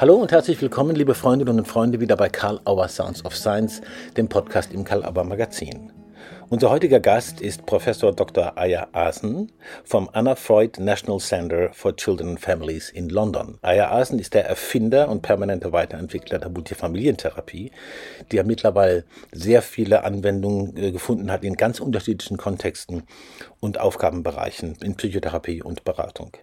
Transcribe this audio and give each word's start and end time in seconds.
Hallo 0.00 0.14
und 0.14 0.32
herzlich 0.32 0.62
willkommen, 0.62 0.96
liebe 0.96 1.14
Freundinnen 1.14 1.58
und 1.58 1.68
Freunde, 1.68 2.00
wieder 2.00 2.16
bei 2.16 2.30
Karl 2.30 2.58
Auer 2.64 2.88
Sounds 2.88 3.22
of 3.26 3.36
Science, 3.36 3.82
dem 4.16 4.30
Podcast 4.30 4.72
im 4.72 4.82
Karl 4.82 5.04
Auer 5.04 5.24
Magazin. 5.24 5.92
Unser 6.48 6.70
heutiger 6.70 7.00
Gast 7.00 7.42
ist 7.42 7.66
Professor 7.66 8.10
Dr. 8.10 8.56
Aya 8.56 8.88
Asen 8.92 9.52
vom 9.84 10.08
Anna 10.14 10.36
Freud 10.36 10.82
National 10.82 11.18
Center 11.18 11.68
for 11.74 11.94
Children 11.94 12.30
and 12.30 12.40
Families 12.40 12.88
in 12.88 13.10
London. 13.10 13.58
Aya 13.60 13.90
Asen 13.90 14.18
ist 14.18 14.32
der 14.32 14.46
Erfinder 14.46 15.10
und 15.10 15.20
permanente 15.20 15.70
Weiterentwickler 15.70 16.38
der 16.38 16.48
Multifamilientherapie, 16.48 17.70
die 18.32 18.36
ja 18.36 18.42
mittlerweile 18.42 19.04
sehr 19.32 19.60
viele 19.60 20.04
Anwendungen 20.04 20.78
äh, 20.78 20.92
gefunden 20.92 21.30
hat 21.30 21.44
in 21.44 21.56
ganz 21.56 21.78
unterschiedlichen 21.78 22.38
Kontexten 22.38 23.02
und 23.60 23.78
Aufgabenbereichen 23.78 24.78
in 24.82 24.96
Psychotherapie 24.96 25.62
und 25.62 25.84
Beratung. 25.84 26.38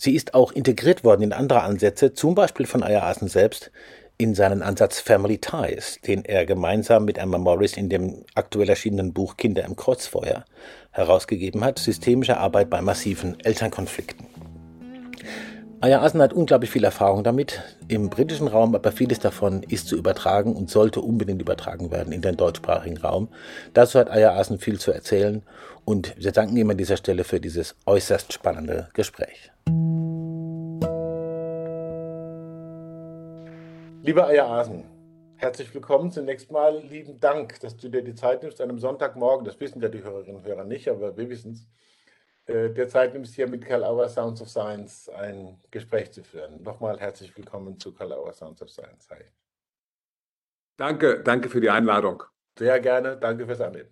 Sie 0.00 0.14
ist 0.14 0.32
auch 0.32 0.52
integriert 0.52 1.02
worden 1.02 1.22
in 1.22 1.32
andere 1.32 1.62
Ansätze, 1.62 2.14
zum 2.14 2.36
Beispiel 2.36 2.66
von 2.66 2.84
Aya 2.84 3.02
Asen 3.02 3.26
selbst, 3.26 3.72
in 4.16 4.34
seinen 4.34 4.62
Ansatz 4.62 5.00
Family 5.00 5.38
Ties, 5.38 5.98
den 6.06 6.24
er 6.24 6.46
gemeinsam 6.46 7.04
mit 7.04 7.18
Emma 7.18 7.36
Morris 7.36 7.76
in 7.76 7.88
dem 7.88 8.24
aktuell 8.34 8.68
erschienenen 8.68 9.12
Buch 9.12 9.36
Kinder 9.36 9.64
im 9.64 9.74
Kreuzfeuer 9.74 10.44
herausgegeben 10.92 11.64
hat, 11.64 11.80
systemische 11.80 12.36
Arbeit 12.36 12.70
bei 12.70 12.80
massiven 12.80 13.40
Elternkonflikten. 13.40 14.26
Aya 15.80 16.02
Asen 16.02 16.20
hat 16.20 16.32
unglaublich 16.32 16.70
viel 16.70 16.82
Erfahrung 16.82 17.22
damit 17.22 17.62
im 17.86 18.10
britischen 18.10 18.48
Raum, 18.48 18.74
aber 18.74 18.90
vieles 18.90 19.20
davon 19.20 19.62
ist 19.62 19.86
zu 19.86 19.96
übertragen 19.96 20.56
und 20.56 20.70
sollte 20.70 21.00
unbedingt 21.00 21.40
übertragen 21.40 21.92
werden 21.92 22.12
in 22.12 22.20
den 22.20 22.36
deutschsprachigen 22.36 22.98
Raum. 22.98 23.28
Dazu 23.74 24.00
hat 24.00 24.10
Aya 24.10 24.32
Asen 24.36 24.58
viel 24.58 24.80
zu 24.80 24.90
erzählen 24.90 25.42
und 25.88 26.14
wir 26.22 26.32
danken 26.32 26.54
ihm 26.58 26.68
an 26.68 26.76
dieser 26.76 26.98
Stelle 26.98 27.24
für 27.24 27.40
dieses 27.40 27.74
äußerst 27.86 28.34
spannende 28.34 28.90
Gespräch. 28.92 29.50
Lieber 34.02 34.26
Aya 34.26 34.46
Asen, 34.48 34.84
herzlich 35.36 35.72
willkommen. 35.72 36.12
Zunächst 36.12 36.52
mal 36.52 36.78
lieben 36.80 37.18
Dank, 37.20 37.58
dass 37.60 37.74
du 37.78 37.88
dir 37.88 38.02
die 38.02 38.14
Zeit 38.14 38.42
nimmst, 38.42 38.60
an 38.60 38.68
einem 38.68 38.78
Sonntagmorgen, 38.78 39.46
das 39.46 39.58
wissen 39.60 39.80
ja 39.80 39.88
die 39.88 40.02
Hörerinnen 40.02 40.36
und 40.36 40.46
Hörer 40.46 40.64
nicht, 40.64 40.88
aber 40.88 41.16
wir 41.16 41.30
wissen 41.30 41.52
es, 41.52 42.54
äh, 42.54 42.68
der 42.68 42.88
Zeit 42.88 43.14
nimmst, 43.14 43.34
hier 43.34 43.48
mit 43.48 43.64
Karl 43.64 43.82
Auer 43.82 44.10
Sounds 44.10 44.42
of 44.42 44.50
Science 44.50 45.08
ein 45.08 45.58
Gespräch 45.70 46.12
zu 46.12 46.22
führen. 46.22 46.62
Nochmal 46.62 47.00
herzlich 47.00 47.34
willkommen 47.34 47.80
zu 47.80 47.94
Karl 47.94 48.12
Auer 48.12 48.34
Sounds 48.34 48.60
of 48.60 48.68
Science. 48.68 49.08
Hi. 49.08 49.24
Danke, 50.76 51.22
danke 51.22 51.48
für 51.48 51.62
die 51.62 51.70
Einladung. 51.70 52.24
Sehr 52.58 52.78
gerne, 52.78 53.16
danke 53.16 53.46
fürs 53.46 53.62
Annehmen. 53.62 53.88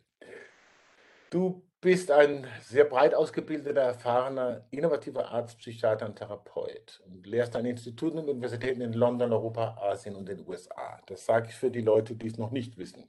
Du 1.30 1.66
bist 1.86 2.10
ein 2.10 2.44
sehr 2.62 2.84
breit 2.84 3.14
ausgebildeter, 3.14 3.80
erfahrener, 3.80 4.66
innovativer 4.72 5.28
Arzt, 5.28 5.56
Psychiater 5.58 6.06
und 6.06 6.16
Therapeut 6.16 7.00
und 7.06 7.24
lehrst 7.24 7.54
an 7.54 7.64
Instituten 7.64 8.18
und 8.18 8.28
Universitäten 8.28 8.80
in 8.80 8.92
London, 8.92 9.32
Europa, 9.32 9.76
Asien 9.80 10.16
und 10.16 10.28
den 10.28 10.44
USA. 10.48 11.00
Das 11.06 11.24
sage 11.24 11.46
ich 11.48 11.54
für 11.54 11.70
die 11.70 11.82
Leute, 11.82 12.16
die 12.16 12.26
es 12.26 12.38
noch 12.38 12.50
nicht 12.50 12.76
wissen. 12.76 13.08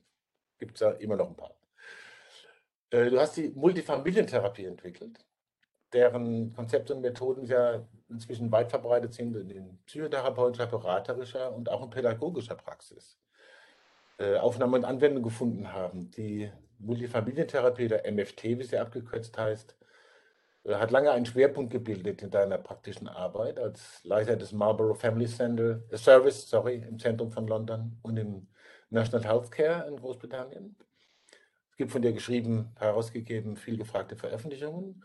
Gibt 0.59 0.75
es 0.75 0.81
ja 0.81 0.91
immer 0.91 1.15
noch 1.15 1.27
ein 1.27 1.35
paar. 1.35 1.55
Äh, 2.91 3.09
du 3.09 3.19
hast 3.19 3.37
die 3.37 3.49
Multifamilientherapie 3.49 4.65
entwickelt, 4.65 5.25
deren 5.91 6.53
Konzepte 6.53 6.93
und 6.93 7.01
Methoden 7.01 7.47
ja 7.47 7.83
inzwischen 8.09 8.51
weit 8.51 8.69
verbreitet 8.69 9.11
sind 9.11 9.35
in 9.37 9.79
psychotherapeutischer, 9.87 10.67
beraterischer 10.67 11.51
und 11.51 11.67
auch 11.67 11.81
in 11.81 11.89
pädagogischer 11.89 12.53
Praxis. 12.53 13.17
Äh, 14.19 14.35
Aufnahme 14.35 14.77
und 14.77 14.85
Anwendung 14.85 15.23
gefunden 15.23 15.73
haben, 15.73 16.11
die 16.11 16.51
Multifamilientherapie, 16.79 17.87
der 17.87 18.11
MFT, 18.11 18.43
wie 18.43 18.63
sie 18.63 18.77
abgekürzt 18.77 19.37
heißt, 19.37 19.75
äh, 20.65 20.75
hat 20.75 20.91
lange 20.91 21.11
einen 21.11 21.25
Schwerpunkt 21.25 21.71
gebildet 21.71 22.21
in 22.21 22.29
deiner 22.31 22.57
praktischen 22.57 23.07
Arbeit 23.07 23.59
als 23.59 24.03
Leiter 24.03 24.35
des 24.35 24.51
Marlborough 24.51 24.99
Family 24.99 25.27
Center, 25.27 25.81
äh, 25.89 25.97
Service 25.97 26.49
sorry, 26.49 26.83
im 26.87 26.99
Zentrum 26.99 27.31
von 27.31 27.47
London 27.47 27.97
und 28.03 28.17
im 28.17 28.47
National 28.89 29.25
Healthcare 29.25 29.87
in 29.87 29.97
Großbritannien. 29.97 30.75
Es 31.71 31.77
gibt 31.77 31.91
von 31.91 32.01
dir 32.01 32.13
geschrieben, 32.13 32.71
herausgegeben, 32.77 33.55
viel 33.55 33.77
gefragte 33.77 34.15
Veröffentlichungen. 34.15 35.03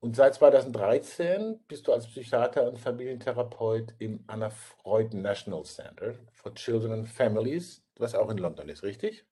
Und 0.00 0.16
seit 0.16 0.34
2013 0.34 1.60
bist 1.68 1.86
du 1.86 1.92
als 1.92 2.06
Psychiater 2.06 2.66
und 2.66 2.78
Familientherapeut 2.78 3.94
im 3.98 4.24
Anna 4.26 4.50
Freud 4.50 5.16
National 5.16 5.64
Center 5.64 6.14
for 6.32 6.54
Children 6.54 6.92
and 6.92 7.08
Families, 7.08 7.82
was 7.96 8.14
auch 8.14 8.30
in 8.30 8.38
London 8.38 8.68
ist, 8.70 8.82
richtig? 8.82 9.26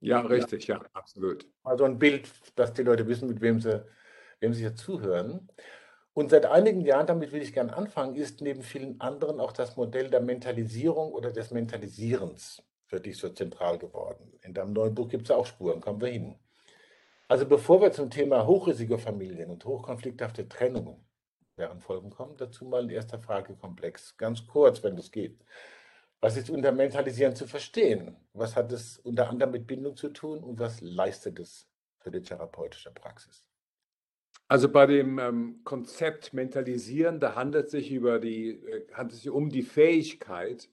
Ja, 0.00 0.20
richtig, 0.20 0.66
ja, 0.66 0.80
absolut. 0.92 1.46
Also 1.62 1.84
ein 1.84 1.98
Bild, 1.98 2.30
dass 2.54 2.72
die 2.72 2.82
Leute 2.82 3.06
wissen, 3.08 3.28
mit 3.28 3.40
wem 3.40 3.60
sie, 3.60 3.84
wem 4.40 4.52
sie 4.52 4.60
hier 4.60 4.74
zuhören. 4.74 5.48
Und 6.12 6.30
seit 6.30 6.46
einigen 6.46 6.80
Jahren, 6.80 7.06
damit 7.06 7.32
will 7.32 7.42
ich 7.42 7.52
gerne 7.52 7.76
anfangen, 7.76 8.14
ist 8.14 8.40
neben 8.40 8.62
vielen 8.62 9.00
anderen 9.00 9.40
auch 9.40 9.52
das 9.52 9.76
Modell 9.76 10.08
der 10.08 10.20
Mentalisierung 10.20 11.12
oder 11.12 11.30
des 11.30 11.50
Mentalisierens 11.50 12.62
für 12.86 13.00
dich 13.00 13.18
so 13.18 13.28
zentral 13.28 13.78
geworden. 13.78 14.32
In 14.42 14.54
deinem 14.54 14.72
neuen 14.72 14.94
Buch 14.94 15.08
gibt 15.08 15.24
es 15.24 15.30
auch 15.30 15.46
Spuren, 15.46 15.80
kommen 15.80 16.00
wir 16.00 16.08
hin. 16.08 16.38
Also 17.28 17.44
bevor 17.44 17.80
wir 17.80 17.92
zum 17.92 18.08
Thema 18.08 18.46
Hochrisikofamilien 18.46 19.50
und 19.50 19.64
hochkonflikthafte 19.64 20.48
Trennungen 20.48 21.04
deren 21.58 21.80
Folgen 21.80 22.10
kommen, 22.10 22.36
dazu 22.36 22.64
mal 22.64 22.82
ein 22.82 22.90
erster 22.90 23.18
Fragekomplex. 23.18 24.16
Ganz 24.16 24.46
kurz, 24.46 24.82
wenn 24.84 24.96
das 24.96 25.10
geht. 25.10 25.44
Was 26.20 26.36
ist 26.36 26.50
unter 26.50 26.72
Mentalisieren 26.72 27.36
zu 27.36 27.46
verstehen? 27.46 28.16
Was 28.32 28.56
hat 28.56 28.72
es 28.72 28.98
unter 28.98 29.28
anderem 29.28 29.52
mit 29.52 29.66
Bindung 29.66 29.96
zu 29.96 30.08
tun 30.08 30.42
und 30.42 30.58
was 30.58 30.80
leistet 30.80 31.38
es 31.38 31.68
für 31.98 32.10
die 32.10 32.22
therapeutische 32.22 32.90
Praxis? 32.90 33.44
Also 34.48 34.68
bei 34.68 34.86
dem 34.86 35.18
ähm, 35.18 35.60
Konzept 35.64 36.32
Mentalisieren, 36.32 37.18
da 37.18 37.34
handelt 37.34 37.66
es 37.66 37.72
sich, 37.72 37.90
über 37.90 38.20
die, 38.20 38.50
äh, 38.50 38.86
handelt 38.92 39.20
sich 39.20 39.28
um 39.28 39.50
die 39.50 39.62
Fähigkeit, 39.62 40.68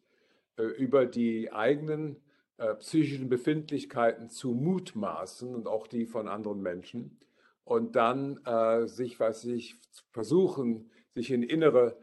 äh, 0.57 0.63
über 0.63 1.05
die 1.07 1.51
eigenen 1.51 2.21
äh, 2.57 2.75
psychischen 2.75 3.29
Befindlichkeiten 3.29 4.29
zu 4.29 4.51
mutmaßen 4.51 5.53
und 5.55 5.67
auch 5.67 5.87
die 5.87 6.05
von 6.05 6.27
anderen 6.27 6.61
Menschen 6.61 7.19
und 7.63 7.95
dann 7.95 8.39
äh, 8.45 8.87
sich, 8.87 9.19
was 9.19 9.43
ich 9.43 9.75
versuchen, 10.11 10.91
sich 11.15 11.31
in 11.31 11.41
innere 11.41 11.97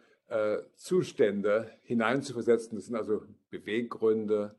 Zustände 0.75 1.71
hineinzuversetzen. 1.83 2.77
Das 2.77 2.87
sind 2.87 2.97
also 2.97 3.23
Beweggründe, 3.51 4.55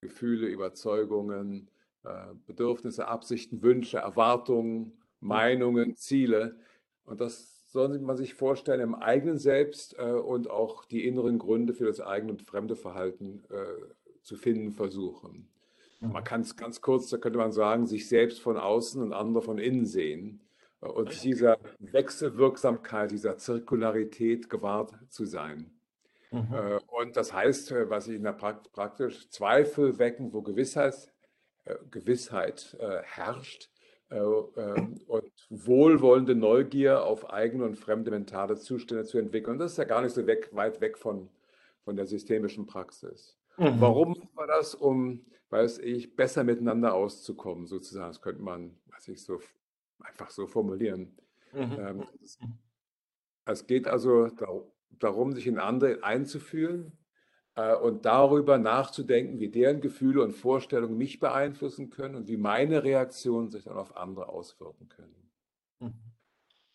Gefühle, 0.00 0.46
Überzeugungen, 0.46 1.68
äh, 2.04 2.34
Bedürfnisse, 2.46 3.08
Absichten, 3.08 3.62
Wünsche, 3.62 3.98
Erwartungen, 3.98 4.92
Meinungen, 5.20 5.96
Ziele. 5.96 6.56
Und 7.04 7.20
das 7.20 7.70
soll 7.70 7.98
man 7.98 8.16
sich 8.16 8.34
vorstellen 8.34 8.80
im 8.80 8.94
eigenen 8.94 9.38
Selbst 9.38 9.96
äh, 9.98 10.12
und 10.12 10.50
auch 10.50 10.84
die 10.84 11.06
inneren 11.06 11.38
Gründe 11.38 11.74
für 11.74 11.86
das 11.86 12.00
eigene 12.00 12.32
und 12.32 12.42
fremde 12.42 12.76
Verhalten 12.76 13.44
zu 14.22 14.36
finden 14.36 14.72
versuchen. 14.72 15.48
Mhm. 16.00 16.12
Man 16.12 16.24
kann 16.24 16.40
es 16.40 16.56
ganz 16.56 16.80
kurz, 16.80 17.08
da 17.10 17.18
könnte 17.18 17.38
man 17.38 17.52
sagen, 17.52 17.86
sich 17.86 18.08
selbst 18.08 18.40
von 18.40 18.56
außen 18.56 19.02
und 19.02 19.12
andere 19.12 19.42
von 19.42 19.58
innen 19.58 19.86
sehen 19.86 20.40
und 20.82 21.22
dieser 21.22 21.58
Wechselwirksamkeit, 21.78 23.12
dieser 23.12 23.38
Zirkularität 23.38 24.50
gewahrt 24.50 24.92
zu 25.08 25.24
sein. 25.24 25.70
Mhm. 26.32 26.48
Äh, 26.52 26.80
und 26.88 27.16
das 27.16 27.32
heißt, 27.32 27.72
äh, 27.72 27.90
was 27.90 28.08
ich 28.08 28.16
in 28.16 28.24
der 28.24 28.32
Prakt 28.32 28.72
praktisch 28.72 29.28
Zweifel 29.30 29.98
wecken, 29.98 30.32
wo 30.32 30.42
Gewissheit, 30.42 31.12
äh, 31.64 31.76
Gewissheit 31.90 32.76
herrscht 33.04 33.70
ähm, 34.10 35.00
und 35.06 35.32
wohlwollende 35.50 36.34
Neugier 36.34 37.04
auf 37.04 37.30
eigene 37.30 37.64
und 37.64 37.76
fremde 37.76 38.10
mentale 38.10 38.56
Zustände 38.56 39.04
zu 39.04 39.18
entwickeln. 39.18 39.54
Und 39.54 39.58
das 39.60 39.72
ist 39.72 39.78
ja 39.78 39.84
gar 39.84 40.02
nicht 40.02 40.14
so 40.14 40.26
weg, 40.26 40.48
weit 40.52 40.80
weg 40.80 40.98
von, 40.98 41.28
von 41.84 41.96
der 41.96 42.06
systemischen 42.06 42.66
Praxis. 42.66 43.38
Mhm. 43.56 43.80
Warum 43.80 44.28
war 44.34 44.46
das? 44.46 44.74
Um, 44.74 45.24
weiß 45.50 45.78
ich, 45.78 46.16
besser 46.16 46.44
miteinander 46.44 46.94
auszukommen, 46.94 47.66
sozusagen. 47.66 48.08
Das 48.08 48.22
könnte 48.22 48.42
man, 48.42 48.74
weiß 48.86 49.08
ich, 49.08 49.22
so 49.22 49.38
einfach 50.02 50.30
so 50.30 50.46
formulieren. 50.46 51.16
Mhm. 51.52 51.78
Ähm, 51.78 52.06
es, 52.22 52.38
es, 53.44 53.66
geht 53.66 53.86
also 53.86 54.28
darum, 54.98 55.32
sich 55.32 55.46
in 55.46 55.58
andere 55.58 56.02
einzufühlen 56.02 56.92
äh, 57.54 57.74
und 57.74 58.04
darüber 58.04 58.58
nachzudenken, 58.58 59.40
wie 59.40 59.48
deren 59.48 59.80
Gefühle 59.80 60.22
und 60.22 60.32
Vorstellungen 60.32 60.96
mich 60.96 61.20
beeinflussen 61.20 61.90
können 61.90 62.14
und 62.14 62.28
wie 62.28 62.36
meine 62.36 62.84
Reaktionen 62.84 63.50
sich 63.50 63.64
dann 63.64 63.76
auf 63.76 63.96
andere 63.96 64.28
auswirken 64.28 64.88
können. 64.88 65.30
Mhm. 65.80 65.94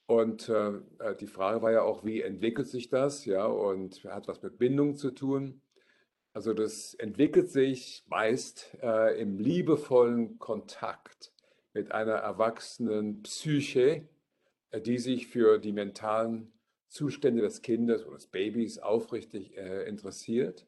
Und 0.05 0.49
äh, 0.49 0.77
äh 0.99 1.15
die 1.19 1.27
Frage 1.27 1.61
war 1.61 1.71
ja 1.71 1.81
auch, 1.81 2.05
wie 2.05 2.21
entwickelt 2.21 2.67
sich 2.67 2.89
das? 2.89 3.25
Ja, 3.25 3.45
und 3.45 4.03
hat 4.05 4.27
was 4.27 4.41
mit 4.41 4.57
Bindung 4.57 4.95
zu 4.95 5.11
tun. 5.11 5.61
Also 6.33 6.53
das 6.53 6.93
entwickelt 6.93 7.49
sich 7.49 8.05
meist 8.07 8.77
äh, 8.81 9.19
im 9.19 9.39
liebevollen 9.39 10.37
Kontakt 10.37 11.33
mit 11.77 11.91
einer 11.91 12.13
erwachsenen 12.13 13.21
Psyche, 13.21 14.07
äh, 14.71 14.81
die 14.81 14.97
sich 14.97 15.27
für 15.27 15.59
die 15.59 15.71
mentalen 15.71 16.51
Zustände 16.87 17.41
des 17.41 17.61
Kindes 17.61 18.05
oder 18.05 18.15
des 18.15 18.27
Babys 18.27 18.79
aufrichtig 18.79 19.55
äh, 19.57 19.87
interessiert. 19.87 20.67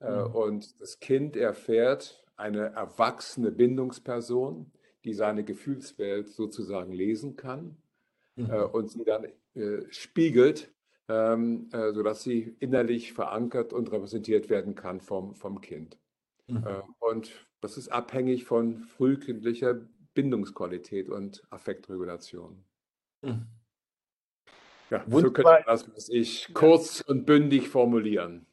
Äh, 0.00 0.10
mhm. 0.10 0.34
Und 0.34 0.80
das 0.80 0.98
Kind 0.98 1.36
erfährt 1.36 2.24
eine 2.36 2.72
erwachsene 2.74 3.52
Bindungsperson, 3.52 4.72
die 5.04 5.14
seine 5.14 5.44
Gefühlswelt 5.44 6.28
sozusagen 6.28 6.92
lesen 6.92 7.36
kann 7.36 7.76
mhm. 8.36 8.50
äh, 8.50 8.62
und 8.62 8.90
sie 8.90 9.04
dann 9.04 9.26
äh, 9.54 9.82
spiegelt 9.90 10.72
ähm, 11.08 11.68
äh, 11.72 11.92
sodass 11.92 12.22
sie 12.22 12.54
innerlich 12.60 13.12
verankert 13.14 13.72
und 13.72 13.90
repräsentiert 13.90 14.50
werden 14.50 14.74
kann 14.74 15.00
vom, 15.00 15.34
vom 15.34 15.60
Kind. 15.60 15.98
Mhm. 16.46 16.64
Äh, 16.66 16.82
und 16.98 17.48
das 17.60 17.78
ist 17.78 17.88
abhängig 17.88 18.44
von 18.44 18.82
frühkindlicher 18.84 19.80
Bindungsqualität 20.18 21.08
und 21.08 21.44
Affektregulation. 21.48 22.64
Mhm. 23.22 23.46
Ja, 24.90 25.04
Wunderbar. 25.06 25.20
so 25.20 25.30
könnte 25.30 25.42
man 25.42 25.62
das, 25.64 25.94
was 25.94 26.08
ich, 26.08 26.52
kurz 26.54 27.02
und 27.02 27.24
bündig 27.24 27.68
formulieren. 27.68 28.46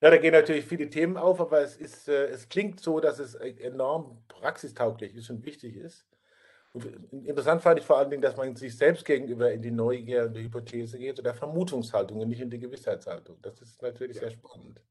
Ja, 0.00 0.10
da 0.10 0.16
gehen 0.16 0.32
natürlich 0.32 0.64
viele 0.64 0.90
Themen 0.90 1.16
auf, 1.16 1.40
aber 1.40 1.60
es, 1.60 1.76
ist, 1.76 2.08
äh, 2.08 2.26
es 2.26 2.48
klingt 2.48 2.80
so, 2.80 2.98
dass 2.98 3.20
es 3.20 3.36
enorm 3.36 4.24
praxistauglich 4.26 5.14
ist 5.14 5.30
und 5.30 5.46
wichtig 5.46 5.76
ist. 5.76 6.04
Und 6.72 6.84
interessant 7.12 7.62
fand 7.62 7.78
ich 7.78 7.84
vor 7.84 7.98
allen 7.98 8.10
Dingen, 8.10 8.22
dass 8.22 8.36
man 8.36 8.56
sich 8.56 8.76
selbst 8.76 9.04
gegenüber 9.04 9.52
in 9.52 9.62
die 9.62 9.70
Neugier 9.70 10.24
und 10.24 10.34
die 10.34 10.42
Hypothese 10.42 10.98
geht 10.98 11.20
oder 11.20 11.32
Vermutungshaltung 11.32 12.18
und 12.18 12.28
nicht 12.28 12.40
in 12.40 12.50
die 12.50 12.58
Gewissheitshaltung. 12.58 13.38
Das 13.40 13.62
ist 13.62 13.80
natürlich 13.82 14.16
ja. 14.16 14.22
sehr 14.22 14.32
spannend. 14.32 14.82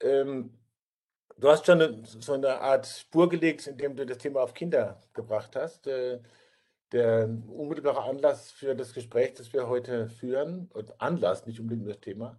Ähm, 0.00 0.54
du 1.38 1.48
hast 1.48 1.66
schon 1.66 1.80
eine, 1.80 2.02
so 2.04 2.32
eine 2.32 2.60
Art 2.60 2.86
Spur 2.86 3.28
gelegt, 3.28 3.66
indem 3.66 3.96
du 3.96 4.06
das 4.06 4.18
Thema 4.18 4.42
auf 4.42 4.54
Kinder 4.54 5.00
gebracht 5.12 5.56
hast. 5.56 5.86
Äh, 5.86 6.20
der 6.92 7.28
unmittelbare 7.48 8.04
Anlass 8.04 8.52
für 8.52 8.76
das 8.76 8.94
Gespräch, 8.94 9.34
das 9.34 9.52
wir 9.52 9.68
heute 9.68 10.08
führen, 10.08 10.70
und 10.74 11.00
Anlass, 11.00 11.44
nicht 11.44 11.58
unbedingt 11.58 11.88
das 11.88 12.00
Thema, 12.00 12.38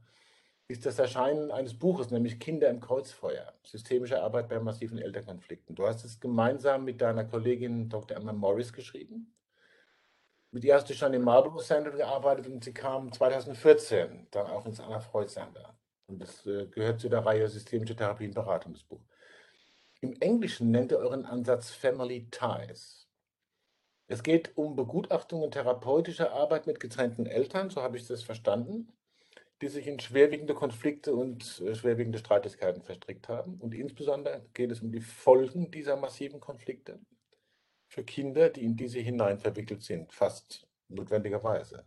ist 0.67 0.85
das 0.85 0.97
Erscheinen 0.97 1.51
eines 1.51 1.77
Buches, 1.77 2.09
nämlich 2.09 2.39
Kinder 2.39 2.69
im 2.69 2.79
Kreuzfeuer, 2.79 3.53
systemische 3.63 4.21
Arbeit 4.21 4.47
bei 4.47 4.59
massiven 4.59 4.97
Elternkonflikten. 4.97 5.75
Du 5.75 5.85
hast 5.85 6.05
es 6.05 6.19
gemeinsam 6.19 6.85
mit 6.85 7.01
deiner 7.01 7.25
Kollegin 7.25 7.89
Dr. 7.89 8.17
Emma 8.17 8.33
Morris 8.33 8.73
geschrieben. 8.73 9.35
Mit 10.51 10.63
ihr 10.63 10.73
hast 10.73 10.89
du 10.89 10.93
schon 10.93 11.13
im 11.13 11.23
Marlborough 11.23 11.63
Center 11.63 11.91
gearbeitet 11.91 12.47
und 12.47 12.63
sie 12.63 12.73
kam 12.73 13.11
2014 13.11 14.27
dann 14.31 14.47
auch 14.47 14.65
ins 14.65 14.79
Anna 14.79 15.01
Freud 15.01 15.27
Center. 15.27 15.74
Und 16.07 16.19
das 16.19 16.45
äh, 16.45 16.67
gehört 16.67 16.99
zu 16.99 17.09
der 17.09 17.25
Reihe 17.25 17.47
Systemische 17.47 17.95
Therapien 17.95 18.33
Beratungsbuch. 18.33 19.01
Im 20.01 20.13
Englischen 20.19 20.71
nennt 20.71 20.91
ihr 20.91 20.99
euren 20.99 21.25
Ansatz 21.25 21.71
Family 21.71 22.29
Ties. 22.29 23.07
Es 24.07 24.21
geht 24.21 24.55
um 24.55 24.75
Begutachtungen 24.75 25.49
therapeutischer 25.49 26.31
Arbeit 26.31 26.67
mit 26.67 26.79
getrennten 26.79 27.25
Eltern, 27.25 27.69
so 27.71 27.81
habe 27.81 27.97
ich 27.97 28.05
das 28.05 28.21
verstanden 28.21 28.91
die 29.61 29.69
sich 29.69 29.87
in 29.87 29.99
schwerwiegende 29.99 30.53
Konflikte 30.53 31.15
und 31.15 31.61
äh, 31.61 31.75
schwerwiegende 31.75 32.19
Streitigkeiten 32.19 32.81
verstrickt 32.81 33.29
haben. 33.29 33.55
Und 33.55 33.73
insbesondere 33.73 34.45
geht 34.53 34.71
es 34.71 34.81
um 34.81 34.91
die 34.91 35.01
Folgen 35.01 35.71
dieser 35.71 35.95
massiven 35.95 36.39
Konflikte 36.39 36.99
für 37.87 38.03
Kinder, 38.03 38.49
die 38.49 38.65
in 38.65 38.75
diese 38.75 38.99
hinein 38.99 39.39
verwickelt 39.39 39.83
sind, 39.83 40.11
fast 40.11 40.67
notwendigerweise. 40.89 41.85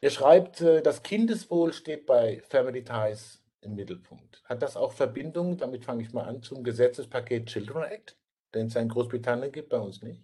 Er 0.00 0.10
schreibt, 0.10 0.60
äh, 0.60 0.82
das 0.82 1.02
Kindeswohl 1.02 1.72
steht 1.72 2.06
bei 2.06 2.40
Family 2.48 2.84
Ties 2.84 3.42
im 3.60 3.74
Mittelpunkt. 3.74 4.42
Hat 4.44 4.62
das 4.62 4.76
auch 4.76 4.92
Verbindung, 4.92 5.56
damit 5.56 5.84
fange 5.84 6.02
ich 6.02 6.12
mal 6.12 6.24
an, 6.24 6.42
zum 6.42 6.62
Gesetzespaket 6.62 7.46
Children 7.46 7.82
Act, 7.82 8.16
den 8.54 8.66
es 8.66 8.76
in 8.76 8.88
Großbritannien 8.88 9.50
gibt, 9.50 9.70
bei 9.70 9.78
uns 9.78 10.02
nicht? 10.02 10.22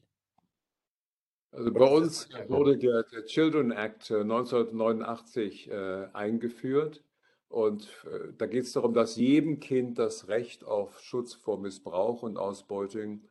Also 1.50 1.73
bei 1.73 1.87
uns 1.87 2.29
wurde 2.49 2.76
der, 2.76 3.05
der 3.05 3.25
Children 3.26 3.71
Act 3.71 4.11
1989 4.11 5.71
äh, 5.71 5.75
äh, 5.75 6.09
eingeführt. 6.12 7.03
Und 7.49 7.88
äh, 8.05 8.32
da 8.37 8.47
geht 8.47 8.65
es 8.65 8.73
darum, 8.73 8.94
dass 8.94 9.17
jedem 9.17 9.61
Kind 9.61 9.99
das 9.99 10.26
Recht 10.26 10.65
auf 10.65 11.00
Schutz 11.00 11.35
vor 11.35 11.61
Missbrauch 11.61 12.23
und 12.23 12.37
Ausbeutung 12.37 13.23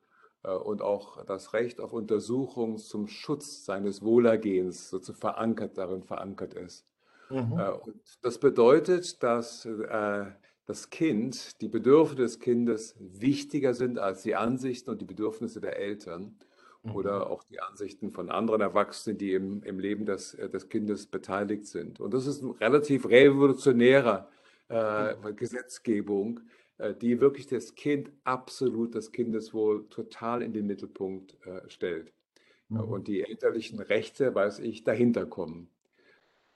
und 0.44 0.82
auch 0.82 1.24
das 1.26 1.54
Recht 1.54 1.80
auf 1.80 1.94
Untersuchung 1.94 2.78
zum 2.78 3.08
Schutz 3.08 3.66
seines 3.66 4.02
Wohlergehens 4.02 4.90
sozusagen 4.90 5.20
verankert 5.20 5.78
darin 5.78 6.04
verankert 6.04 6.54
ist. 6.54 6.86
Mhm. 7.30 7.58
Äh, 7.58 7.70
und 7.70 8.02
das 8.22 8.38
bedeutet, 8.38 9.24
dass 9.24 9.66
äh, 9.66 10.26
das 10.66 10.90
Kind, 10.90 11.62
die 11.62 11.68
Bedürfnisse 11.68 12.22
des 12.22 12.40
Kindes 12.40 12.96
wichtiger 13.00 13.74
sind 13.74 14.00
als 14.00 14.24
die 14.24 14.36
Ansichten 14.36 14.90
und 14.90 15.02
die 15.02 15.06
Bedürfnisse 15.06 15.60
der 15.60 15.78
Eltern 15.78 16.38
oder 16.94 17.26
mhm. 17.26 17.32
auch 17.32 17.44
die 17.44 17.62
Ansichten 17.62 18.12
von 18.12 18.30
anderen 18.30 18.62
Erwachsenen, 18.62 19.18
die 19.18 19.34
im, 19.34 19.64
im 19.64 19.80
Leben 19.80 20.06
des, 20.06 20.34
äh, 20.36 20.50
des 20.50 20.70
Kindes 20.70 21.08
beteiligt 21.08 21.66
sind. 21.66 22.00
Und 22.00 22.14
das 22.14 22.28
ist 22.28 22.44
eine 22.44 22.60
relativ 22.60 23.08
revolutionäre 23.08 24.28
äh, 24.70 25.16
mhm. 25.16 25.36
Gesetzgebung, 25.36 26.40
äh, 26.40 26.42
die 26.92 27.22
wirklich 27.22 27.48
das 27.48 27.76
Kind 27.76 28.12
absolut, 28.24 28.96
das 28.96 29.12
Kindeswohl 29.12 29.88
total 29.90 30.42
in 30.42 30.54
den 30.54 30.68
Mittelpunkt 30.68 31.38
äh, 31.46 31.70
stellt. 31.70 32.12
Mhm. 32.70 32.80
Und 32.80 33.08
die 33.08 33.22
elterlichen 33.22 33.80
Rechte, 33.80 34.34
weiß 34.36 34.60
ich, 34.60 34.84
dahinter 34.84 35.26
kommen 35.26 35.70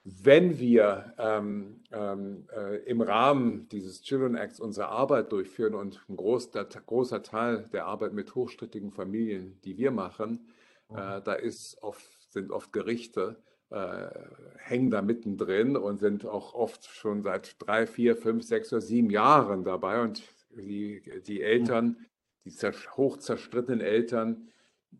wenn 0.04 0.58
wir 0.58 1.12
ähm, 1.18 1.80
ähm, 1.92 2.46
äh, 2.54 2.76
im 2.84 3.02
Rahmen 3.02 3.68
dieses 3.68 4.02
Children 4.02 4.36
Acts 4.36 4.60
unsere 4.60 4.88
Arbeit 4.88 5.32
durchführen 5.32 5.74
und 5.74 6.00
ein 6.08 6.16
groß, 6.16 6.50
der, 6.50 6.64
großer 6.64 7.22
Teil 7.22 7.68
der 7.72 7.86
Arbeit 7.86 8.14
mit 8.14 8.34
hochstrittigen 8.34 8.90
Familien, 8.90 9.60
die 9.64 9.76
wir 9.76 9.90
machen, 9.90 10.48
äh, 10.90 11.18
mhm. 11.18 11.24
da 11.24 11.34
ist 11.34 11.82
oft, 11.82 12.02
sind 12.30 12.50
oft 12.50 12.72
Gerichte, 12.72 13.36
äh, 13.70 14.08
hängen 14.56 14.90
da 14.90 15.02
mittendrin 15.02 15.76
und 15.76 15.98
sind 15.98 16.26
auch 16.26 16.54
oft 16.54 16.86
schon 16.86 17.22
seit 17.22 17.56
drei, 17.58 17.86
vier, 17.86 18.16
fünf, 18.16 18.44
sechs 18.44 18.72
oder 18.72 18.82
sieben 18.82 19.10
Jahren 19.10 19.64
dabei. 19.64 20.02
Und 20.02 20.22
die, 20.50 21.02
die 21.26 21.42
Eltern, 21.42 21.96
die 22.44 22.52
hoch 22.96 23.18
zerstrittenen 23.18 23.80
Eltern, 23.80 24.48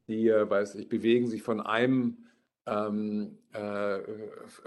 die, 0.06 0.29
äh, 0.29 0.49
weiß 0.49 0.75
ich, 0.76 0.88
bewegen 0.88 1.26
sich 1.26 1.43
von 1.43 1.61
einem 1.61 2.29
ähm, 2.69 3.38
äh, 3.53 4.00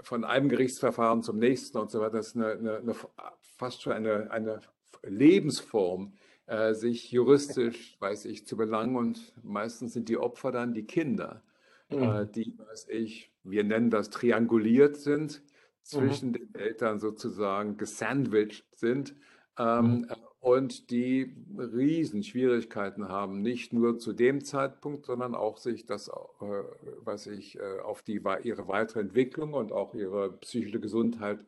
von 0.02 0.24
einem 0.24 0.48
Gerichtsverfahren 0.48 1.22
zum 1.22 1.38
nächsten 1.38 1.78
und 1.78 1.90
so 1.90 2.00
weiter. 2.00 2.16
Das 2.16 2.28
ist 2.28 2.36
eine, 2.36 2.52
eine, 2.52 2.76
eine 2.78 2.94
fast 3.40 3.82
schon 3.82 3.92
eine, 3.92 4.30
eine 4.30 4.60
Lebensform, 5.04 6.14
äh, 6.46 6.74
sich 6.74 7.12
juristisch, 7.12 7.96
weiß 8.00 8.24
ich, 8.24 8.46
zu 8.46 8.56
belangen. 8.56 8.96
Und 8.96 9.32
meistens 9.42 9.92
sind 9.92 10.08
die 10.08 10.18
Opfer 10.18 10.50
dann 10.50 10.74
die 10.74 10.84
Kinder, 10.84 11.42
äh, 11.90 11.96
mhm. 11.96 12.02
äh, 12.02 12.26
die, 12.26 12.58
weiß 12.58 12.88
ich, 12.88 13.31
wir 13.44 13.64
nennen 13.64 13.90
das 13.90 14.10
trianguliert 14.10 14.96
sind, 14.96 15.42
zwischen 15.82 16.28
mhm. 16.28 16.32
den 16.34 16.54
Eltern 16.54 16.98
sozusagen 16.98 17.76
gesandwiched 17.76 18.64
sind. 18.76 19.14
Ähm, 19.58 20.02
mhm 20.02 20.06
und 20.42 20.90
die 20.90 21.36
Riesenschwierigkeiten 21.56 23.08
haben, 23.08 23.42
nicht 23.42 23.72
nur 23.72 23.98
zu 23.98 24.12
dem 24.12 24.44
Zeitpunkt, 24.44 25.06
sondern 25.06 25.36
auch 25.36 25.56
sich 25.56 25.86
das, 25.86 26.08
äh, 26.08 26.12
was 26.98 27.28
ich 27.28 27.60
äh, 27.60 27.78
auf 27.78 28.02
die, 28.02 28.20
ihre 28.42 28.66
weitere 28.66 29.00
Entwicklung 29.00 29.54
und 29.54 29.70
auch 29.70 29.94
ihre 29.94 30.32
psychische 30.38 30.80
Gesundheit 30.80 31.46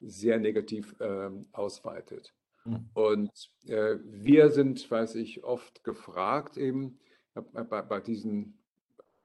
sehr 0.00 0.38
negativ 0.38 0.94
äh, 1.00 1.30
ausweitet. 1.50 2.32
Mhm. 2.64 2.88
Und 2.94 3.50
äh, 3.66 3.96
wir 4.04 4.50
sind, 4.50 4.88
weiß 4.88 5.16
ich, 5.16 5.42
oft 5.42 5.82
gefragt 5.82 6.56
eben 6.56 7.00
bei, 7.34 7.82
bei 7.82 8.00
diesen 8.00 8.59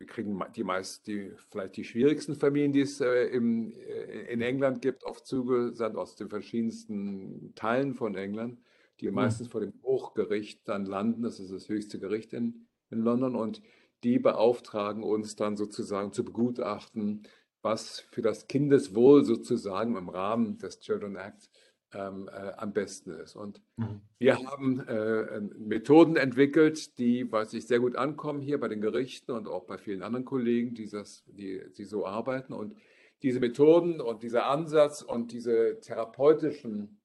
kriegen 0.06 0.40
die 0.56 0.64
meist 0.64 1.08
die 1.08 1.32
vielleicht 1.50 1.78
die 1.78 1.84
schwierigsten 1.84 2.36
Familien, 2.36 2.72
die 2.72 2.82
es 2.82 3.02
äh, 3.02 3.26
im, 3.26 3.74
äh, 3.74 4.32
in 4.32 4.42
England 4.42 4.82
gibt, 4.82 5.04
oft 5.04 5.26
zugesandt 5.26 5.98
aus 5.98 6.16
den 6.16 6.30
verschiedensten 6.30 7.54
Teilen 7.56 7.94
von 7.94 8.16
England 8.16 8.60
die 9.00 9.08
hm. 9.08 9.16
meistens 9.16 9.48
vor 9.48 9.62
dem 9.62 9.74
Hochgericht 9.84 10.68
dann 10.68 10.86
landen. 10.86 11.24
Das 11.24 11.40
ist 11.40 11.52
das 11.52 11.70
höchste 11.70 12.00
Gericht 12.00 12.34
in, 12.34 12.68
in 12.90 13.00
London. 13.00 13.36
Und 13.36 13.62
die 14.04 14.20
beauftragen 14.20 15.04
uns 15.04 15.36
dann 15.36 15.58
sozusagen 15.58 16.12
zu 16.12 16.24
begutachten, 16.24 17.24
was 17.62 18.02
für 18.12 18.22
das 18.22 18.48
Kindeswohl 18.48 19.26
sozusagen 19.26 19.98
im 19.98 20.10
Rahmen 20.10 20.58
des 20.60 20.80
Children 20.80 21.16
Act 21.16 21.50
ähm, 21.96 22.30
äh, 22.32 22.52
am 22.58 22.74
besten 22.74 23.12
ist. 23.12 23.36
Und 23.36 23.62
mhm. 23.78 24.02
wir 24.20 24.38
haben 24.38 24.80
äh, 24.88 25.42
Methoden 25.58 26.18
entwickelt, 26.18 26.98
die, 26.98 27.32
weiß 27.32 27.54
ich, 27.54 27.68
sehr 27.68 27.80
gut 27.80 27.96
ankommen 27.96 28.42
hier 28.42 28.60
bei 28.60 28.68
den 28.68 28.82
Gerichten 28.82 29.32
und 29.32 29.48
auch 29.48 29.66
bei 29.66 29.78
vielen 29.78 30.04
anderen 30.04 30.26
Kollegen, 30.26 30.76
die, 30.76 30.90
das, 30.90 31.24
die, 31.28 31.62
die 31.78 31.86
so 31.86 32.06
arbeiten. 32.06 32.54
Und 32.54 32.76
diese 33.24 33.40
Methoden 33.40 34.02
und 34.02 34.24
dieser 34.24 34.48
Ansatz 34.48 35.02
und 35.02 35.32
diese 35.32 35.80
therapeutischen 35.80 37.00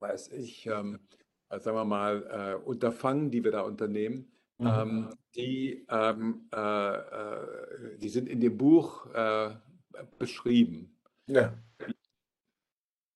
weiß 0.00 0.32
ich, 0.32 0.66
ähm, 0.66 0.98
äh, 1.50 1.60
sagen 1.60 1.76
wir 1.76 1.84
mal, 1.84 2.58
äh, 2.62 2.64
Unterfangen, 2.64 3.30
die 3.30 3.44
wir 3.44 3.52
da 3.52 3.62
unternehmen, 3.62 4.32
mhm. 4.58 4.66
ähm, 4.66 5.08
die, 5.34 5.86
ähm, 5.88 6.48
äh, 6.52 6.94
äh, 6.94 7.98
die 7.98 8.08
sind 8.08 8.28
in 8.28 8.40
dem 8.40 8.56
Buch 8.56 9.06
beschrieben. 10.18 10.96
Ja. 11.26 11.52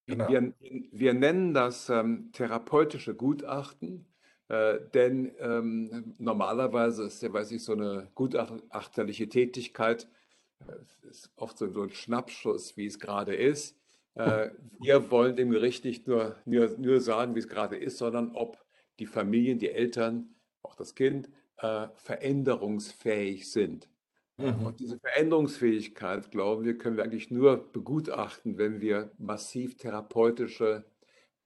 Genau. 0.06 0.28
Wir, 0.28 0.52
wir, 0.92 1.14
nennen 1.14 1.54
das 1.54 1.88
ähm, 1.88 2.30
therapeutische 2.32 3.14
Gutachten, 3.14 4.06
äh, 4.48 4.78
denn 4.92 5.32
ähm, 5.38 6.14
normalerweise 6.18 7.04
ist 7.04 7.22
ja, 7.22 7.32
weiß 7.32 7.52
ich, 7.52 7.64
so 7.64 7.72
eine 7.72 8.10
gutachterliche 8.14 9.28
Tätigkeit 9.28 10.06
ist 11.10 11.30
oft 11.36 11.58
so, 11.58 11.68
so 11.68 11.82
ein 11.82 11.90
Schnappschuss, 11.90 12.76
wie 12.76 12.86
es 12.86 12.98
gerade 12.98 13.34
ist. 13.34 13.76
Äh, 14.14 14.50
wir 14.80 15.10
wollen 15.10 15.36
dem 15.36 15.50
Gericht 15.50 15.84
nicht 15.84 16.06
nur, 16.06 16.36
nur, 16.44 16.76
nur 16.78 17.00
sagen, 17.00 17.34
wie 17.34 17.40
es 17.40 17.48
gerade 17.48 17.76
ist, 17.76 17.98
sondern 17.98 18.32
ob 18.34 18.58
die 18.98 19.06
Familien, 19.06 19.58
die 19.58 19.70
Eltern, 19.70 20.34
auch 20.62 20.74
das 20.74 20.94
Kind, 20.94 21.30
äh, 21.58 21.88
veränderungsfähig 21.94 23.50
sind. 23.50 23.88
Mhm. 24.36 24.66
Und 24.66 24.80
diese 24.80 24.98
Veränderungsfähigkeit, 24.98 26.30
glauben 26.30 26.64
wir, 26.64 26.76
können 26.76 26.96
wir 26.96 27.04
eigentlich 27.04 27.30
nur 27.30 27.56
begutachten, 27.72 28.58
wenn 28.58 28.80
wir 28.80 29.10
massiv 29.18 29.76
therapeutische 29.76 30.84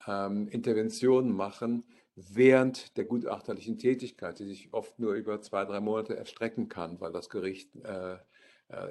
ähm, 0.07 0.49
Interventionen 0.49 1.33
machen 1.35 1.85
während 2.17 2.97
der 2.97 3.05
gutachterlichen 3.05 3.79
Tätigkeit, 3.79 4.39
die 4.39 4.47
sich 4.47 4.73
oft 4.73 4.99
nur 4.99 5.15
über 5.15 5.41
zwei, 5.41 5.65
drei 5.65 5.81
Monate 5.81 6.17
erstrecken 6.17 6.69
kann, 6.69 7.01
weil 7.01 7.13
das 7.13 7.29
Gericht 7.31 7.77
äh, 7.85 8.15
äh, 8.15 8.89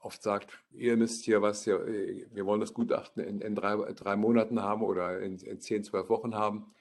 oft 0.00 0.22
sagt, 0.22 0.50
ihr 0.72 0.96
müsst 0.96 1.24
hier 1.24 1.42
was, 1.42 1.64
hier, 1.64 1.86
wir 1.86 2.46
wollen 2.46 2.60
das 2.60 2.72
Gutachten 2.72 3.22
in, 3.22 3.40
in 3.40 3.54
drei, 3.54 3.76
drei, 3.92 4.16
Monaten 4.16 4.62
haben 4.62 4.82
oder 4.82 5.20
in, 5.20 5.36
in 5.38 5.60
zehn, 5.60 5.84
zwölf 5.84 6.08
Wochen 6.08 6.34
haben. 6.34 6.72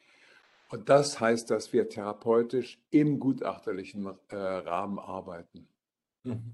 Und 0.69 0.87
das 0.87 1.19
heißt, 1.19 1.49
dass 1.51 1.73
wir 1.73 1.89
therapeutisch 1.89 2.79
im 2.91 3.19
gutachterlichen 3.19 4.07
äh, 4.29 4.35
Rahmen 4.35 4.99
arbeiten. 4.99 5.67
Mhm. 6.23 6.53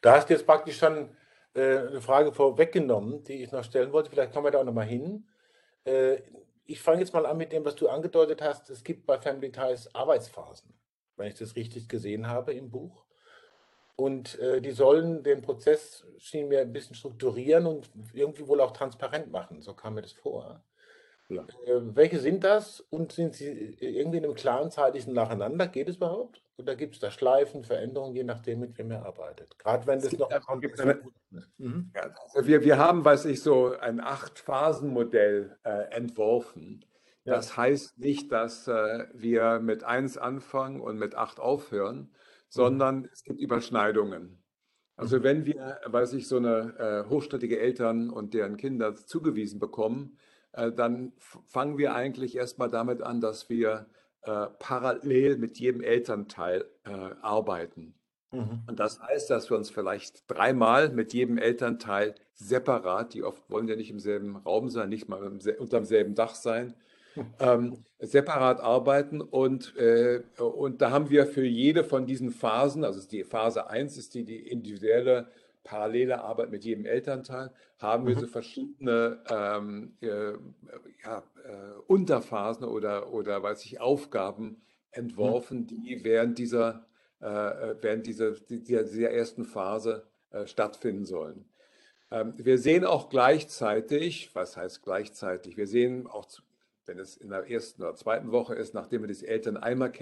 Da 0.00 0.16
hast 0.16 0.28
du 0.28 0.34
jetzt 0.34 0.46
praktisch 0.46 0.78
schon 0.78 1.16
äh, 1.54 1.78
eine 1.78 2.00
Frage 2.00 2.32
vorweggenommen, 2.32 3.24
die 3.24 3.42
ich 3.42 3.52
noch 3.52 3.64
stellen 3.64 3.92
wollte. 3.92 4.10
Vielleicht 4.10 4.32
kommen 4.32 4.46
wir 4.46 4.50
da 4.50 4.60
auch 4.60 4.64
nochmal 4.64 4.86
hin. 4.86 5.26
Äh, 5.84 6.18
ich 6.66 6.80
fange 6.80 7.00
jetzt 7.00 7.12
mal 7.12 7.26
an 7.26 7.36
mit 7.36 7.52
dem, 7.52 7.64
was 7.64 7.74
du 7.74 7.88
angedeutet 7.88 8.42
hast. 8.42 8.70
Es 8.70 8.84
gibt 8.84 9.06
bei 9.06 9.18
Family 9.18 9.50
Ties 9.50 9.92
Arbeitsphasen, 9.94 10.72
wenn 11.16 11.28
ich 11.28 11.34
das 11.34 11.56
richtig 11.56 11.88
gesehen 11.88 12.28
habe 12.28 12.52
im 12.54 12.70
Buch. 12.70 13.04
Und 13.96 14.38
äh, 14.38 14.62
die 14.62 14.70
sollen 14.70 15.22
den 15.22 15.42
Prozess, 15.42 16.06
schien 16.18 16.48
mir, 16.48 16.60
ein 16.60 16.72
bisschen 16.72 16.94
strukturieren 16.94 17.66
und 17.66 17.90
irgendwie 18.14 18.46
wohl 18.46 18.60
auch 18.60 18.70
transparent 18.70 19.30
machen. 19.30 19.60
So 19.60 19.74
kam 19.74 19.94
mir 19.94 20.02
das 20.02 20.12
vor. 20.12 20.64
Ja. 21.28 21.42
Äh, 21.66 21.94
welche 21.94 22.18
sind 22.18 22.44
das 22.44 22.80
und 22.80 23.12
sind 23.12 23.34
sie 23.34 23.76
irgendwie 23.78 24.18
in 24.18 24.24
einem 24.24 24.34
klaren 24.34 24.70
zeitlichen 24.70 25.12
Nacheinander? 25.12 25.66
Geht 25.66 25.88
es 25.88 25.96
überhaupt? 25.96 26.42
Oder 26.60 26.76
gibt 26.76 26.94
es 26.94 27.00
da 27.00 27.10
Schleifen, 27.10 27.64
Veränderungen, 27.64 28.14
je 28.14 28.24
nachdem, 28.24 28.60
mit 28.60 28.76
wem 28.76 28.90
er 28.90 29.04
arbeitet? 29.06 29.58
Gerade 29.58 29.86
wenn 29.86 30.00
das 30.00 30.12
noch 30.12 30.30
eine, 30.30 31.00
mhm. 31.58 31.90
ja, 31.94 32.14
also 32.34 32.46
wir, 32.46 32.62
wir 32.62 32.78
haben, 32.78 33.04
weiß 33.04 33.24
ich, 33.26 33.42
so 33.42 33.76
ein 33.78 34.00
Acht-Phasen-Modell 34.00 35.56
äh, 35.64 35.94
entworfen. 35.94 36.84
Ja. 37.24 37.34
Das 37.34 37.56
heißt 37.56 37.98
nicht, 37.98 38.30
dass 38.32 38.68
äh, 38.68 39.06
wir 39.14 39.60
mit 39.60 39.84
eins 39.84 40.18
anfangen 40.18 40.80
und 40.80 40.98
mit 40.98 41.14
acht 41.14 41.40
aufhören, 41.40 41.98
mhm. 41.98 42.08
sondern 42.48 42.98
mhm. 43.00 43.08
es 43.12 43.22
gibt 43.22 43.40
Überschneidungen. 43.40 44.42
Also 44.96 45.18
mhm. 45.18 45.22
wenn 45.22 45.46
wir, 45.46 45.80
weiß 45.86 46.12
ich, 46.12 46.28
so 46.28 46.36
eine 46.36 46.74
äh, 47.06 47.08
hochstrittige 47.08 47.58
Eltern 47.58 48.10
und 48.10 48.34
deren 48.34 48.56
Kinder 48.56 48.94
zugewiesen 48.96 49.58
bekommen, 49.58 50.18
äh, 50.52 50.72
dann 50.72 51.12
fangen 51.46 51.78
wir 51.78 51.94
eigentlich 51.94 52.36
erstmal 52.36 52.68
damit 52.68 53.02
an, 53.02 53.20
dass 53.20 53.48
wir 53.48 53.86
äh, 54.22 54.46
parallel 54.58 55.38
mit 55.38 55.58
jedem 55.58 55.82
Elternteil 55.82 56.64
äh, 56.84 56.90
arbeiten. 57.22 57.94
Mhm. 58.32 58.62
Und 58.66 58.78
das 58.78 59.00
heißt, 59.00 59.30
dass 59.30 59.50
wir 59.50 59.56
uns 59.56 59.70
vielleicht 59.70 60.30
dreimal 60.30 60.90
mit 60.90 61.12
jedem 61.12 61.38
Elternteil 61.38 62.14
separat, 62.34 63.14
die 63.14 63.22
oft 63.22 63.48
wollen 63.50 63.68
ja 63.68 63.76
nicht 63.76 63.90
im 63.90 63.98
selben 63.98 64.36
Raum 64.36 64.68
sein, 64.68 64.88
nicht 64.88 65.08
mal 65.08 65.22
unter 65.22 65.78
demselben 65.78 66.14
Dach 66.14 66.34
sein, 66.34 66.74
ähm, 67.40 67.84
separat 67.98 68.60
arbeiten. 68.60 69.20
Und, 69.20 69.74
äh, 69.76 70.22
und 70.38 70.80
da 70.80 70.90
haben 70.90 71.10
wir 71.10 71.26
für 71.26 71.44
jede 71.44 71.82
von 71.82 72.06
diesen 72.06 72.30
Phasen, 72.30 72.84
also 72.84 73.06
die 73.06 73.24
Phase 73.24 73.68
1 73.68 73.96
ist 73.96 74.14
die, 74.14 74.24
die 74.24 74.48
individuelle 74.48 75.28
parallele 75.64 76.22
Arbeit 76.22 76.50
mit 76.50 76.64
jedem 76.64 76.86
Elternteil, 76.86 77.52
haben 77.78 78.06
wir 78.06 78.16
mhm. 78.16 78.20
so 78.20 78.26
verschiedene 78.26 79.22
ähm, 79.30 79.96
äh, 80.00 80.32
ja, 81.04 81.22
äh, 81.44 81.80
Unterphasen 81.86 82.64
oder, 82.64 83.12
oder 83.12 83.42
weiß 83.42 83.64
ich, 83.64 83.80
Aufgaben 83.80 84.62
entworfen, 84.90 85.60
mhm. 85.60 85.66
die 85.66 86.00
während 86.02 86.38
dieser, 86.38 86.86
äh, 87.20 87.26
äh 87.26 87.76
während 87.80 88.06
dieser, 88.06 88.32
dieser, 88.32 88.84
dieser 88.84 89.10
ersten 89.10 89.44
Phase 89.44 90.06
äh, 90.30 90.46
stattfinden 90.46 91.04
sollen. 91.04 91.44
Ähm, 92.10 92.34
wir 92.36 92.58
sehen 92.58 92.84
auch 92.84 93.08
gleichzeitig, 93.08 94.34
was 94.34 94.56
heißt 94.56 94.82
gleichzeitig, 94.82 95.56
wir 95.56 95.66
sehen 95.66 96.06
auch, 96.06 96.26
wenn 96.86 96.98
es 96.98 97.16
in 97.16 97.30
der 97.30 97.48
ersten 97.50 97.82
oder 97.82 97.94
zweiten 97.94 98.32
Woche 98.32 98.54
ist, 98.54 98.74
nachdem 98.74 99.02
wir 99.02 99.14
die 99.14 99.26
Eltern 99.26 99.56
einmal, 99.56 99.92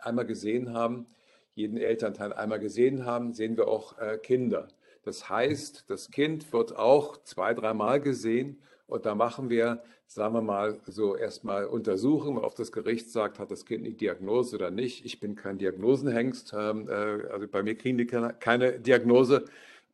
einmal 0.00 0.26
gesehen 0.26 0.72
haben, 0.72 1.06
jeden 1.54 1.76
Elternteil 1.76 2.32
einmal 2.32 2.58
gesehen 2.58 3.04
haben, 3.04 3.34
sehen 3.34 3.56
wir 3.56 3.68
auch 3.68 3.98
äh, 3.98 4.16
Kinder. 4.16 4.68
Das 5.02 5.28
heißt, 5.28 5.84
das 5.88 6.10
Kind 6.10 6.52
wird 6.52 6.76
auch 6.76 7.22
zwei, 7.24 7.54
dreimal 7.54 8.00
gesehen 8.00 8.58
und 8.86 9.04
da 9.04 9.14
machen 9.14 9.50
wir, 9.50 9.82
sagen 10.06 10.34
wir 10.34 10.42
mal, 10.42 10.80
so 10.86 11.16
erstmal 11.16 11.66
Untersuchungen, 11.66 12.38
ob 12.38 12.54
das 12.54 12.70
Gericht 12.70 13.10
sagt, 13.10 13.38
hat 13.38 13.50
das 13.50 13.64
Kind 13.64 13.84
eine 13.84 13.94
Diagnose 13.94 14.56
oder 14.56 14.70
nicht. 14.70 15.04
Ich 15.04 15.18
bin 15.18 15.34
kein 15.34 15.58
Diagnosenhengst, 15.58 16.54
ähm, 16.56 16.88
äh, 16.88 16.92
also 16.92 17.48
bei 17.48 17.62
mir 17.62 17.74
kriegen 17.74 17.98
die 17.98 18.06
keine 18.06 18.78
Diagnose, 18.78 19.44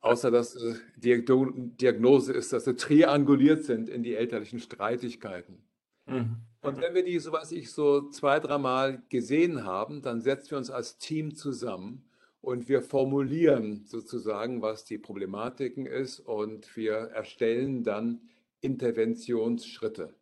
außer 0.00 0.30
dass 0.30 0.56
äh, 0.56 0.74
die 0.96 1.24
Diagnose 1.24 2.32
ist, 2.32 2.52
dass 2.52 2.64
sie 2.64 2.76
trianguliert 2.76 3.64
sind 3.64 3.88
in 3.88 4.02
die 4.02 4.14
elterlichen 4.14 4.58
Streitigkeiten. 4.58 5.62
Mhm. 6.06 6.36
Und 6.60 6.80
wenn 6.80 6.94
wir 6.94 7.04
die, 7.04 7.18
so 7.18 7.32
was 7.32 7.52
ich, 7.52 7.70
so 7.70 8.10
zwei, 8.10 8.40
dreimal 8.40 9.02
gesehen 9.08 9.64
haben, 9.64 10.02
dann 10.02 10.20
setzen 10.20 10.50
wir 10.50 10.58
uns 10.58 10.70
als 10.70 10.98
Team 10.98 11.34
zusammen 11.34 12.07
und 12.40 12.68
wir 12.68 12.82
formulieren 12.82 13.84
sozusagen, 13.84 14.62
was 14.62 14.84
die 14.84 14.98
Problematiken 14.98 15.86
ist 15.86 16.20
und 16.20 16.76
wir 16.76 16.94
erstellen 16.94 17.82
dann 17.82 18.20
Interventionsschritte. 18.60 20.14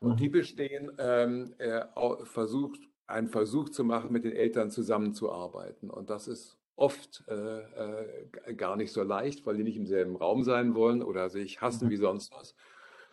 Und 0.00 0.20
die 0.20 0.28
mhm. 0.28 0.32
bestehen, 0.32 0.92
ähm, 0.98 1.54
äh, 1.58 1.84
versucht, 2.24 2.80
einen 3.06 3.28
Versuch 3.28 3.70
zu 3.70 3.84
machen, 3.84 4.12
mit 4.12 4.24
den 4.24 4.32
Eltern 4.32 4.70
zusammenzuarbeiten. 4.70 5.90
Und 5.90 6.10
das 6.10 6.28
ist 6.28 6.58
oft 6.76 7.24
äh, 7.28 7.60
äh, 7.60 8.54
gar 8.54 8.76
nicht 8.76 8.92
so 8.92 9.02
leicht, 9.02 9.46
weil 9.46 9.56
die 9.56 9.62
nicht 9.62 9.76
im 9.76 9.86
selben 9.86 10.16
Raum 10.16 10.42
sein 10.42 10.74
wollen 10.74 11.02
oder 11.02 11.30
sich 11.30 11.60
hassen 11.60 11.86
mhm. 11.86 11.90
wie 11.90 11.96
sonst 11.96 12.32
was. 12.32 12.54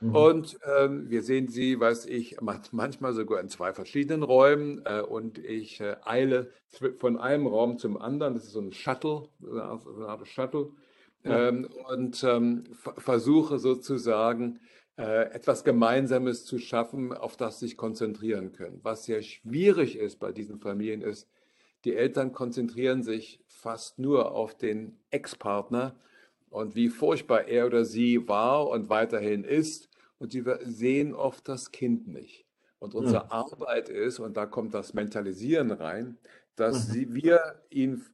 Mhm. 0.01 0.15
Und 0.15 0.59
ähm, 0.77 1.09
wir 1.09 1.21
sehen 1.21 1.47
sie, 1.47 1.79
weiß 1.79 2.07
ich, 2.07 2.37
manchmal 2.71 3.13
sogar 3.13 3.39
in 3.39 3.49
zwei 3.49 3.73
verschiedenen 3.73 4.23
Räumen. 4.23 4.81
Äh, 4.85 5.01
und 5.01 5.37
ich 5.37 5.79
äh, 5.79 5.95
eile 6.03 6.51
von 6.97 7.17
einem 7.17 7.47
Raum 7.47 7.77
zum 7.77 7.97
anderen. 7.97 8.33
Das 8.33 8.43
ist 8.43 8.51
so 8.51 8.61
ein 8.61 8.73
Shuttle, 8.73 9.29
so 9.39 9.51
eine 9.51 10.07
Art 10.07 10.27
Shuttle. 10.27 10.71
Ja. 11.23 11.49
Ähm, 11.49 11.69
und 11.89 12.23
ähm, 12.23 12.63
versuche 12.97 13.59
sozusagen 13.59 14.59
äh, 14.97 15.31
etwas 15.31 15.63
Gemeinsames 15.63 16.45
zu 16.45 16.57
schaffen, 16.57 17.13
auf 17.13 17.37
das 17.37 17.59
sich 17.59 17.77
konzentrieren 17.77 18.53
können. 18.53 18.79
Was 18.81 19.05
sehr 19.05 19.21
schwierig 19.21 19.97
ist 19.97 20.19
bei 20.19 20.31
diesen 20.31 20.59
Familien 20.59 21.01
ist, 21.01 21.29
die 21.85 21.95
Eltern 21.95 22.31
konzentrieren 22.31 23.03
sich 23.03 23.43
fast 23.47 23.99
nur 23.99 24.31
auf 24.31 24.55
den 24.55 24.99
Ex-Partner 25.09 25.95
und 26.49 26.75
wie 26.75 26.89
furchtbar 26.89 27.47
er 27.47 27.65
oder 27.65 27.85
sie 27.85 28.27
war 28.27 28.67
und 28.67 28.89
weiterhin 28.89 29.43
ist 29.43 29.89
und 30.21 30.31
sie 30.31 30.43
sehen 30.61 31.15
oft 31.15 31.47
das 31.47 31.71
Kind 31.71 32.07
nicht. 32.07 32.45
Und 32.77 32.93
unsere 32.93 33.25
mhm. 33.25 33.31
Arbeit 33.31 33.89
ist, 33.89 34.19
und 34.19 34.37
da 34.37 34.45
kommt 34.45 34.75
das 34.75 34.93
Mentalisieren 34.93 35.71
rein, 35.71 36.17
dass 36.55 36.87
mhm. 36.87 36.91
sie, 36.91 37.13
wir 37.13 37.61
ihnen 37.71 38.05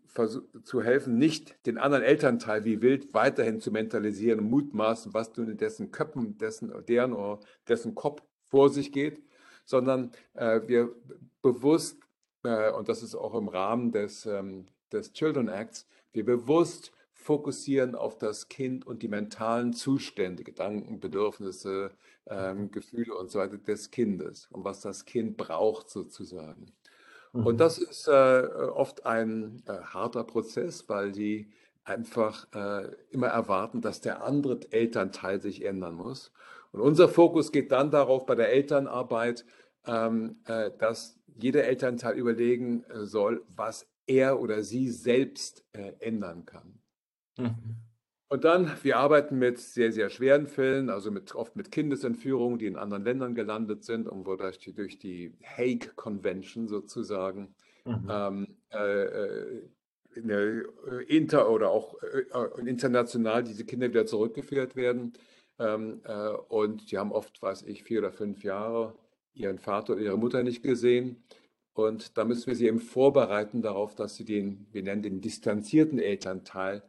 zu 0.64 0.82
helfen, 0.82 1.18
nicht 1.18 1.66
den 1.68 1.78
anderen 1.78 2.04
Elternteil 2.04 2.64
wie 2.64 2.82
wild 2.82 3.14
weiterhin 3.14 3.60
zu 3.60 3.72
mentalisieren 3.72 4.40
und 4.40 4.50
mutmaßen, 4.50 5.14
was 5.14 5.34
du 5.34 5.44
in 5.44 5.58
dessen 5.58 5.92
Köpfen, 5.92 6.38
dessen, 6.38 6.74
deren 6.88 7.14
oder 7.14 7.40
dessen 7.68 7.94
Kopf 7.94 8.24
vor 8.46 8.70
sich 8.70 8.92
geht, 8.94 9.22
sondern 9.66 10.12
äh, 10.34 10.62
wir 10.66 10.96
bewusst, 11.42 12.00
äh, 12.44 12.72
und 12.72 12.88
das 12.88 13.04
ist 13.04 13.16
auch 13.16 13.36
im 13.36 13.50
Rahmen 13.50 13.92
des, 13.92 14.26
ähm, 14.26 14.66
des 14.94 15.12
Children 15.12 15.50
Acts, 15.50 15.86
wir 16.14 16.26
bewusst 16.26 16.94
fokussieren 17.28 17.94
auf 17.94 18.18
das 18.18 18.48
Kind 18.48 18.88
und 18.88 19.04
die 19.04 19.10
mentalen 19.10 19.74
Zustände, 19.74 20.46
Gedanken, 20.46 21.02
Bedürfnisse, 21.02 21.92
ähm, 22.26 22.58
mhm. 22.58 22.72
Gefühle 22.72 23.14
und 23.16 23.30
so 23.30 23.40
weiter 23.40 23.58
des 23.58 23.92
Kindes 23.92 24.48
und 24.50 24.64
was 24.64 24.80
das 24.80 25.04
Kind 25.04 25.36
braucht 25.36 25.90
sozusagen. 25.90 26.72
Mhm. 27.34 27.46
Und 27.46 27.58
das 27.58 27.80
ist 27.80 28.08
äh, 28.08 28.12
oft 28.12 29.06
ein 29.06 29.62
äh, 29.68 29.74
harter 29.74 30.24
Prozess, 30.24 30.88
weil 30.88 31.12
die 31.12 31.50
einfach 31.84 32.48
äh, 32.54 32.96
immer 33.10 33.28
erwarten, 33.28 33.82
dass 33.82 34.00
der 34.00 34.24
andere 34.24 34.60
Elternteil 34.72 35.42
sich 35.42 35.66
ändern 35.66 35.96
muss. 35.96 36.32
Und 36.72 36.80
unser 36.80 37.10
Fokus 37.10 37.52
geht 37.52 37.74
dann 37.74 37.92
darauf 37.92 38.26
bei 38.26 38.36
der 38.36 38.54
Elternarbeit, 38.54 39.44
ähm, 39.86 40.38
äh, 40.46 40.72
dass 40.80 41.20
jeder 41.36 41.66
Elternteil 41.66 42.18
überlegen 42.18 42.86
äh, 42.86 43.06
soll, 43.06 43.44
was 43.54 43.86
er 44.06 44.40
oder 44.40 44.64
sie 44.64 44.90
selbst 44.90 45.66
äh, 45.74 45.92
ändern 46.00 46.46
kann. 46.46 46.77
Mhm. 47.38 47.75
Und 48.29 48.44
dann, 48.44 48.72
wir 48.84 48.98
arbeiten 48.98 49.39
mit 49.39 49.58
sehr, 49.58 49.91
sehr 49.94 50.10
schweren 50.10 50.48
Fällen, 50.48 50.89
also 50.89 51.12
mit, 51.12 51.34
oft 51.34 51.56
mit 51.56 51.72
Kindesentführungen, 51.72 52.60
die 52.60 52.65
in 52.65 52.75
anderen 52.75 53.03
Ländern 53.03 53.36
gelandet 53.36 53.86
sind 53.86 54.08
und 54.08 54.25
wo 54.25 54.36
durch 54.36 54.58
die, 54.58 54.74
durch 54.74 55.00
die 55.00 55.34
Hague 55.44 55.94
Convention 55.96 56.67
sozusagen 56.67 57.56
mhm. 57.86 58.08
ähm, 58.10 58.48
äh, 58.74 59.03
äh 59.03 59.70
eine 60.15 60.63
äh, 60.89 61.03
inter- 61.15 61.48
oder 61.48 61.70
auch 61.70 61.96
äh, 62.01 62.60
international 62.67 63.44
diese 63.44 63.65
Kinder 63.65 63.88
wieder 63.89 64.08
zurückgeführt 64.08 64.75
werden. 64.75 65.13
Ähm, 65.60 66.01
äh, 66.06 66.29
und 66.29 66.91
die 66.91 66.98
haben 66.98 67.12
oft, 67.12 67.39
weiß 67.39 67.62
ich, 67.63 67.84
vier 67.84 68.00
oder 68.00 68.12
fünf 68.12 68.44
Jahre 68.44 68.96
ihren 69.34 69.60
Vater 69.60 69.94
oder 69.94 70.01
ihre 70.01 70.17
Mutter 70.17 70.41
nicht 70.41 70.63
gesehen. 70.63 71.24
Und 71.74 72.17
da 72.17 72.25
müssen 72.25 72.48
wir 72.48 72.56
sie 72.56 72.65
eben 72.65 72.79
vorbereiten 72.79 73.62
darauf, 73.62 73.94
dass 73.94 74.15
sie 74.15 74.25
den, 74.25 74.65
wir 74.72 74.82
nennen 74.82 75.03
den 75.03 75.22
distanzierten 75.22 76.00
Elternteil, 76.00 76.77
äh, 76.77 76.82
äh, 76.82 76.88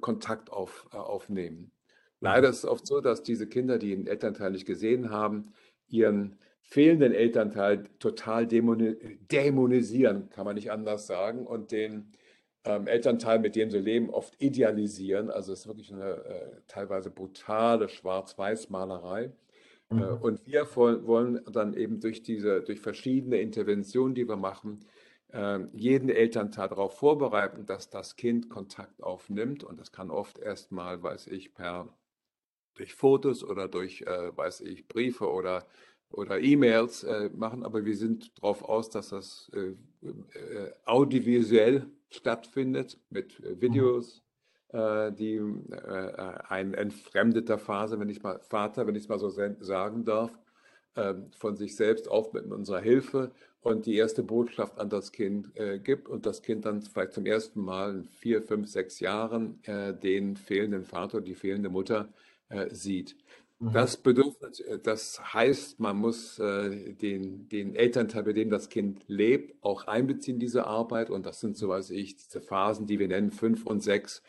Kontakt 0.00 0.50
auf, 0.50 0.88
äh, 0.92 0.96
aufnehmen. 0.96 1.72
Leider 2.20 2.48
ist 2.48 2.58
es 2.58 2.64
oft 2.64 2.86
so, 2.86 3.00
dass 3.00 3.22
diese 3.22 3.46
Kinder, 3.46 3.78
die 3.78 3.90
den 3.90 4.06
Elternteil 4.06 4.50
nicht 4.50 4.66
gesehen 4.66 5.10
haben, 5.10 5.52
ihren 5.88 6.38
fehlenden 6.60 7.12
Elternteil 7.12 7.84
total 7.98 8.46
dämonisieren, 8.46 10.28
kann 10.30 10.44
man 10.44 10.56
nicht 10.56 10.70
anders 10.70 11.06
sagen, 11.06 11.46
und 11.46 11.70
den 11.70 12.12
ähm, 12.64 12.86
Elternteil, 12.86 13.38
mit 13.38 13.56
dem 13.56 13.70
sie 13.70 13.78
leben, 13.78 14.10
oft 14.10 14.40
idealisieren. 14.42 15.30
Also 15.30 15.52
es 15.52 15.60
ist 15.60 15.68
wirklich 15.68 15.92
eine 15.92 16.24
äh, 16.24 16.60
teilweise 16.66 17.10
brutale 17.10 17.88
Schwarz-Weiß-Malerei. 17.88 19.32
Äh, 19.90 19.94
mhm. 19.94 20.02
Äh, 20.02 20.06
und 20.06 20.46
wir 20.46 20.66
wollen 20.74 21.40
dann 21.50 21.72
eben 21.72 22.00
durch 22.00 22.22
diese, 22.22 22.60
durch 22.62 22.80
verschiedene 22.80 23.40
Interventionen, 23.40 24.14
die 24.14 24.28
wir 24.28 24.36
machen, 24.36 24.80
äh, 24.82 24.86
jeden 25.74 26.08
Elternteil 26.08 26.68
darauf 26.68 26.96
vorbereiten, 26.96 27.66
dass 27.66 27.90
das 27.90 28.16
Kind 28.16 28.48
Kontakt 28.48 29.02
aufnimmt. 29.02 29.62
Und 29.62 29.78
das 29.78 29.92
kann 29.92 30.10
oft 30.10 30.38
erstmal, 30.38 31.02
weiß 31.02 31.26
ich, 31.26 31.54
per 31.54 31.88
durch 32.74 32.94
Fotos 32.94 33.44
oder 33.44 33.68
durch, 33.68 34.02
äh, 34.02 34.36
weiß 34.36 34.62
ich, 34.62 34.88
Briefe 34.88 35.30
oder 35.30 35.66
oder 36.10 36.40
E-Mails 36.40 37.04
äh, 37.04 37.30
machen, 37.34 37.64
aber 37.64 37.84
wir 37.84 37.96
sind 37.96 38.32
darauf 38.38 38.62
aus, 38.62 38.90
dass 38.90 39.10
das 39.10 39.50
äh, 39.54 39.74
äh, 40.38 40.72
audiovisuell 40.84 41.86
stattfindet 42.08 42.98
mit 43.10 43.38
äh, 43.40 43.60
Videos, 43.60 44.22
mhm. 44.72 45.14
die 45.16 45.36
äh, 45.36 46.38
ein 46.48 46.74
entfremdeter 46.74 47.58
Phase, 47.58 47.98
wenn 47.98 48.08
ich 48.08 48.22
mal 48.22 48.38
Vater, 48.40 48.86
wenn 48.86 48.94
ich 48.94 49.04
es 49.04 49.08
mal 49.08 49.18
so 49.18 49.30
sagen 49.30 50.04
darf, 50.04 50.30
ähm, 50.94 51.30
von 51.32 51.56
sich 51.56 51.74
selbst 51.74 52.10
auf 52.10 52.32
mit 52.32 52.44
unserer 52.52 52.80
Hilfe 52.80 53.32
und 53.60 53.86
die 53.86 53.96
erste 53.96 54.22
Botschaft 54.22 54.78
an 54.78 54.88
das 54.88 55.12
Kind 55.12 55.56
äh, 55.56 55.78
gibt 55.78 56.08
und 56.08 56.26
das 56.26 56.42
Kind 56.42 56.64
dann 56.64 56.82
vielleicht 56.82 57.12
zum 57.12 57.26
ersten 57.26 57.60
Mal 57.60 57.94
in 57.96 58.08
vier, 58.08 58.42
fünf, 58.42 58.68
sechs 58.68 59.00
Jahren 59.00 59.60
den 60.02 60.36
fehlenden 60.36 60.84
Vater, 60.84 61.20
die 61.20 61.34
fehlende 61.34 61.68
Mutter 61.68 62.08
sieht. 62.70 63.16
Mhm. 63.60 63.72
Das 63.72 63.96
Bedürfnis, 63.96 64.60
äh, 64.60 64.78
das 64.78 65.34
heißt, 65.34 65.80
man 65.80 65.96
muss 65.96 66.38
äh, 66.38 66.92
den, 66.94 67.48
den 67.48 67.74
Elternteil, 67.74 68.22
bei 68.24 68.32
dem 68.32 68.50
das 68.50 68.68
Kind 68.68 69.02
lebt, 69.08 69.56
auch 69.62 69.86
einbeziehen 69.86 70.36
in 70.36 70.40
diese 70.40 70.66
Arbeit. 70.66 71.10
Und 71.10 71.26
das 71.26 71.40
sind, 71.40 71.56
so 71.56 71.68
weiß 71.68 71.90
ich, 71.90 72.16
diese 72.16 72.40
Phasen, 72.40 72.86
die 72.86 72.98
wir 72.98 73.08
nennen, 73.08 73.32
fünf 73.32 73.66
und 73.66 73.82
sechs, 73.82 74.22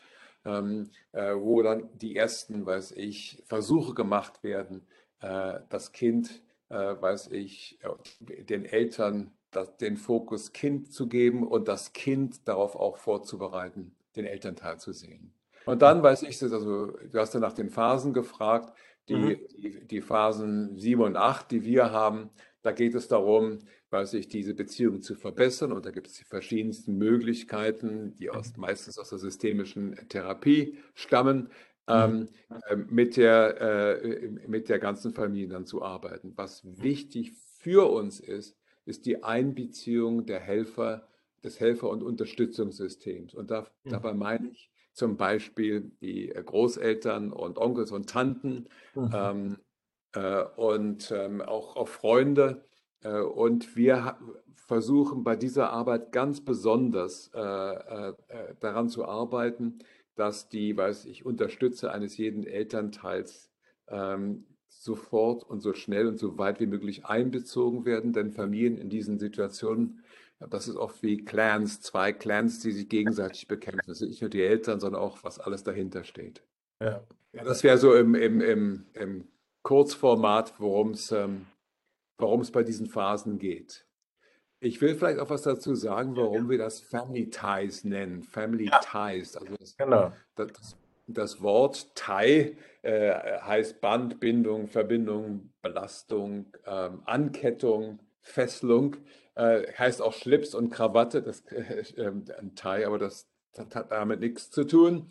ähm, 0.45 0.89
äh, 1.11 1.35
wo 1.35 1.61
dann 1.61 1.89
die 1.97 2.15
ersten, 2.15 2.65
weiß 2.65 2.93
ich, 2.93 3.43
Versuche 3.45 3.93
gemacht 3.93 4.43
werden, 4.43 4.87
äh, 5.21 5.59
das 5.69 5.91
Kind, 5.91 6.29
äh, 6.29 6.48
weiß 6.69 7.31
ich, 7.31 7.79
den 8.21 8.65
Eltern 8.65 9.31
das, 9.51 9.77
den 9.77 9.97
Fokus 9.97 10.53
Kind 10.53 10.91
zu 10.93 11.07
geben 11.07 11.47
und 11.47 11.67
das 11.67 11.93
Kind 11.93 12.47
darauf 12.47 12.75
auch 12.75 12.97
vorzubereiten, 12.97 13.95
den 14.15 14.25
Elternteil 14.25 14.79
zu 14.79 14.91
sehen. 14.91 15.33
Und 15.65 15.81
dann 15.81 16.01
weiß 16.01 16.23
ich, 16.23 16.41
also 16.41 16.87
du 16.87 17.19
hast 17.19 17.33
ja 17.33 17.39
nach 17.39 17.53
den 17.53 17.69
Phasen 17.69 18.13
gefragt, 18.13 18.73
die, 19.07 19.15
mhm. 19.15 19.39
die, 19.57 19.87
die, 19.87 20.01
Phasen 20.01 20.77
7 20.77 21.01
und 21.01 21.17
8, 21.17 21.51
die 21.51 21.63
wir 21.63 21.91
haben, 21.91 22.29
da 22.61 22.71
geht 22.71 22.93
es 22.93 23.07
darum, 23.07 23.59
weiß 23.89 24.13
ich, 24.13 24.27
diese 24.27 24.53
Beziehung 24.53 25.01
zu 25.01 25.15
verbessern. 25.15 25.71
Und 25.71 25.85
da 25.85 25.91
gibt 25.91 26.07
es 26.07 26.13
die 26.13 26.23
verschiedensten 26.23 26.97
Möglichkeiten, 26.97 28.15
die 28.15 28.29
aus, 28.29 28.55
mhm. 28.55 28.61
meistens 28.61 28.97
aus 28.99 29.09
der 29.09 29.17
systemischen 29.17 29.95
Therapie 30.09 30.77
stammen, 30.93 31.49
ähm, 31.89 32.27
äh, 32.69 32.75
mit, 32.75 33.17
der, 33.17 33.61
äh, 33.61 34.29
mit 34.47 34.69
der 34.69 34.79
ganzen 34.79 35.13
Familie 35.13 35.49
dann 35.49 35.65
zu 35.65 35.81
arbeiten. 35.81 36.33
Was 36.35 36.63
wichtig 36.65 37.33
für 37.57 37.91
uns 37.91 38.19
ist, 38.19 38.57
ist 38.85 39.05
die 39.05 39.23
Einbeziehung 39.23 40.25
der 40.25 40.39
Helfer, 40.39 41.07
des 41.43 41.59
Helfer- 41.59 41.89
und 41.89 42.03
Unterstützungssystems. 42.03 43.33
Und 43.33 43.51
da, 43.51 43.67
mhm. 43.83 43.89
dabei 43.89 44.13
meine 44.13 44.49
ich 44.49 44.69
zum 44.93 45.17
Beispiel 45.17 45.91
die 46.01 46.29
äh, 46.29 46.43
Großeltern 46.43 47.31
und 47.31 47.57
Onkels 47.57 47.91
und 47.91 48.09
Tanten 48.09 48.67
mhm. 48.95 49.11
ähm, 49.13 49.57
äh, 50.13 50.43
und 50.55 51.11
ähm, 51.11 51.41
auch, 51.41 51.75
auch 51.75 51.87
Freunde. 51.87 52.65
Äh, 53.03 53.21
und 53.21 53.75
wir 53.77 54.17
versuchen 54.55 55.23
bei 55.23 55.35
dieser 55.35 55.71
Arbeit 55.71 56.11
ganz 56.11 56.41
besonders 56.41 57.31
äh, 57.33 57.39
äh, 57.39 58.13
äh, 58.27 58.55
daran 58.59 58.89
zu 58.89 59.05
arbeiten, 59.05 59.79
dass 60.19 60.49
die, 60.49 60.75
weiß 60.75 61.05
ich, 61.05 61.25
Unterstützer 61.25 61.93
eines 61.93 62.17
jeden 62.17 62.45
Elternteils 62.45 63.49
ähm, 63.87 64.45
sofort 64.67 65.43
und 65.43 65.61
so 65.61 65.73
schnell 65.73 66.07
und 66.07 66.19
so 66.19 66.37
weit 66.37 66.59
wie 66.59 66.67
möglich 66.67 67.05
einbezogen 67.05 67.85
werden, 67.85 68.13
denn 68.13 68.31
Familien 68.31 68.77
in 68.77 68.89
diesen 68.89 69.17
Situationen 69.17 70.03
das 70.39 70.67
ist 70.69 70.77
oft 70.77 71.03
wie 71.03 71.17
Clans, 71.25 71.81
zwei 71.81 72.13
Clans, 72.13 72.61
die 72.61 72.71
sich 72.71 72.87
gegenseitig 72.87 73.47
bekämpfen. 73.47 73.83
Das 73.87 73.99
sind 73.99 74.09
nicht 74.09 74.21
nur 74.21 74.29
die 74.29 74.41
Eltern, 74.41 74.79
sondern 74.79 75.01
auch, 75.01 75.23
was 75.23 75.39
alles 75.39 75.63
dahinter 75.63 76.03
steht. 76.05 76.41
Ja. 76.81 77.03
ja 77.33 77.43
das 77.43 77.63
wäre 77.63 77.77
so 77.77 77.93
im, 77.93 78.15
im, 78.15 78.39
im, 78.39 78.85
im 78.93 79.27
Kurzformat, 79.63 80.53
worum 80.59 80.91
es 80.91 81.11
ähm, 81.11 81.45
bei 82.17 82.63
diesen 82.63 82.87
Phasen 82.87 83.37
geht. 83.37 83.85
Ich 84.61 84.81
will 84.81 84.95
vielleicht 84.95 85.19
auch 85.19 85.29
was 85.29 85.43
dazu 85.43 85.73
sagen, 85.75 86.17
warum 86.17 86.43
ja. 86.43 86.49
wir 86.49 86.57
das 86.57 86.81
Family 86.81 87.29
Ties 87.29 87.85
nennen. 87.85 88.23
Family 88.23 88.65
ja. 88.65 88.79
Ties. 88.79 89.37
Also 89.37 89.55
das, 89.55 89.77
genau. 89.77 90.11
das, 90.35 90.75
das 91.07 91.41
Wort 91.41 91.95
Tie 91.95 92.57
äh, 92.81 93.39
heißt 93.41 93.79
Band, 93.79 94.19
Bindung, 94.19 94.67
Verbindung, 94.67 95.51
Belastung, 95.61 96.47
ähm, 96.65 97.01
Ankettung, 97.05 97.99
Fesselung. 98.21 98.97
Äh, 99.35 99.71
heißt 99.71 100.01
auch 100.01 100.13
Schlips 100.13 100.53
und 100.53 100.69
Krawatte, 100.71 101.21
das 101.21 101.41
äh, 101.51 102.11
ein 102.37 102.55
Tie, 102.55 102.85
aber 102.85 102.99
das, 102.99 103.27
das, 103.53 103.73
hat 103.73 103.91
damit 103.91 104.19
nichts 104.19 104.51
zu 104.51 104.65
tun. 104.65 105.07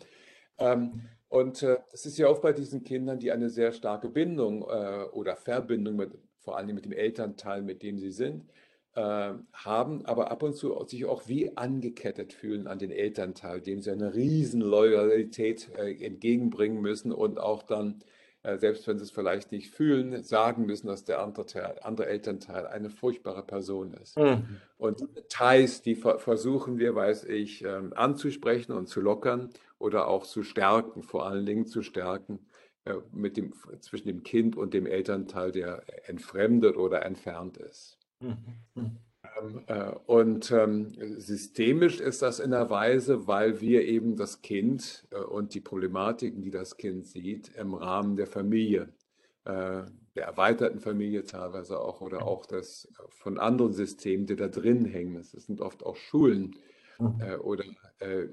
Ähm, 0.59 1.01
und 1.27 1.63
äh, 1.63 1.77
das 1.91 2.05
ist 2.05 2.19
ja 2.19 2.27
oft 2.27 2.43
bei 2.43 2.53
diesen 2.53 2.83
Kindern, 2.83 3.17
die 3.17 3.31
eine 3.31 3.49
sehr 3.49 3.71
starke 3.71 4.09
Bindung 4.09 4.61
äh, 4.61 5.05
oder 5.11 5.35
Verbindung 5.35 5.95
mit, 5.95 6.11
vor 6.37 6.57
allem 6.57 6.75
mit 6.75 6.85
dem 6.85 6.91
Elternteil, 6.91 7.63
mit 7.63 7.81
dem 7.81 7.97
sie 7.97 8.11
sind, 8.11 8.45
haben, 9.01 10.05
aber 10.05 10.31
ab 10.31 10.43
und 10.43 10.55
zu 10.55 10.75
sich 10.87 11.05
auch 11.05 11.27
wie 11.27 11.55
angekettet 11.57 12.33
fühlen 12.33 12.67
an 12.67 12.79
den 12.79 12.91
Elternteil, 12.91 13.61
dem 13.61 13.81
sie 13.81 13.91
eine 13.91 14.13
riesen 14.13 14.61
Loyalität 14.61 15.69
äh, 15.77 15.93
entgegenbringen 16.03 16.81
müssen 16.81 17.11
und 17.11 17.39
auch 17.39 17.63
dann 17.63 18.03
äh, 18.41 18.57
selbst 18.57 18.87
wenn 18.87 18.97
sie 18.97 19.03
es 19.03 19.11
vielleicht 19.11 19.51
nicht 19.51 19.69
fühlen, 19.69 20.23
sagen 20.23 20.65
müssen, 20.65 20.87
dass 20.87 21.03
der 21.03 21.21
andere, 21.21 21.83
andere 21.83 22.07
Elternteil 22.07 22.67
eine 22.67 22.89
furchtbare 22.89 23.43
Person 23.43 23.93
ist. 23.93 24.17
Mhm. 24.17 24.61
Und 24.77 25.01
Details, 25.15 25.81
die 25.81 25.95
versuchen 25.95 26.79
wir, 26.79 26.95
weiß 26.95 27.25
ich, 27.25 27.65
ähm, 27.65 27.91
anzusprechen 27.93 28.71
und 28.71 28.87
zu 28.87 29.01
lockern 29.01 29.49
oder 29.77 30.07
auch 30.07 30.25
zu 30.25 30.43
stärken, 30.43 31.03
vor 31.03 31.27
allen 31.27 31.45
Dingen 31.45 31.67
zu 31.67 31.81
stärken 31.81 32.39
äh, 32.85 32.93
mit 33.11 33.35
dem, 33.35 33.53
zwischen 33.81 34.07
dem 34.07 34.23
Kind 34.23 34.55
und 34.55 34.73
dem 34.73 34.85
Elternteil, 34.85 35.51
der 35.51 35.83
entfremdet 36.07 36.77
oder 36.77 37.05
entfernt 37.05 37.57
ist. 37.57 37.98
Mhm. 38.19 38.37
mhm. 38.75 38.97
Ähm, 39.37 39.63
äh, 39.67 39.91
und 40.05 40.51
ähm, 40.51 41.19
systemisch 41.19 41.99
ist 41.99 42.21
das 42.21 42.39
in 42.39 42.51
der 42.51 42.69
Weise, 42.69 43.27
weil 43.27 43.61
wir 43.61 43.85
eben 43.85 44.15
das 44.15 44.41
Kind 44.41 45.07
äh, 45.11 45.17
und 45.17 45.53
die 45.53 45.61
Problematiken, 45.61 46.41
die 46.41 46.51
das 46.51 46.77
Kind 46.77 47.05
sieht, 47.05 47.49
im 47.55 47.73
Rahmen 47.73 48.15
der 48.15 48.27
Familie, 48.27 48.89
äh, 49.45 49.83
der 50.15 50.25
erweiterten 50.25 50.79
Familie 50.79 51.23
teilweise 51.23 51.79
auch 51.79 52.01
oder 52.01 52.25
auch 52.25 52.45
das 52.45 52.87
von 53.09 53.37
anderen 53.37 53.73
Systemen, 53.73 54.25
die 54.25 54.35
da 54.35 54.47
drin 54.47 54.85
hängen. 54.85 55.15
Das 55.15 55.31
sind 55.31 55.61
oft 55.61 55.83
auch 55.83 55.95
Schulen 55.95 56.55
mhm. 56.99 57.21
oder 57.41 57.63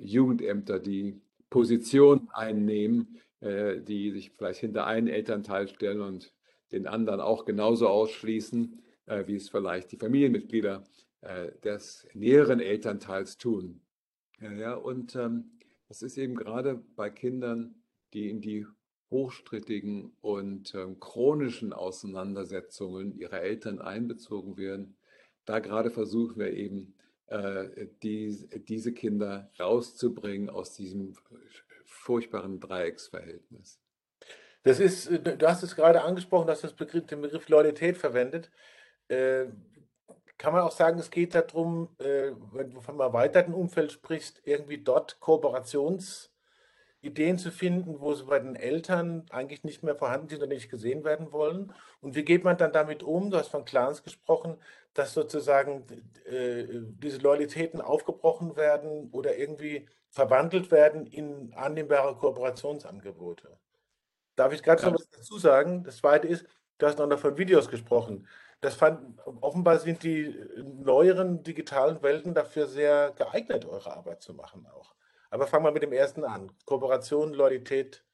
Jugendämter, 0.01 0.81
die 0.81 1.20
Positionen 1.49 2.29
einnehmen, 2.33 3.18
die 3.40 4.11
sich 4.11 4.33
vielleicht 4.33 4.61
hinter 4.61 4.87
einen 4.87 5.07
Elternteil 5.07 5.68
stellen 5.68 6.01
und 6.01 6.33
den 6.72 6.88
anderen 6.88 7.20
auch 7.20 7.44
genauso 7.44 7.87
ausschließen 7.87 8.83
äh, 9.07 9.27
wie 9.27 9.37
es 9.37 9.49
vielleicht 9.49 9.92
die 9.92 9.97
Familienmitglieder 9.97 10.85
äh, 11.23 11.53
des 11.64 12.07
näheren 12.14 12.61
Elternteils 12.61 13.38
tun. 13.38 13.81
Ja, 14.40 14.53
ja, 14.53 14.75
und 14.75 15.16
ähm, 15.16 15.59
das 15.88 16.03
ist 16.03 16.19
eben 16.19 16.35
gerade 16.35 16.83
bei 16.95 17.11
Kindern, 17.11 17.75
die 18.12 18.29
in 18.29 18.40
die 18.40 18.66
hochstrittigen 19.11 20.12
und 20.21 20.75
ähm, 20.75 20.99
chronischen 20.99 21.73
Auseinandersetzungen 21.73 23.14
ihrer 23.16 23.40
Eltern 23.40 23.81
einbezogen 23.81 24.57
werden. 24.57 24.97
Da 25.45 25.61
gerade 25.61 25.90
versuchen 25.90 26.38
wir 26.38 26.53
eben, 26.53 26.95
äh, 27.29 27.88
die, 28.03 28.49
diese 28.69 28.92
Kinder 28.92 29.51
rauszubringen 29.59 30.51
aus 30.51 30.75
diesem 30.75 31.14
furchtbaren 31.85 32.61
Dreiecksverhältnis. 32.61 33.81
Das 34.64 34.81
ist, 34.81 35.09
du 35.09 35.47
hast 35.47 35.62
es 35.62 35.77
gerade 35.77 36.03
angesprochen, 36.03 36.49
dass 36.49 36.61
das 36.61 36.75
Begriff, 36.75 37.07
den 37.07 37.23
Begriff 37.23 37.49
Loyalität 37.49 37.97
verwendet. 37.97 38.51
Äh, 39.09 39.47
kann 40.38 40.53
man 40.53 40.62
auch 40.62 40.73
sagen, 40.73 40.99
es 40.99 41.11
geht 41.11 41.35
darum, 41.35 41.88
äh, 41.99 42.33
wenn 42.53 42.71
du 42.71 42.81
vom 42.81 43.01
erweiterten 43.01 43.55
Umfeld 43.55 43.92
sprichst, 43.92 44.42
irgendwie 44.45 44.79
dort 44.79 45.19
Kooperationsmöglichkeiten 45.21 46.37
Ideen 47.07 47.38
zu 47.38 47.51
finden, 47.51 48.01
wo 48.01 48.12
sie 48.14 48.25
bei 48.25 48.38
den 48.38 48.57
Eltern 48.57 49.25
eigentlich 49.31 49.64
nicht 49.64 49.83
mehr 49.83 49.95
vorhanden 49.95 50.29
sind 50.29 50.38
oder 50.38 50.49
nicht 50.49 50.71
gesehen 50.71 51.05
werden 51.05 51.33
wollen? 51.33 51.73
Und 52.01 52.14
wie 52.14 52.25
geht 52.25 52.45
man 52.45 52.59
dann 52.59 52.73
damit 52.73 53.03
um? 53.03 53.31
Du 53.31 53.38
hast 53.38 53.49
von 53.49 53.64
Clans 53.64 54.03
gesprochen, 54.03 54.57
dass 54.92 55.14
sozusagen 55.14 55.87
äh, 56.25 56.64
diese 57.01 57.19
Loyalitäten 57.19 57.81
aufgebrochen 57.81 58.57
werden 58.57 59.11
oder 59.12 59.37
irgendwie 59.37 59.88
verwandelt 60.11 60.71
werden 60.71 61.07
in 61.07 61.53
annehmbare 61.55 62.16
Kooperationsangebote. 62.16 63.57
Darf 64.35 64.53
ich 64.53 64.62
gerade 64.62 64.85
noch 64.85 64.95
was 64.95 65.09
dazu 65.11 65.38
sagen? 65.38 65.85
Das 65.85 65.99
zweite 65.99 66.29
ist, 66.29 66.47
du 66.79 66.87
hast 66.87 66.99
noch 66.99 67.19
von 67.19 67.38
Videos 67.38 67.69
gesprochen. 67.69 68.27
Das 68.61 68.75
fand, 68.75 69.19
offenbar 69.40 69.79
sind 69.79 70.03
die 70.03 70.35
neueren 70.83 71.42
digitalen 71.42 72.03
Welten 72.03 72.35
dafür 72.35 72.66
sehr 72.66 73.12
geeignet, 73.16 73.66
eure 73.66 73.97
Arbeit 73.97 74.23
zu 74.23 74.35
machen 74.35 74.66
auch. 74.66 74.95
Aber 75.31 75.47
fangen 75.47 75.64
wir 75.64 75.73
mit 75.73 75.83
dem 75.83 75.92
ersten 75.92 76.25
an. 76.25 76.51
Kooperation, 76.64 77.35
Loyalität. 77.35 78.05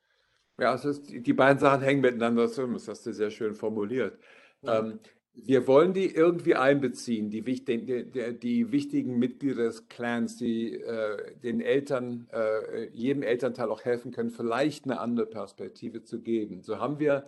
Ja, 0.58 0.72
also 0.72 0.92
die 0.92 1.32
beiden 1.32 1.58
Sachen 1.58 1.82
hängen 1.82 2.00
miteinander 2.00 2.48
zusammen. 2.48 2.74
Das 2.74 2.88
hast 2.88 3.06
du 3.06 3.12
sehr 3.12 3.30
schön 3.30 3.54
formuliert. 3.54 4.18
Ja. 4.62 4.80
Ähm, 4.80 5.00
wir 5.34 5.66
wollen 5.66 5.94
die 5.94 6.14
irgendwie 6.14 6.56
einbeziehen, 6.56 7.30
die, 7.30 7.42
die, 7.42 8.38
die 8.38 8.72
wichtigen 8.72 9.18
Mitglieder 9.18 9.64
des 9.64 9.88
Clans, 9.88 10.36
die 10.36 10.74
äh, 10.74 11.34
den 11.42 11.60
Eltern, 11.60 12.28
äh, 12.32 12.88
jedem 12.92 13.22
Elternteil 13.22 13.70
auch 13.70 13.82
helfen 13.82 14.12
können, 14.12 14.30
vielleicht 14.30 14.84
eine 14.84 15.00
andere 15.00 15.26
Perspektive 15.26 16.02
zu 16.02 16.20
geben. 16.20 16.62
So 16.62 16.78
haben 16.78 16.98
wir, 16.98 17.24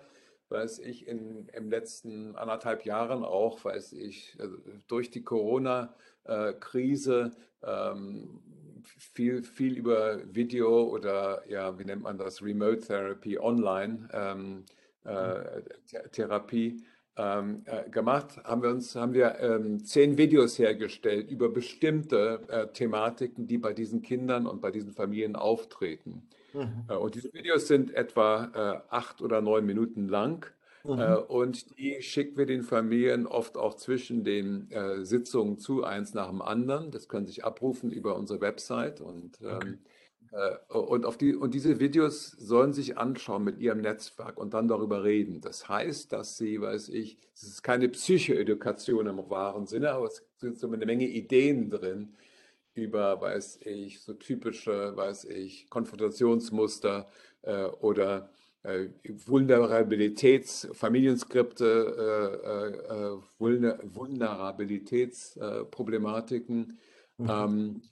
weiß 0.49 0.81
ich, 0.81 1.07
in, 1.07 1.49
im 1.53 1.71
letzten 1.71 2.35
anderthalb 2.37 2.85
Jahren 2.85 3.25
auch, 3.25 3.65
weiß 3.65 3.93
ich, 3.95 4.37
also 4.39 4.57
durch 4.89 5.11
die 5.11 5.23
Corona-Krise 5.23 7.33
ähm, 7.63 8.41
viel, 8.85 9.43
viel 9.43 9.79
über 9.79 10.21
Video 10.35 10.85
oder, 10.85 11.43
ja, 11.49 11.79
wie 11.79 11.85
nennt 11.85 12.03
man 12.03 12.19
das, 12.19 12.43
Remote 12.43 12.81
Therapy, 12.81 13.39
Online 13.39 14.09
ähm, 14.13 14.65
äh, 15.05 15.63
Therapie 16.13 16.85
ähm, 17.17 17.63
äh, 17.67 17.89
gemacht, 17.91 18.43
haben 18.45 18.63
wir 18.63 18.71
uns 18.71 18.97
haben 18.97 19.15
wir 19.15 19.39
ähm, 19.39 19.85
zehn 19.85 20.19
Videos 20.19 20.59
hergestellt 20.59 21.31
über 21.31 21.49
bestimmte 21.49 22.41
äh, 22.49 22.67
Thematiken, 22.73 23.47
die 23.47 23.59
bei 23.59 23.73
diesen 23.73 24.03
Kindern 24.03 24.47
und 24.47 24.61
bei 24.61 24.71
diesen 24.71 24.93
Familien 24.93 25.37
auftreten. 25.37 26.29
Mhm. 26.55 26.85
Äh, 26.89 26.95
und 26.95 27.15
diese 27.15 27.33
Videos 27.35 27.69
sind 27.69 27.93
etwa 27.93 28.51
äh, 28.55 28.95
acht 28.95 29.21
oder 29.21 29.43
neun 29.43 29.67
Minuten 29.67 30.09
lang. 30.09 30.47
Mhm. 30.85 30.99
Äh, 30.99 31.15
und 31.17 31.79
die 31.79 32.01
schicken 32.01 32.37
wir 32.37 32.47
den 32.47 32.63
Familien 32.63 33.27
oft 33.27 33.57
auch 33.57 33.75
zwischen 33.75 34.25
den 34.25 34.71
äh, 34.71 35.05
Sitzungen 35.05 35.59
zu, 35.59 35.85
eins 35.85 36.15
nach 36.15 36.29
dem 36.29 36.43
anderen. 36.43 36.91
Das 36.91 37.09
können 37.09 37.27
sich 37.27 37.45
abrufen 37.45 37.91
über 37.91 38.17
unsere 38.17 38.41
Website 38.41 39.01
und 39.01 39.41
ähm, 39.43 39.57
okay. 39.57 39.79
Äh, 40.35 40.77
und, 40.77 41.07
auf 41.07 41.17
die, 41.17 41.35
und 41.35 41.55
diese 41.55 41.79
Videos 41.79 42.33
sollen 42.33 42.73
sich 42.73 42.99
anschauen 42.99 43.45
mit 43.45 43.59
ihrem 43.61 43.81
Netzwerk 43.81 44.37
und 44.37 44.53
dann 44.53 44.67
darüber 44.69 45.05
reden. 45.05 45.41
Das 45.41 45.69
heißt, 45.69 46.13
dass 46.13 46.37
sie, 46.37 46.61
weiß 46.61 46.89
ich, 46.89 47.19
es 47.35 47.45
ist 47.45 47.63
keine 47.63 47.89
Psychoedukation 47.89 49.07
im 49.07 49.31
wahren 49.31 49.67
Sinne, 49.67 49.93
aber 49.93 50.07
es 50.07 50.27
sind 50.39 50.59
so 50.59 50.67
eine 50.67 50.85
Menge 50.85 51.07
Ideen 51.07 51.71
drin 51.71 52.15
über, 52.75 53.21
weiß 53.21 53.61
ich, 53.63 54.01
so 54.01 54.15
typische, 54.15 54.97
weiß 54.97 55.25
ich, 55.25 55.69
Konfrontationsmuster 55.71 57.09
äh, 57.43 57.65
oder 57.65 58.31
äh, 58.63 58.89
Vulnerabilitäts-, 59.05 60.73
Familienskripte, 60.75 62.41
äh, 62.49 62.69
äh, 62.93 63.19
Vulner 63.39 63.79
Vulnerabilitätsproblematiken. 63.83 66.79
Mhm. 67.19 67.31
Ähm, 67.31 67.83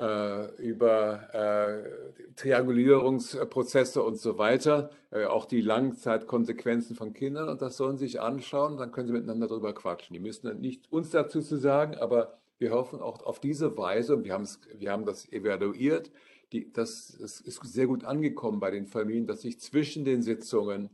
äh, 0.00 0.46
über 0.56 1.34
äh, 1.34 2.32
Triangulierungsprozesse 2.34 4.02
und 4.02 4.16
so 4.16 4.38
weiter, 4.38 4.90
äh, 5.10 5.26
auch 5.26 5.44
die 5.44 5.60
Langzeitkonsequenzen 5.60 6.96
von 6.96 7.12
Kindern 7.12 7.50
und 7.50 7.60
das 7.60 7.76
sollen 7.76 7.98
sie 7.98 8.06
sich 8.06 8.20
anschauen, 8.20 8.78
dann 8.78 8.92
können 8.92 9.08
sie 9.08 9.12
miteinander 9.12 9.46
darüber 9.46 9.74
quatschen. 9.74 10.14
Die 10.14 10.20
müssen 10.20 10.58
nicht 10.60 10.90
uns 10.90 11.10
dazu 11.10 11.42
zu 11.42 11.58
sagen, 11.58 11.96
aber 11.96 12.39
wir 12.60 12.72
hoffen 12.72 13.00
auch 13.00 13.24
auf 13.24 13.40
diese 13.40 13.76
Weise, 13.76 14.16
und 14.16 14.24
wir, 14.24 14.38
wir 14.78 14.92
haben 14.92 15.06
das 15.06 15.30
evaluiert, 15.32 16.12
die, 16.52 16.72
das, 16.72 17.16
das 17.18 17.40
ist 17.40 17.64
sehr 17.64 17.86
gut 17.86 18.04
angekommen 18.04 18.60
bei 18.60 18.70
den 18.70 18.86
Familien, 18.86 19.26
dass 19.26 19.40
sich 19.40 19.60
zwischen 19.60 20.04
den 20.04 20.22
Sitzungen 20.22 20.90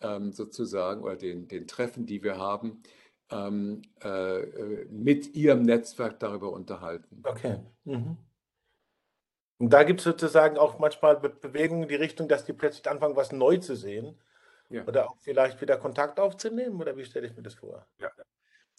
ähm, 0.00 0.32
sozusagen 0.32 1.02
oder 1.02 1.16
den, 1.16 1.46
den 1.46 1.66
Treffen, 1.66 2.06
die 2.06 2.22
wir 2.22 2.38
haben, 2.38 2.82
ähm, 3.30 3.82
äh, 4.02 4.84
mit 4.86 5.34
ihrem 5.34 5.62
Netzwerk 5.62 6.18
darüber 6.20 6.52
unterhalten. 6.52 7.22
Okay. 7.24 7.58
Mhm. 7.84 8.16
Und 9.58 9.70
da 9.74 9.82
gibt 9.82 10.00
es 10.00 10.04
sozusagen 10.04 10.56
auch 10.56 10.78
manchmal 10.78 11.16
Bewegungen 11.16 11.82
in 11.82 11.88
die 11.90 11.96
Richtung, 11.96 12.28
dass 12.28 12.46
die 12.46 12.54
plötzlich 12.54 12.88
anfangen, 12.88 13.14
was 13.14 13.30
neu 13.30 13.58
zu 13.58 13.76
sehen. 13.76 14.18
Ja. 14.70 14.86
Oder 14.86 15.10
auch 15.10 15.16
vielleicht 15.18 15.60
wieder 15.60 15.76
Kontakt 15.76 16.18
aufzunehmen. 16.18 16.80
Oder 16.80 16.96
wie 16.96 17.04
stelle 17.04 17.26
ich 17.26 17.36
mir 17.36 17.42
das 17.42 17.54
vor? 17.54 17.86
Ja. 17.98 18.10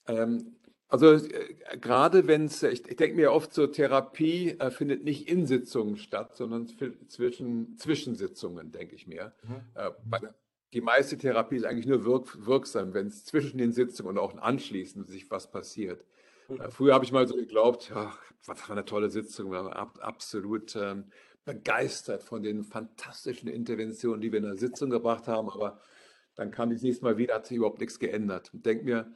Ähm, 0.07 0.55
also 0.91 1.13
äh, 1.13 1.77
gerade 1.79 2.27
wenn 2.27 2.45
es, 2.45 2.61
ich, 2.63 2.85
ich 2.85 2.97
denke 2.97 3.15
mir 3.15 3.31
oft 3.31 3.53
so, 3.53 3.65
Therapie 3.65 4.57
äh, 4.59 4.69
findet 4.71 5.03
nicht 5.05 5.29
in 5.29 5.45
Sitzungen 5.45 5.95
statt, 5.95 6.35
sondern 6.35 6.67
zwischen 7.07 7.77
Zwischensitzungen, 7.77 8.71
denke 8.71 8.95
ich 8.95 9.07
mir. 9.07 9.33
Mhm. 9.43 9.61
Äh, 9.73 10.27
die 10.73 10.81
meiste 10.81 11.17
Therapie 11.17 11.55
ist 11.55 11.65
eigentlich 11.65 11.87
nur 11.87 12.05
wirk, 12.05 12.45
wirksam, 12.45 12.93
wenn 12.93 13.07
es 13.07 13.25
zwischen 13.25 13.57
den 13.57 13.71
Sitzungen 13.71 14.11
und 14.11 14.19
auch 14.19 14.37
anschließend 14.37 15.07
sich 15.07 15.31
was 15.31 15.49
passiert. 15.49 16.05
Äh, 16.49 16.69
früher 16.69 16.93
habe 16.93 17.05
ich 17.05 17.13
mal 17.13 17.25
so 17.25 17.35
geglaubt, 17.35 17.91
ach, 17.95 18.19
was 18.45 18.59
für 18.59 18.73
eine 18.73 18.83
tolle 18.83 19.09
Sitzung, 19.09 19.51
wir 19.51 19.63
waren 19.63 19.73
ab, 19.73 19.97
absolut 20.01 20.75
ähm, 20.75 21.05
begeistert 21.45 22.21
von 22.21 22.43
den 22.43 22.65
fantastischen 22.65 23.47
Interventionen, 23.47 24.19
die 24.19 24.31
wir 24.31 24.39
in 24.39 24.45
der 24.45 24.57
Sitzung 24.57 24.89
gebracht 24.89 25.29
haben, 25.29 25.49
aber 25.49 25.79
dann 26.35 26.51
kam 26.51 26.69
das 26.69 26.81
nächste 26.81 27.05
Mal 27.05 27.17
wieder, 27.17 27.35
hat 27.35 27.45
sich 27.45 27.57
überhaupt 27.57 27.79
nichts 27.79 27.97
geändert. 27.97 28.53
Und 28.53 28.65
denke 28.65 28.83
mir, 28.83 29.15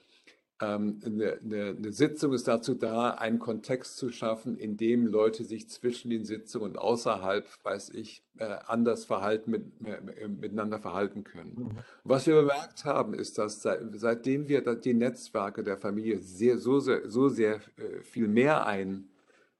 eine, 0.57 1.39
eine, 1.43 1.75
eine, 1.77 1.91
Sitzung 1.91 2.33
ist 2.33 2.47
dazu 2.47 2.75
da, 2.75 3.09
einen 3.09 3.39
Kontext 3.39 3.97
zu 3.97 4.09
schaffen, 4.09 4.57
in 4.57 4.77
dem 4.77 5.05
Leute 5.05 5.43
sich 5.43 5.69
zwischen 5.69 6.09
den 6.09 6.23
Sitzungen 6.23 6.71
und 6.71 6.77
außerhalb, 6.77 7.45
weiß 7.63 7.89
ich, 7.89 8.23
äh, 8.37 8.57
anders 8.65 9.03
verhalten, 9.03 9.51
mit, 9.51 9.63
äh, 9.85 10.27
miteinander 10.27 10.79
verhalten 10.79 11.25
können. 11.25 11.55
Mhm. 11.55 11.71
Was 12.05 12.25
wir 12.25 12.35
bemerkt 12.35 12.85
haben, 12.85 13.13
ist, 13.13 13.37
dass 13.37 13.61
seit, 13.61 13.81
seitdem 13.95 14.47
wir 14.47 14.61
die 14.75 14.93
Netzwerke 14.93 15.63
der 15.63 15.77
Familie 15.77 16.19
sehr, 16.19 16.57
so, 16.57 16.79
sehr, 16.79 17.09
so 17.09 17.27
sehr 17.27 17.55
äh, 17.55 18.01
viel 18.01 18.29
mehr 18.29 18.65
ein, 18.65 19.09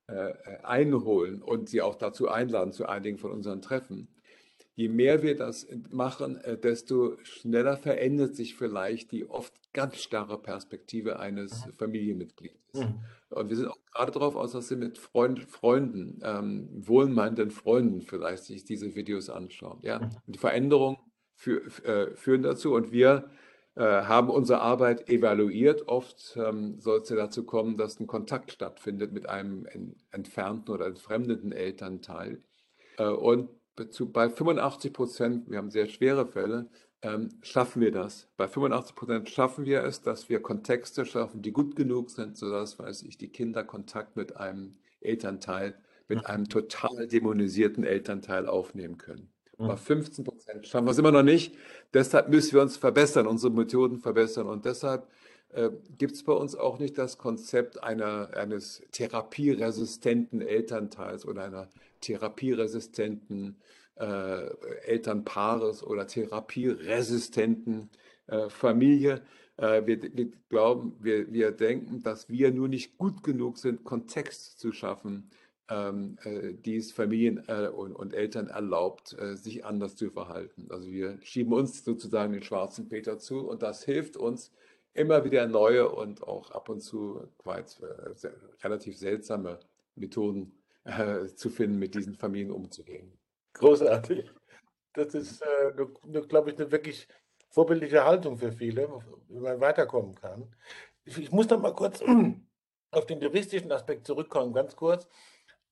äh, 0.07 0.33
einholen 0.63 1.41
und 1.41 1.67
sie 1.67 1.81
auch 1.81 1.95
dazu 1.95 2.29
einladen 2.29 2.71
zu 2.71 2.85
einigen 2.85 3.17
von 3.17 3.31
unseren 3.31 3.61
Treffen, 3.61 4.07
je 4.75 4.89
mehr 4.89 5.23
wir 5.23 5.35
das 5.35 5.67
machen, 5.89 6.37
äh, 6.37 6.57
desto 6.57 7.17
schneller 7.23 7.77
verändert 7.77 8.35
sich 8.35 8.55
vielleicht 8.55 9.11
die 9.11 9.29
oft 9.29 9.53
ganz 9.73 9.97
starre 9.97 10.37
Perspektive 10.37 11.19
eines 11.19 11.65
mhm. 11.65 11.73
Familienmitglieds. 11.73 12.73
Mhm. 12.73 12.99
Und 13.29 13.49
wir 13.49 13.55
sind 13.55 13.67
auch 13.67 13.79
gerade 13.93 14.11
darauf 14.11 14.35
aus, 14.35 14.51
dass 14.51 14.67
Sie 14.67 14.75
mit 14.75 14.97
Freund, 14.97 15.43
Freunden, 15.43 16.19
ähm, 16.23 16.69
wohlmeinenden 16.71 17.51
Freunden 17.51 18.01
vielleicht 18.01 18.43
sich 18.43 18.65
diese 18.65 18.95
Videos 18.95 19.29
anschauen. 19.29 19.79
Ja? 19.81 19.99
Mhm. 19.99 20.09
Die 20.27 20.39
Veränderungen 20.39 20.97
äh, 21.45 22.15
führen 22.15 22.43
dazu 22.43 22.73
und 22.73 22.91
wir 22.91 23.29
äh, 23.75 23.81
haben 23.81 24.29
unsere 24.29 24.61
Arbeit 24.61 25.09
evaluiert. 25.09 25.87
Oft 25.87 26.37
ähm, 26.37 26.79
soll 26.79 26.99
es 27.01 27.09
ja 27.09 27.15
dazu 27.15 27.45
kommen, 27.45 27.77
dass 27.77 27.99
ein 27.99 28.07
Kontakt 28.07 28.51
stattfindet 28.51 29.11
mit 29.11 29.27
einem 29.27 29.65
entfernten 30.11 30.73
oder 30.73 30.85
entfremdeten 30.85 31.51
Elternteil. 31.51 32.41
Äh, 32.97 33.07
und 33.07 33.49
zu, 33.89 34.11
bei 34.11 34.29
85 34.29 34.93
Prozent, 34.93 35.49
wir 35.49 35.57
haben 35.57 35.71
sehr 35.71 35.87
schwere 35.87 36.25
Fälle, 36.25 36.69
ähm, 37.01 37.29
schaffen 37.41 37.81
wir 37.81 37.91
das. 37.91 38.27
Bei 38.37 38.47
85 38.47 38.95
Prozent 38.95 39.29
schaffen 39.29 39.65
wir 39.65 39.83
es, 39.83 40.01
dass 40.01 40.29
wir 40.29 40.41
Kontexte 40.41 41.05
schaffen, 41.05 41.41
die 41.41 41.51
gut 41.51 41.75
genug 41.75 42.09
sind, 42.09 42.37
sodass, 42.37 42.79
weiß 42.79 43.03
ich, 43.03 43.17
die 43.17 43.29
Kinder 43.29 43.63
Kontakt 43.63 44.15
mit 44.15 44.37
einem 44.37 44.77
Elternteil, 45.01 45.75
mit 46.07 46.19
mhm. 46.19 46.25
einem 46.25 46.49
total 46.49 47.07
dämonisierten 47.07 47.83
Elternteil 47.83 48.47
aufnehmen 48.47 48.97
können. 48.97 49.29
Mhm. 49.57 49.67
Bei 49.67 49.77
15 49.77 50.25
Prozent 50.25 50.67
schaffen 50.67 50.87
wir 50.87 50.91
es 50.91 50.97
immer 50.97 51.11
noch 51.11 51.23
nicht. 51.23 51.55
Deshalb 51.93 52.29
müssen 52.29 52.53
wir 52.53 52.61
uns 52.61 52.77
verbessern, 52.77 53.27
unsere 53.27 53.53
Methoden 53.53 53.99
verbessern. 53.99 54.47
Und 54.47 54.65
deshalb 54.65 55.07
äh, 55.49 55.69
gibt 55.97 56.13
es 56.13 56.23
bei 56.23 56.33
uns 56.33 56.55
auch 56.55 56.79
nicht 56.79 56.97
das 56.97 57.17
Konzept 57.17 57.83
einer, 57.83 58.31
eines 58.35 58.83
therapieresistenten 58.91 60.41
Elternteils 60.41 61.25
oder 61.25 61.43
einer 61.43 61.69
therapieresistenten 62.01 63.57
äh, 63.95 64.47
Elternpaares 64.85 65.83
oder 65.83 66.07
therapieresistenten 66.07 67.89
äh, 68.27 68.49
Familie. 68.49 69.21
Äh, 69.57 69.85
wir, 69.85 70.01
wir, 70.01 70.31
glauben, 70.49 70.97
wir, 70.99 71.31
wir 71.31 71.51
denken, 71.51 72.03
dass 72.03 72.29
wir 72.29 72.51
nur 72.51 72.67
nicht 72.67 72.97
gut 72.97 73.23
genug 73.23 73.57
sind, 73.57 73.83
Kontext 73.83 74.59
zu 74.59 74.71
schaffen, 74.71 75.29
ähm, 75.69 76.17
äh, 76.23 76.53
die 76.53 76.75
es 76.75 76.91
Familien 76.91 77.43
äh, 77.47 77.69
und, 77.69 77.93
und, 77.93 78.13
Eltern 78.13 78.47
erlaubt, 78.47 79.17
äh, 79.17 79.35
sich 79.35 79.65
anders 79.65 79.95
zu 79.95 80.11
verhalten. 80.11 80.67
Also 80.69 80.91
wir 80.91 81.17
schieben 81.23 81.53
uns 81.53 81.83
sozusagen 81.83 82.33
den 82.33 82.43
schwarzen 82.43 82.87
Peter 82.87 83.17
zu 83.17 83.47
und 83.47 83.63
das 83.63 83.83
hilft 83.83 84.17
uns, 84.17 84.51
immer 84.95 85.23
wieder 85.23 85.45
neue 85.45 85.89
und 85.89 86.23
auch 86.23 86.49
ab 86.51 86.69
und 86.69 86.81
zu 86.81 87.27
quite, 87.37 88.15
relativ 88.63 88.97
seltsame 88.97 89.59
Methoden 89.95 90.57
äh, 90.85 91.25
zu 91.27 91.49
finden, 91.49 91.77
mit 91.77 91.93
diesen 91.93 92.15
Familien 92.15 92.51
umzugehen. 92.51 93.17
Großartig. 93.53 94.31
Das 94.93 95.13
ist, 95.13 95.41
äh, 95.41 95.73
glaube 96.27 96.51
ich, 96.51 96.57
eine 96.57 96.71
wirklich 96.71 97.07
vorbildliche 97.49 98.05
Haltung 98.05 98.37
für 98.37 98.51
viele, 98.51 98.87
wie 99.27 99.39
man 99.39 99.59
weiterkommen 99.59 100.15
kann. 100.15 100.55
Ich, 101.03 101.17
ich 101.17 101.31
muss 101.31 101.49
noch 101.49 101.61
mal 101.61 101.73
kurz 101.73 102.01
auf 102.91 103.05
den 103.05 103.19
juristischen 103.19 103.71
Aspekt 103.71 104.07
zurückkommen, 104.07 104.53
ganz 104.53 104.75
kurz. 104.75 105.07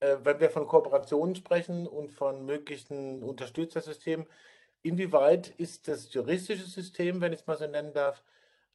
Äh, 0.01 0.17
wenn 0.23 0.41
wir 0.41 0.49
von 0.49 0.67
Kooperationen 0.67 1.35
sprechen 1.35 1.87
und 1.87 2.11
von 2.11 2.45
möglichen 2.45 3.23
Unterstützersystemen, 3.23 4.27
inwieweit 4.81 5.47
ist 5.57 5.87
das 5.87 6.13
juristische 6.13 6.65
System, 6.65 7.21
wenn 7.21 7.31
ich 7.31 7.41
es 7.41 7.47
mal 7.47 7.57
so 7.57 7.67
nennen 7.67 7.93
darf, 7.93 8.21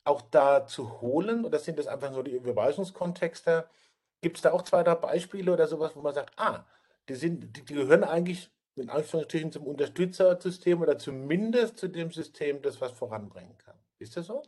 auch 0.09 0.23
da 0.23 0.66
zu 0.66 1.01
holen? 1.01 1.44
Oder 1.44 1.59
sind 1.59 1.79
das 1.79 1.87
einfach 1.87 2.11
nur 2.11 2.25
die 2.25 2.33
Überweisungskontexte? 2.33 3.68
Gibt 4.21 4.37
es 4.37 4.42
da 4.42 4.53
auch 4.53 4.62
zwei, 4.62 4.83
drei 4.83 4.94
Beispiele 4.94 5.53
oder 5.53 5.66
sowas, 5.66 5.94
wo 5.94 6.01
man 6.01 6.14
sagt, 6.14 6.33
ah, 6.37 6.64
die, 7.09 7.14
sind, 7.14 7.57
die, 7.57 7.64
die 7.64 7.75
gehören 7.75 8.05
eigentlich 8.05 8.51
in 8.77 8.90
Anführungsstrichen 8.90 9.53
zum 9.53 9.66
Unterstützersystem 9.66 10.81
oder 10.81 10.99
zumindest 10.99 11.79
zu 11.79 11.88
dem 11.88 12.11
System, 12.11 12.62
das 12.62 12.81
was 12.81 12.92
voranbringen 12.92 13.57
kann. 13.59 13.77
Ist 13.99 14.16
das 14.16 14.27
so? 14.27 14.42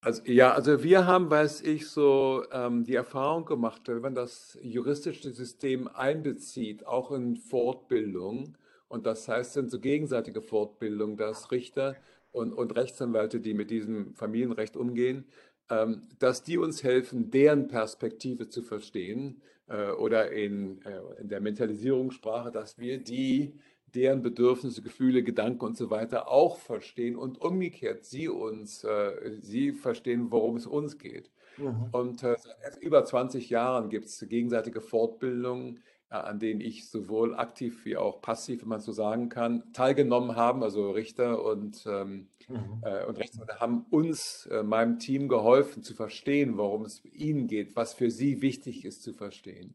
Also 0.00 0.22
ja, 0.24 0.52
also 0.52 0.82
wir 0.82 1.06
haben, 1.06 1.30
weiß 1.30 1.62
ich, 1.62 1.88
so 1.88 2.44
ähm, 2.52 2.84
die 2.84 2.94
Erfahrung 2.94 3.44
gemacht, 3.44 3.82
wenn 3.86 4.00
man 4.00 4.14
das 4.14 4.56
juristische 4.62 5.32
System 5.32 5.88
einbezieht, 5.88 6.86
auch 6.86 7.10
in 7.10 7.36
Fortbildung, 7.36 8.56
und 8.88 9.04
das 9.04 9.28
heißt, 9.28 9.52
sind 9.52 9.70
so 9.70 9.80
gegenseitige 9.80 10.40
Fortbildung, 10.40 11.16
dass 11.16 11.50
Richter 11.50 11.94
und, 12.38 12.52
und 12.52 12.76
Rechtsanwälte, 12.76 13.40
die 13.40 13.52
mit 13.52 13.70
diesem 13.70 14.14
Familienrecht 14.14 14.76
umgehen, 14.76 15.26
ähm, 15.70 16.08
dass 16.18 16.42
die 16.42 16.56
uns 16.56 16.82
helfen, 16.82 17.30
deren 17.30 17.68
Perspektive 17.68 18.48
zu 18.48 18.62
verstehen 18.62 19.42
äh, 19.66 19.90
oder 19.90 20.30
in, 20.30 20.80
äh, 20.82 21.20
in 21.20 21.28
der 21.28 21.40
Mentalisierungssprache, 21.40 22.50
dass 22.50 22.78
wir 22.78 22.98
die, 22.98 23.54
deren 23.94 24.22
Bedürfnisse, 24.22 24.82
Gefühle, 24.82 25.22
Gedanken 25.22 25.64
und 25.64 25.76
so 25.76 25.90
weiter 25.90 26.30
auch 26.30 26.58
verstehen 26.58 27.16
und 27.16 27.40
umgekehrt 27.40 28.04
sie 28.04 28.28
uns, 28.28 28.84
äh, 28.84 29.36
sie 29.40 29.72
verstehen, 29.72 30.30
worum 30.30 30.56
es 30.56 30.66
uns 30.66 30.98
geht. 30.98 31.30
Mhm. 31.58 31.88
Und 31.90 32.20
seit 32.20 32.78
über 32.80 33.04
20 33.04 33.50
Jahren 33.50 33.88
gibt 33.88 34.06
es 34.06 34.24
gegenseitige 34.28 34.80
Fortbildungen, 34.80 35.80
an 36.10 36.38
denen 36.38 36.60
ich 36.60 36.88
sowohl 36.88 37.34
aktiv 37.34 37.84
wie 37.84 37.96
auch 37.96 38.22
passiv, 38.22 38.62
wenn 38.62 38.68
man 38.68 38.80
so 38.80 38.92
sagen 38.92 39.28
kann, 39.28 39.72
teilgenommen 39.72 40.36
habe. 40.36 40.64
Also 40.64 40.90
Richter 40.90 41.44
und, 41.44 41.84
ähm, 41.86 42.28
mhm. 42.48 42.82
äh, 42.82 43.04
und 43.04 43.18
Rechtsanwälte 43.18 43.60
haben 43.60 43.84
uns, 43.90 44.46
äh, 44.46 44.62
meinem 44.62 44.98
Team 44.98 45.28
geholfen 45.28 45.82
zu 45.82 45.94
verstehen, 45.94 46.56
worum 46.56 46.84
es 46.84 47.04
ihnen 47.04 47.46
geht, 47.46 47.76
was 47.76 47.92
für 47.92 48.10
sie 48.10 48.40
wichtig 48.40 48.84
ist 48.84 49.02
zu 49.02 49.12
verstehen. 49.12 49.74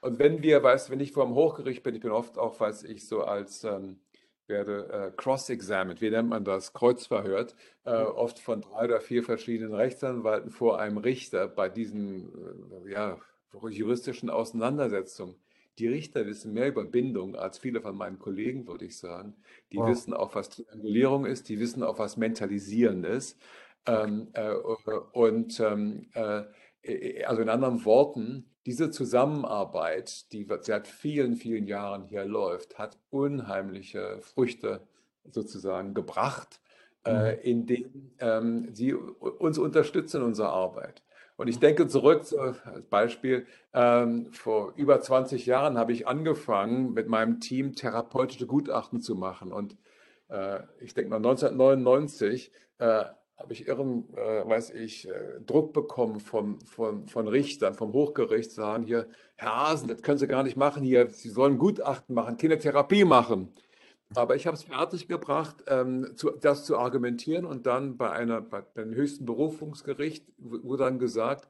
Und 0.00 0.18
wenn 0.18 0.42
wir, 0.42 0.62
weißt 0.62 0.90
wenn 0.90 1.00
ich 1.00 1.12
vor 1.12 1.26
dem 1.26 1.34
Hochgericht 1.34 1.82
bin, 1.82 1.94
ich 1.94 2.00
bin 2.00 2.12
oft 2.12 2.38
auch, 2.38 2.58
weiß 2.58 2.84
ich, 2.84 3.06
so 3.06 3.24
als 3.24 3.64
ähm, 3.64 3.98
werde 4.46 4.88
äh, 4.90 5.10
cross-examined, 5.16 6.00
wie 6.00 6.10
nennt 6.10 6.30
man 6.30 6.44
das, 6.44 6.72
kreuzverhört, 6.72 7.54
äh, 7.84 8.04
mhm. 8.04 8.06
oft 8.06 8.38
von 8.38 8.62
drei 8.62 8.84
oder 8.84 9.00
vier 9.00 9.22
verschiedenen 9.22 9.74
Rechtsanwalten 9.74 10.50
vor 10.50 10.80
einem 10.80 10.96
Richter 10.96 11.48
bei 11.48 11.68
diesen 11.68 12.32
äh, 12.86 12.92
ja, 12.92 13.18
juristischen 13.68 14.30
Auseinandersetzungen. 14.30 15.34
Die 15.78 15.88
Richter 15.88 16.26
wissen 16.26 16.52
mehr 16.52 16.68
über 16.68 16.84
Bindung 16.84 17.36
als 17.36 17.58
viele 17.58 17.80
von 17.80 17.96
meinen 17.96 18.18
Kollegen, 18.18 18.66
würde 18.66 18.84
ich 18.84 18.98
sagen. 18.98 19.36
Die 19.72 19.76
wow. 19.76 19.88
wissen 19.88 20.12
auch, 20.12 20.34
was 20.34 20.50
Triangulierung 20.50 21.24
ist, 21.24 21.48
die 21.48 21.60
wissen 21.60 21.82
auch, 21.82 21.98
was 21.98 22.16
Mentalisieren 22.16 23.04
ist. 23.04 23.38
Ähm, 23.86 24.28
äh, 24.34 24.52
und 25.12 25.60
ähm, 25.60 26.08
äh, 26.14 26.42
äh, 26.82 27.24
also 27.24 27.42
in 27.42 27.48
anderen 27.48 27.84
Worten, 27.84 28.50
diese 28.66 28.90
Zusammenarbeit, 28.90 30.32
die 30.32 30.46
seit 30.60 30.88
vielen, 30.88 31.36
vielen 31.36 31.66
Jahren 31.66 32.04
hier 32.04 32.24
läuft, 32.24 32.78
hat 32.78 32.98
unheimliche 33.10 34.20
Früchte 34.20 34.86
sozusagen 35.24 35.94
gebracht, 35.94 36.60
äh, 37.04 37.32
mhm. 37.32 37.40
indem 37.42 38.10
ähm, 38.18 38.74
sie 38.74 38.92
uns 38.94 39.58
unterstützen 39.58 40.18
in 40.18 40.22
unserer 40.24 40.52
Arbeit. 40.52 41.02
Und 41.38 41.46
ich 41.46 41.60
denke 41.60 41.86
zurück 41.86 42.24
als 42.36 42.82
Beispiel, 42.90 43.46
ähm, 43.72 44.26
vor 44.32 44.72
über 44.74 45.00
20 45.00 45.46
Jahren 45.46 45.78
habe 45.78 45.92
ich 45.92 46.08
angefangen, 46.08 46.92
mit 46.94 47.08
meinem 47.08 47.38
Team 47.38 47.76
therapeutische 47.76 48.48
Gutachten 48.48 49.00
zu 49.00 49.14
machen. 49.14 49.52
Und 49.52 49.76
äh, 50.30 50.58
ich 50.80 50.94
denke 50.94 51.10
mal 51.10 51.18
1999 51.18 52.50
äh, 52.78 53.04
habe 53.36 53.52
ich 53.52 53.68
irren, 53.68 54.08
äh, 54.16 54.48
weiß 54.48 54.70
ich, 54.70 55.08
äh, 55.08 55.12
Druck 55.46 55.72
bekommen 55.72 56.18
von, 56.18 56.58
von, 56.62 57.06
von 57.06 57.28
Richtern, 57.28 57.74
vom 57.74 57.92
Hochgericht, 57.92 58.50
sagen 58.50 58.82
hier, 58.82 59.06
Herr 59.36 59.68
Hasen, 59.68 59.86
das 59.86 60.02
können 60.02 60.18
Sie 60.18 60.26
gar 60.26 60.42
nicht 60.42 60.56
machen 60.56 60.82
hier, 60.82 61.08
Sie 61.08 61.30
sollen 61.30 61.58
Gutachten 61.58 62.16
machen, 62.16 62.36
keine 62.36 62.58
Therapie 62.58 63.04
machen. 63.04 63.52
Aber 64.14 64.36
ich 64.36 64.46
habe 64.46 64.56
es 64.56 64.62
fertiggebracht, 64.62 65.64
ähm, 65.66 66.16
zu, 66.16 66.30
das 66.30 66.64
zu 66.64 66.78
argumentieren 66.78 67.44
und 67.44 67.66
dann 67.66 67.96
bei, 67.96 68.10
einer, 68.10 68.40
bei 68.40 68.62
dem 68.76 68.94
höchsten 68.94 69.26
Berufungsgericht 69.26 70.24
wurde 70.38 70.84
dann 70.84 70.98
gesagt, 70.98 71.48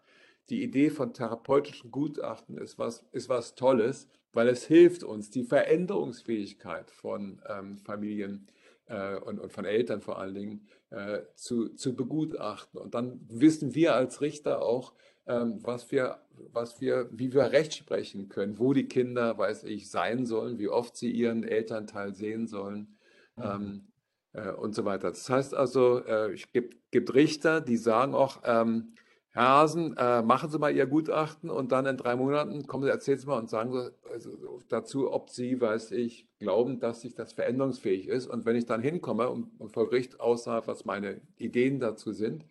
die 0.51 0.62
Idee 0.62 0.90
von 0.90 1.12
therapeutischen 1.12 1.90
Gutachten 1.90 2.59
ist 2.59 2.79
was, 2.79 3.05
ist 3.12 3.29
was 3.29 3.55
Tolles, 3.55 4.09
weil 4.33 4.49
es 4.49 4.64
hilft 4.64 5.05
uns, 5.05 5.31
die 5.31 5.44
Veränderungsfähigkeit 5.44 6.90
von 6.90 7.40
ähm, 7.49 7.79
Familien 7.79 8.49
äh, 8.87 9.16
und, 9.16 9.38
und, 9.38 9.53
von 9.53 9.64
Eltern 9.64 10.01
vor 10.01 10.18
allen 10.18 10.35
Dingen 10.35 10.66
äh, 10.90 11.21
zu, 11.35 11.68
zu 11.71 11.94
begutachten. 11.94 12.81
Und 12.81 12.94
dann 12.94 13.21
wissen 13.29 13.75
wir 13.75 13.94
als 13.94 14.21
Richter 14.21 14.62
auch, 14.62 14.94
was 15.29 15.91
wir, 15.91 16.19
was 16.53 16.81
wir, 16.81 17.09
wie 17.12 17.33
wir 17.33 17.53
Recht 17.53 17.75
sprechen 17.75 18.29
können, 18.29 18.59
wo 18.59 18.73
die 18.73 18.88
Kinder, 18.88 19.37
weiß 19.37 19.64
ich, 19.64 19.91
sein 19.91 20.27
sollen, 20.27 20.59
wie 20.59 20.69
oft 20.69 20.97
sie 20.97 21.11
ihren 21.11 21.45
Elternteil 21.45 22.14
sehen 22.14 22.47
sollen 22.47 22.97
mhm. 23.37 23.45
ähm, 23.45 23.88
äh, 24.33 24.53
und 24.53 24.75
so 24.75 24.85
weiter. 24.85 25.11
Das 25.11 25.29
heißt 25.29 25.55
also, 25.55 26.05
äh, 26.05 26.33
es 26.33 26.51
gibt, 26.53 26.91
gibt, 26.91 27.14
Richter, 27.14 27.61
die 27.61 27.77
sagen 27.77 28.14
auch, 28.14 28.41
ähm, 28.45 28.95
Herr 29.31 29.49
Hasen, 29.49 29.97
äh, 29.97 30.23
machen 30.23 30.51
Sie 30.51 30.59
mal 30.59 30.75
Ihr 30.75 30.87
Gutachten 30.87 31.51
und 31.51 31.71
dann 31.71 31.87
in 31.87 31.97
drei 31.97 32.17
Monaten 32.17 32.67
kommen 32.67 32.85
Sie, 32.85 32.91
erzählen 32.91 33.19
Sie 33.19 33.27
mal 33.27 33.38
und 33.38 33.51
sagen 33.51 33.73
Sie 33.73 33.93
also 34.11 34.31
dazu, 34.69 35.12
ob 35.12 35.31
Sie, 35.31 35.61
weiß 35.61 35.93
ich, 35.93 36.27
glauben, 36.38 36.81
dass 36.81 37.03
sich 37.03 37.14
das 37.14 37.35
veränderungsfähig 37.35 38.09
ist. 38.09 38.27
Und 38.27 38.47
wenn 38.47 38.57
ich 38.57 38.67
dann 38.67 38.81
hinkomme 38.81 39.29
und, 39.29 39.49
und 39.61 39.73
vor 39.73 39.91
Gericht 39.91 40.19
aussage, 40.19 40.67
was 40.67 40.87
meine 40.87 41.21
Ideen 41.37 41.79
dazu 41.79 42.12
sind, 42.12 42.47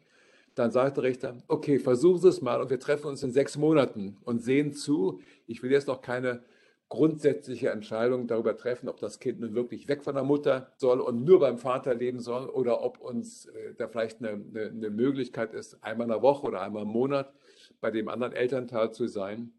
dann 0.58 0.72
sagt 0.72 0.98
der 0.98 1.04
Richter, 1.04 1.38
okay, 1.48 1.78
versuchen 1.78 2.20
Sie 2.20 2.30
es 2.30 2.41
mal 2.41 2.62
und 2.62 2.70
wir 2.70 2.80
treffen 2.80 3.08
uns 3.08 3.22
in 3.22 3.32
sechs 3.32 3.58
Monaten 3.58 4.17
und 4.24 4.43
sehen 4.43 4.74
zu. 4.74 5.22
Ich 5.46 5.62
will 5.62 5.72
jetzt 5.72 5.88
noch 5.88 6.02
keine 6.02 6.41
grundsätzliche 6.89 7.70
Entscheidung 7.70 8.28
darüber 8.28 8.58
treffen, 8.58 8.89
ob 8.89 9.00
das 9.00 9.20
Kind 9.20 9.39
nun 9.39 9.54
wirklich 9.54 9.88
weg 9.88 10.04
von 10.04 10.15
der 10.15 10.24
Mutter 10.24 10.72
soll 10.78 11.02
und 11.02 11.24
nur 11.24 11.39
beim 11.39 11.58
Vater 11.58 11.93
leben 11.93 12.20
soll 12.20 12.48
oder 12.50 12.82
ob 12.82 13.00
uns 13.00 13.46
äh, 13.48 13.74
da 13.78 13.88
vielleicht 13.88 14.20
eine, 14.20 14.30
eine, 14.30 14.70
eine 14.70 14.89
Möglichkeit 14.89 15.54
ist, 15.54 15.84
einmal 15.84 16.06
in 16.06 16.12
der 16.12 16.22
Woche 16.22 16.48
oder 16.48 16.62
einmal 16.62 16.84
im 16.84 16.89
Monat 16.89 17.34
bei 17.82 17.91
dem 17.91 18.08
anderen 18.08 18.34
Elternteil 18.34 18.91
zu 18.91 19.08
sein. 19.08 19.52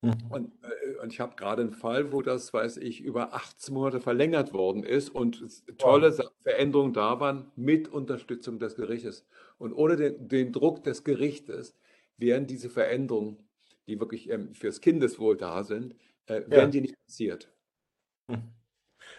Mhm. 0.00 0.14
Und, 0.30 0.52
äh, 0.62 0.96
und, 1.02 1.12
ich 1.12 1.18
habe 1.18 1.34
gerade 1.34 1.62
einen 1.62 1.72
Fall, 1.72 2.12
wo 2.12 2.22
das, 2.22 2.52
weiß 2.54 2.76
ich, 2.76 3.00
über 3.00 3.34
18 3.34 3.74
Monate 3.74 4.00
verlängert 4.00 4.52
worden 4.52 4.84
ist 4.84 5.10
und 5.10 5.42
tolle 5.78 6.16
wow. 6.16 6.30
Veränderungen 6.42 6.92
da 6.92 7.18
waren 7.18 7.50
mit 7.56 7.88
Unterstützung 7.88 8.60
des 8.60 8.76
Gerichtes. 8.76 9.26
Und 9.58 9.72
ohne 9.72 9.96
den, 9.96 10.28
den 10.28 10.52
Druck 10.52 10.84
des 10.84 11.02
Gerichtes 11.02 11.76
wären 12.16 12.46
diese 12.46 12.70
Veränderungen, 12.70 13.48
die 13.88 13.98
wirklich 13.98 14.30
ähm, 14.30 14.54
fürs 14.54 14.80
Kindeswohl 14.80 15.36
da 15.36 15.64
sind, 15.64 15.96
äh, 16.26 16.42
wären 16.46 16.66
ja. 16.66 16.66
die 16.66 16.80
nicht 16.82 17.04
passiert. 17.04 17.50
Hm. 18.30 18.42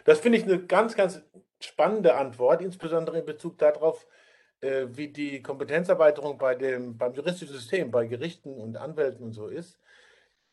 Das 0.05 0.19
finde 0.19 0.37
ich 0.37 0.45
eine 0.45 0.65
ganz, 0.65 0.95
ganz 0.95 1.21
spannende 1.59 2.15
Antwort, 2.15 2.61
insbesondere 2.61 3.19
in 3.19 3.25
Bezug 3.25 3.57
darauf, 3.57 4.07
äh, 4.61 4.87
wie 4.91 5.09
die 5.09 5.41
Kompetenzerweiterung 5.41 6.37
bei 6.37 6.55
dem, 6.55 6.97
beim 6.97 7.13
juristischen 7.13 7.55
System, 7.55 7.91
bei 7.91 8.05
Gerichten 8.05 8.53
und 8.53 8.77
Anwälten 8.77 9.25
und 9.25 9.33
so 9.33 9.47
ist. 9.47 9.77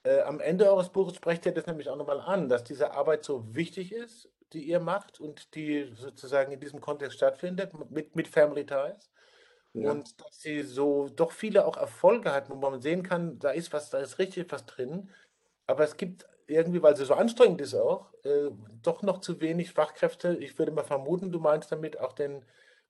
Äh, 0.07 0.23
am 0.23 0.39
Ende 0.39 0.71
eures 0.71 0.91
Buches 0.91 1.17
sprecht 1.17 1.47
ihr 1.47 1.53
das 1.53 1.67
nämlich 1.67 1.89
auch 1.91 1.97
nochmal 1.97 2.21
an, 2.21 2.49
dass 2.49 2.63
diese 2.63 2.93
Arbeit 2.93 3.25
so 3.25 3.55
wichtig 3.57 3.93
ist, 3.93 4.29
die 4.53 4.63
ihr 4.63 4.79
macht 4.79 5.19
und 5.19 5.55
die 5.57 5.93
sozusagen 5.97 6.53
in 6.53 6.61
diesem 6.61 6.81
Kontext 6.81 7.17
stattfindet, 7.17 7.73
mit, 7.91 8.15
mit 8.15 8.29
Family 8.29 8.65
Ties. 8.65 9.11
Ja. 9.73 9.91
Und 9.91 10.21
dass 10.21 10.41
sie 10.41 10.63
so 10.63 11.09
doch 11.09 11.33
viele 11.33 11.67
auch 11.67 11.77
Erfolge 11.77 12.33
hat, 12.33 12.49
wo 12.49 12.55
man 12.55 12.81
sehen 12.81 13.03
kann, 13.03 13.41
da 13.41 13.51
ist 13.51 13.73
was, 13.73 13.91
da 13.91 13.99
ist 13.99 14.21
richtig 14.21 14.51
was 14.53 14.65
drin. 14.65 15.11
Aber 15.67 15.83
es 15.83 15.97
gibt 15.97 16.25
irgendwie, 16.47 16.83
weil 16.83 16.97
sie 16.97 17.05
so 17.05 17.15
anstrengend 17.15 17.61
ist 17.61 17.75
auch, 17.75 18.07
äh, 18.23 18.51
doch 18.83 19.03
noch 19.03 19.21
zu 19.21 19.41
wenig 19.41 19.73
Fachkräfte. 19.73 20.37
Ich 20.37 20.57
würde 20.57 20.71
mal 20.71 20.85
vermuten, 20.85 21.33
du 21.33 21.41
meinst 21.41 21.73
damit 21.73 21.99
auch 21.99 22.13
den 22.13 22.45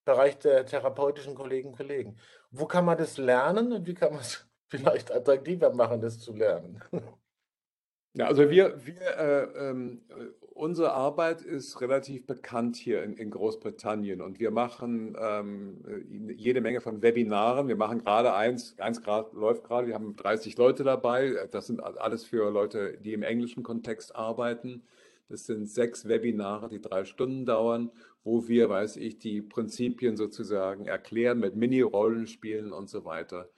Bereich 0.04 0.38
der 0.38 0.66
therapeutischen 0.66 1.34
Kolleginnen 1.34 1.72
und 1.72 1.78
Kollegen. 1.78 2.18
Wo 2.50 2.66
kann 2.66 2.84
man 2.84 2.98
das 2.98 3.16
lernen 3.16 3.72
und 3.72 3.86
wie 3.86 3.94
kann 3.94 4.12
man 4.12 4.20
es 4.20 4.46
vielleicht 4.68 5.12
attraktiver 5.12 5.72
machen, 5.72 6.00
das 6.00 6.18
zu 6.18 6.34
lernen. 6.34 6.82
Ja, 8.16 8.28
also 8.28 8.48
wir, 8.48 8.86
wir 8.86 9.02
äh, 9.18 9.70
äh, 9.70 9.98
unsere 10.54 10.92
Arbeit 10.92 11.42
ist 11.42 11.82
relativ 11.82 12.26
bekannt 12.26 12.76
hier 12.76 13.02
in, 13.02 13.14
in 13.18 13.30
Großbritannien 13.30 14.22
und 14.22 14.40
wir 14.40 14.50
machen 14.50 15.14
ähm, 15.20 15.84
jede 16.34 16.62
Menge 16.62 16.80
von 16.80 17.02
Webinaren. 17.02 17.68
Wir 17.68 17.76
machen 17.76 18.02
gerade 18.02 18.32
eins, 18.32 18.74
eins 18.78 19.02
grad, 19.02 19.34
läuft 19.34 19.64
gerade, 19.64 19.86
wir 19.86 19.94
haben 19.94 20.16
30 20.16 20.56
Leute 20.56 20.82
dabei. 20.82 21.46
Das 21.50 21.66
sind 21.66 21.82
alles 21.82 22.24
für 22.24 22.50
Leute, 22.50 22.96
die 22.96 23.12
im 23.12 23.22
englischen 23.22 23.62
Kontext 23.62 24.16
arbeiten. 24.16 24.82
Das 25.28 25.44
sind 25.44 25.68
sechs 25.68 26.08
Webinare, 26.08 26.70
die 26.70 26.80
drei 26.80 27.04
Stunden 27.04 27.44
dauern, 27.44 27.90
wo 28.24 28.48
wir, 28.48 28.70
weiß 28.70 28.96
ich, 28.96 29.18
die 29.18 29.42
Prinzipien 29.42 30.16
sozusagen 30.16 30.86
erklären 30.86 31.38
mit 31.38 31.54
Mini-Rollenspielen 31.54 32.72
und 32.72 32.88
so 32.88 33.04
weiter. 33.04 33.50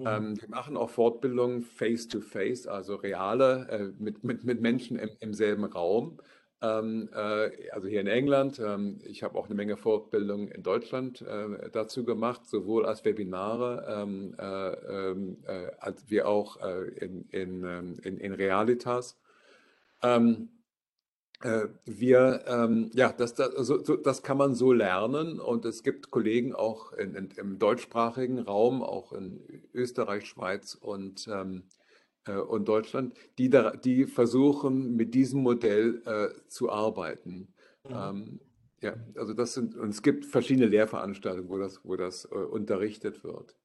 Mhm. 0.00 0.06
Ähm, 0.06 0.40
wir 0.40 0.48
machen 0.48 0.76
auch 0.76 0.90
Fortbildungen 0.90 1.62
face-to-face, 1.62 2.66
also 2.66 2.96
reale, 2.96 3.68
äh, 3.70 4.02
mit, 4.02 4.24
mit, 4.24 4.44
mit 4.44 4.60
Menschen 4.60 4.98
im, 4.98 5.10
im 5.20 5.34
selben 5.34 5.64
Raum. 5.64 6.18
Ähm, 6.60 7.08
äh, 7.14 7.70
also 7.70 7.86
hier 7.86 8.00
in 8.00 8.08
England. 8.08 8.58
Ähm, 8.58 9.00
ich 9.04 9.22
habe 9.22 9.38
auch 9.38 9.46
eine 9.46 9.54
Menge 9.54 9.76
Fortbildungen 9.76 10.48
in 10.48 10.62
Deutschland 10.62 11.22
äh, 11.22 11.70
dazu 11.70 12.04
gemacht, 12.04 12.46
sowohl 12.46 12.84
als 12.84 13.04
Webinare 13.04 13.86
ähm, 13.88 14.34
äh, 14.38 15.10
ähm, 15.10 15.36
äh, 15.46 15.70
als 15.78 16.10
wie 16.10 16.22
auch 16.22 16.60
äh, 16.60 16.88
in, 16.96 17.28
in, 17.30 17.64
ähm, 17.64 17.96
in, 18.02 18.18
in, 18.18 18.32
Realitas. 18.32 19.20
Ähm, 20.02 20.48
äh, 21.42 21.68
wir, 21.84 22.90
ja, 22.94 23.12
das, 23.12 23.34
das, 23.34 23.54
also, 23.54 23.78
das 23.78 24.22
kann 24.22 24.38
man 24.38 24.54
so 24.54 24.72
lernen 24.72 25.40
und 25.40 25.64
es 25.64 25.82
gibt 25.82 26.10
Kollegen 26.10 26.54
auch 26.54 26.92
in, 26.92 27.14
in, 27.14 27.30
im 27.36 27.58
deutschsprachigen 27.58 28.40
Raum, 28.40 28.82
auch 28.82 29.12
in 29.12 29.40
Österreich, 29.72 30.26
Schweiz 30.26 30.74
und 30.74 31.28
äh, 32.28 32.36
und 32.36 32.68
Deutschland, 32.68 33.14
die, 33.38 33.50
da, 33.50 33.70
die 33.70 34.06
versuchen, 34.06 34.94
mit 34.96 35.14
diesem 35.14 35.42
Modell 35.42 36.02
äh, 36.04 36.48
zu 36.48 36.70
arbeiten. 36.70 37.48
Mhm. 37.88 37.94
Ähm, 37.94 38.40
ja, 38.80 38.94
also 39.16 39.34
das 39.34 39.54
sind, 39.54 39.76
und 39.76 39.88
es 39.88 40.02
gibt 40.02 40.24
verschiedene 40.24 40.66
Lehrveranstaltungen, 40.66 41.50
wo 41.50 41.58
das, 41.58 41.80
wo 41.84 41.96
das 41.96 42.26
äh, 42.26 42.34
unterrichtet 42.34 43.24
wird. 43.24 43.56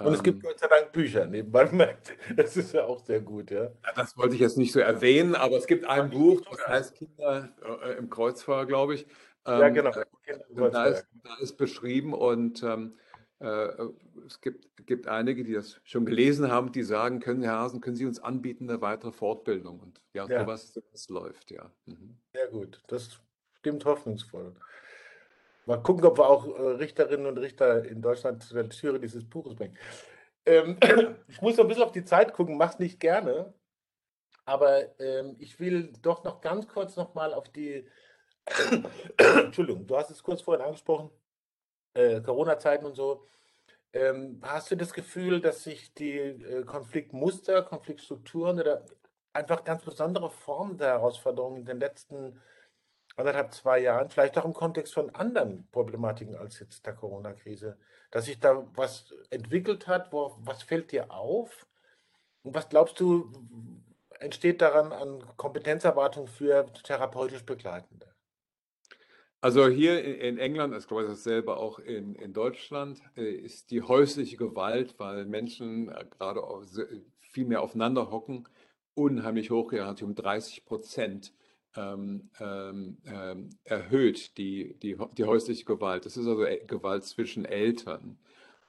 Und 0.00 0.14
es 0.14 0.22
gibt 0.22 0.42
ähm, 0.42 0.50
Gott 0.50 0.58
sei 0.58 0.68
Dank 0.68 0.92
Bücher 0.92 1.26
nebenbei. 1.26 1.64
Merkt, 1.72 2.14
das 2.36 2.56
ist 2.56 2.72
ja 2.72 2.84
auch 2.84 3.04
sehr 3.04 3.20
gut, 3.20 3.50
ja. 3.50 3.70
Das 3.94 4.16
wollte 4.16 4.34
ich 4.34 4.40
jetzt 4.40 4.58
nicht 4.58 4.72
so 4.72 4.80
erwähnen, 4.80 5.34
aber 5.34 5.56
es 5.56 5.66
gibt 5.66 5.86
ein 5.86 6.10
Buch, 6.10 6.40
das 6.50 6.66
heißt 6.66 6.94
Kinder 6.94 7.50
äh, 7.82 7.98
im 7.98 8.08
Kreuzfeuer, 8.08 8.66
glaube 8.66 8.94
ich. 8.94 9.06
Ähm, 9.46 9.60
ja, 9.60 9.68
genau. 9.68 9.90
Äh, 9.90 10.70
da, 10.70 10.86
ist, 10.86 11.06
da 11.22 11.36
ist 11.40 11.56
beschrieben 11.56 12.14
und 12.14 12.62
ähm, 12.62 12.94
äh, 13.40 13.68
es 14.26 14.40
gibt, 14.40 14.86
gibt 14.86 15.06
einige, 15.08 15.44
die 15.44 15.54
das 15.54 15.80
schon 15.84 16.04
gelesen 16.04 16.50
haben, 16.50 16.72
die 16.72 16.82
sagen, 16.82 17.20
können 17.20 17.42
Herr 17.42 17.58
Hasen, 17.58 17.80
können 17.80 17.96
Sie 17.96 18.06
uns 18.06 18.20
anbieten 18.20 18.68
eine 18.68 18.80
weitere 18.80 19.12
Fortbildung? 19.12 19.80
Und 19.80 20.00
ja, 20.12 20.26
ja. 20.26 20.40
sowas 20.42 20.72
das 20.92 21.08
läuft, 21.08 21.50
ja. 21.50 21.70
Mhm. 21.86 22.16
Sehr 22.34 22.48
gut, 22.48 22.82
das 22.88 23.18
stimmt 23.58 23.84
hoffnungsvoll. 23.84 24.54
Mal 25.70 25.84
gucken, 25.84 26.04
ob 26.04 26.18
wir 26.18 26.28
auch 26.28 26.48
äh, 26.48 26.62
Richterinnen 26.62 27.26
und 27.26 27.38
Richter 27.38 27.84
in 27.84 28.02
Deutschland 28.02 28.42
zu 28.42 28.54
der 28.54 28.68
Türe 28.68 28.98
dieses 28.98 29.24
Buches 29.24 29.54
bringen. 29.54 29.78
Ähm, 30.44 30.76
ich 31.28 31.40
muss 31.40 31.54
so 31.54 31.62
ein 31.62 31.68
bisschen 31.68 31.84
auf 31.84 31.92
die 31.92 32.04
Zeit 32.04 32.32
gucken, 32.32 32.56
mach's 32.56 32.80
nicht 32.80 32.98
gerne. 32.98 33.54
Aber 34.44 34.98
ähm, 35.00 35.36
ich 35.38 35.60
will 35.60 35.92
doch 36.02 36.24
noch 36.24 36.40
ganz 36.40 36.66
kurz 36.66 36.96
nochmal 36.96 37.32
auf 37.32 37.50
die. 37.50 37.86
Entschuldigung, 39.16 39.86
du 39.86 39.96
hast 39.96 40.10
es 40.10 40.24
kurz 40.24 40.42
vorhin 40.42 40.64
angesprochen, 40.64 41.10
äh, 41.94 42.20
Corona-Zeiten 42.20 42.84
und 42.84 42.96
so. 42.96 43.28
Ähm, 43.92 44.40
hast 44.42 44.72
du 44.72 44.76
das 44.76 44.92
Gefühl, 44.92 45.40
dass 45.40 45.62
sich 45.62 45.94
die 45.94 46.18
äh, 46.18 46.64
Konfliktmuster, 46.64 47.62
Konfliktstrukturen 47.62 48.58
oder 48.58 48.84
einfach 49.32 49.62
ganz 49.62 49.84
besondere 49.84 50.30
Formen 50.30 50.78
der 50.78 50.88
Herausforderungen 50.88 51.58
in 51.58 51.66
den 51.66 51.78
letzten 51.78 52.40
anderthalb, 53.16 53.52
zwei 53.52 53.80
Jahren, 53.80 54.10
vielleicht 54.10 54.38
auch 54.38 54.44
im 54.44 54.54
Kontext 54.54 54.94
von 54.94 55.14
anderen 55.14 55.68
Problematiken 55.72 56.36
als 56.36 56.58
jetzt 56.60 56.86
der 56.86 56.94
Corona-Krise, 56.94 57.78
dass 58.10 58.26
sich 58.26 58.40
da 58.40 58.66
was 58.74 59.12
entwickelt 59.30 59.86
hat? 59.86 60.12
Wo, 60.12 60.36
was 60.40 60.62
fällt 60.62 60.92
dir 60.92 61.10
auf? 61.10 61.66
Und 62.42 62.54
was 62.54 62.68
glaubst 62.68 62.98
du, 63.00 63.30
entsteht 64.18 64.60
daran 64.60 64.92
an 64.92 65.24
Kompetenzerwartung 65.36 66.26
für 66.26 66.66
therapeutisch 66.84 67.44
Begleitende? 67.44 68.06
Also 69.42 69.68
hier 69.68 70.04
in 70.04 70.36
England, 70.36 70.74
ich 70.76 70.86
glaube 70.86 71.06
dasselbe 71.06 71.56
auch 71.56 71.78
in, 71.78 72.14
in 72.14 72.34
Deutschland, 72.34 73.00
äh, 73.16 73.30
ist 73.30 73.70
die 73.70 73.80
häusliche 73.80 74.36
Gewalt, 74.36 74.98
weil 74.98 75.24
Menschen 75.24 75.88
äh, 75.88 76.04
gerade 76.10 76.42
viel 77.20 77.46
mehr 77.46 77.62
aufeinander 77.62 78.10
hocken, 78.10 78.46
unheimlich 78.94 79.50
hoch, 79.50 79.72
ja, 79.72 79.94
um 80.02 80.14
30 80.14 80.66
Prozent 80.66 81.32
ähm, 81.76 82.30
ähm, 82.40 82.98
ähm, 83.06 83.50
erhöht, 83.64 84.36
die, 84.38 84.78
die, 84.80 84.96
die 85.16 85.24
häusliche 85.24 85.64
Gewalt. 85.64 86.06
Das 86.06 86.16
ist 86.16 86.26
also 86.26 86.44
äh, 86.44 86.64
Gewalt 86.66 87.04
zwischen 87.04 87.44
Eltern. 87.44 88.18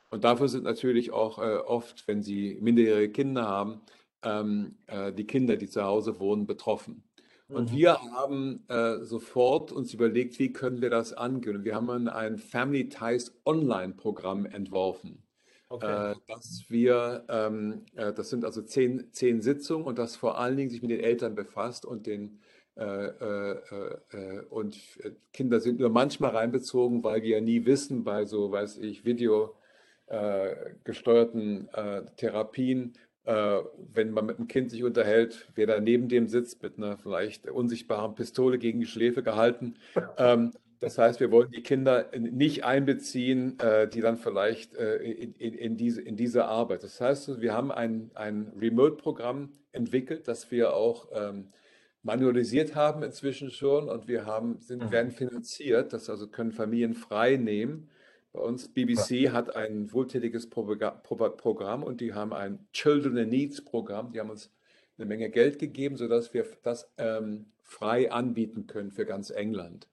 Und 0.10 0.24
dafür 0.24 0.50
sind 0.50 0.64
natürlich 0.64 1.12
auch 1.12 1.40
äh, 1.40 1.58
oft, 1.58 2.08
wenn 2.08 2.22
sie 2.22 2.58
minderjährige 2.62 3.14
Kinder 3.14 3.48
haben, 3.48 3.82
ähm, 4.24 4.78
äh, 4.88 5.14
die 5.14 5.26
Kinder, 5.26 5.58
die 5.58 5.70
zu 5.70 5.84
Hause 5.84 6.20
wohnen, 6.20 6.46
betroffen. 6.46 7.04
Und 7.48 7.72
mhm. 7.72 7.76
wir 7.76 8.02
haben 8.02 8.64
äh, 8.70 9.04
sofort 9.04 9.72
uns 9.72 9.94
überlegt, 9.94 10.40
wie 10.40 10.54
können 10.54 10.82
wir 10.82 10.90
das 10.90 11.14
angehen. 11.14 11.58
Und 11.58 11.66
wir 11.66 11.76
haben 11.76 12.08
ein 12.08 12.38
Family 12.38 12.90
Ties 12.90 13.34
Online-Programm 13.46 14.46
entworfen. 14.46 15.24
Okay. 15.70 16.12
Äh, 16.12 16.16
dass 16.28 16.66
wir, 16.68 17.26
ähm, 17.30 17.86
äh, 17.96 18.12
das 18.12 18.30
sind 18.30 18.44
also 18.44 18.62
zehn, 18.62 19.12
zehn 19.14 19.42
Sitzungen 19.42 19.86
und 19.86 19.98
das 19.98 20.18
vor 20.18 20.38
allen 20.38 20.58
Dingen 20.58 20.70
sich 20.70 20.82
mit 20.82 20.92
den 20.92 21.00
Eltern 21.00 21.34
befasst 21.34 21.86
und 21.86 22.08
den 22.08 22.42
und 24.50 24.78
Kinder 25.34 25.60
sind 25.60 25.80
nur 25.80 25.90
manchmal 25.90 26.32
reinbezogen, 26.32 27.04
weil 27.04 27.22
wir 27.22 27.38
ja 27.38 27.42
nie 27.42 27.66
wissen, 27.66 28.04
bei 28.04 28.26
so, 28.26 28.52
weiß 28.52 28.78
ich, 28.78 29.06
Video 29.06 29.56
gesteuerten 30.84 31.70
Therapien, 32.18 32.94
äh, 33.26 33.60
wenn 33.94 34.12
man 34.12 34.26
mit 34.26 34.38
einem 34.38 34.48
Kind 34.48 34.72
sich 34.72 34.84
unterhält, 34.84 35.48
wer 35.54 35.68
da 35.68 35.80
neben 35.80 36.10
dem 36.10 36.28
sitzt, 36.28 36.64
mit 36.64 36.78
einer 36.78 36.98
vielleicht 36.98 37.48
unsichtbaren 37.48 38.16
Pistole 38.16 38.58
gegen 38.58 38.80
die 38.80 38.88
Schläfe 38.88 39.24
gehalten. 39.24 39.76
Ähm, 40.18 40.52
das 40.80 40.98
heißt, 40.98 41.20
wir 41.20 41.30
wollen 41.30 41.52
die 41.52 41.62
Kinder 41.62 42.10
nicht 42.18 42.66
einbeziehen, 42.66 43.60
äh, 43.60 43.88
die 43.88 44.02
dann 44.02 44.18
vielleicht 44.18 44.76
äh, 44.76 44.96
in, 44.98 45.36
in, 45.36 45.54
in, 45.54 45.78
diese, 45.78 46.02
in 46.02 46.16
diese 46.16 46.46
Arbeit. 46.46 46.84
Das 46.84 47.00
heißt, 47.00 47.40
wir 47.40 47.54
haben 47.54 47.72
ein, 47.72 48.10
ein 48.16 48.52
Remote-Programm 48.60 49.52
entwickelt, 49.74 50.28
das 50.28 50.50
wir 50.50 50.74
auch 50.74 51.08
ähm, 51.14 51.50
manualisiert 52.04 52.76
haben 52.76 53.04
inzwischen 53.04 53.52
schon 53.52 53.90
und 53.90 54.08
wir 54.08 54.26
haben, 54.26 54.60
sind, 54.60 54.86
mhm. 54.86 54.92
werden 54.92 55.12
finanziert. 55.12 55.94
Das 55.94 56.10
also 56.10 56.28
können 56.28 56.52
Familien 56.52 56.94
frei 56.94 57.36
nehmen 57.38 57.90
bei 58.34 58.40
uns, 58.40 58.70
BBC 58.70 59.32
hat 59.32 59.56
ein 59.58 59.92
wohltätiges 59.92 60.50
Programm 60.50 61.84
und 61.84 62.00
die 62.00 62.14
haben 62.14 62.32
ein 62.32 62.66
Children 62.72 63.18
in 63.18 63.30
Needs 63.30 63.66
Programm. 63.66 64.14
Die 64.14 64.22
haben 64.22 64.30
uns 64.30 64.50
eine 64.98 65.06
Menge 65.06 65.30
Geld 65.30 65.60
gegeben, 65.60 65.98
sodass 65.98 66.34
wir 66.34 66.46
das 66.64 66.90
ähm, 66.98 67.48
frei 67.62 68.10
anbieten 68.10 68.68
können 68.68 68.92
für 68.92 69.06
ganz 69.06 69.32
England. 69.32 69.90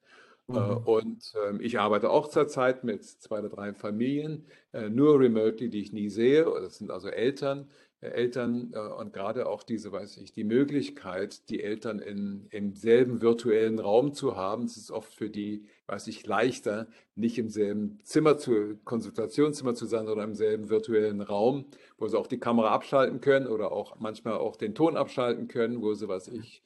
Äh, 0.48 0.52
mhm. 0.52 0.76
und 0.78 1.34
äh, 1.34 1.62
ich 1.62 1.78
arbeite 1.78 2.10
auch 2.10 2.28
zurzeit 2.28 2.82
mit 2.82 3.04
zwei 3.04 3.40
oder 3.40 3.50
drei 3.50 3.74
Familien, 3.74 4.46
äh, 4.72 4.88
nur 4.88 5.20
remotely, 5.20 5.68
die 5.68 5.80
ich 5.80 5.92
nie 5.92 6.08
sehe. 6.08 6.44
Das 6.44 6.78
sind 6.78 6.90
also 6.90 7.08
Eltern, 7.08 7.68
Eltern 8.00 8.72
äh, 8.72 8.78
und 8.78 9.12
gerade 9.12 9.46
auch 9.46 9.62
diese, 9.62 9.92
weiß 9.92 10.16
ich, 10.18 10.32
die 10.32 10.44
Möglichkeit, 10.44 11.50
die 11.50 11.62
Eltern 11.62 11.98
in, 11.98 12.46
im 12.50 12.72
selben 12.72 13.20
virtuellen 13.20 13.78
Raum 13.78 14.14
zu 14.14 14.36
haben. 14.36 14.64
Es 14.64 14.78
ist 14.78 14.90
oft 14.90 15.12
für 15.12 15.28
die, 15.28 15.66
weiß 15.86 16.06
ich, 16.06 16.26
leichter, 16.26 16.86
nicht 17.14 17.36
im 17.38 17.50
selben 17.50 17.98
Zimmer 18.02 18.38
zu, 18.38 18.78
Konsultationszimmer 18.84 19.74
zu 19.74 19.84
sein, 19.84 20.06
sondern 20.06 20.30
im 20.30 20.34
selben 20.34 20.70
virtuellen 20.70 21.20
Raum, 21.20 21.66
wo 21.98 22.08
sie 22.08 22.18
auch 22.18 22.26
die 22.26 22.38
Kamera 22.38 22.70
abschalten 22.70 23.20
können 23.20 23.48
oder 23.48 23.70
auch 23.70 23.98
manchmal 23.98 24.34
auch 24.34 24.56
den 24.56 24.74
Ton 24.74 24.96
abschalten 24.96 25.46
können, 25.48 25.82
wo 25.82 25.92
sie, 25.92 26.08
weiß 26.08 26.28
ich, 26.28 26.62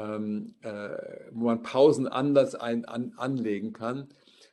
ähm, 0.00 0.54
äh, 0.62 0.90
wo 1.32 1.46
man 1.46 1.62
Pausen 1.62 2.06
anders 2.08 2.54
ein, 2.54 2.84
an, 2.86 3.12
anlegen 3.16 3.72
kann. 3.72 4.08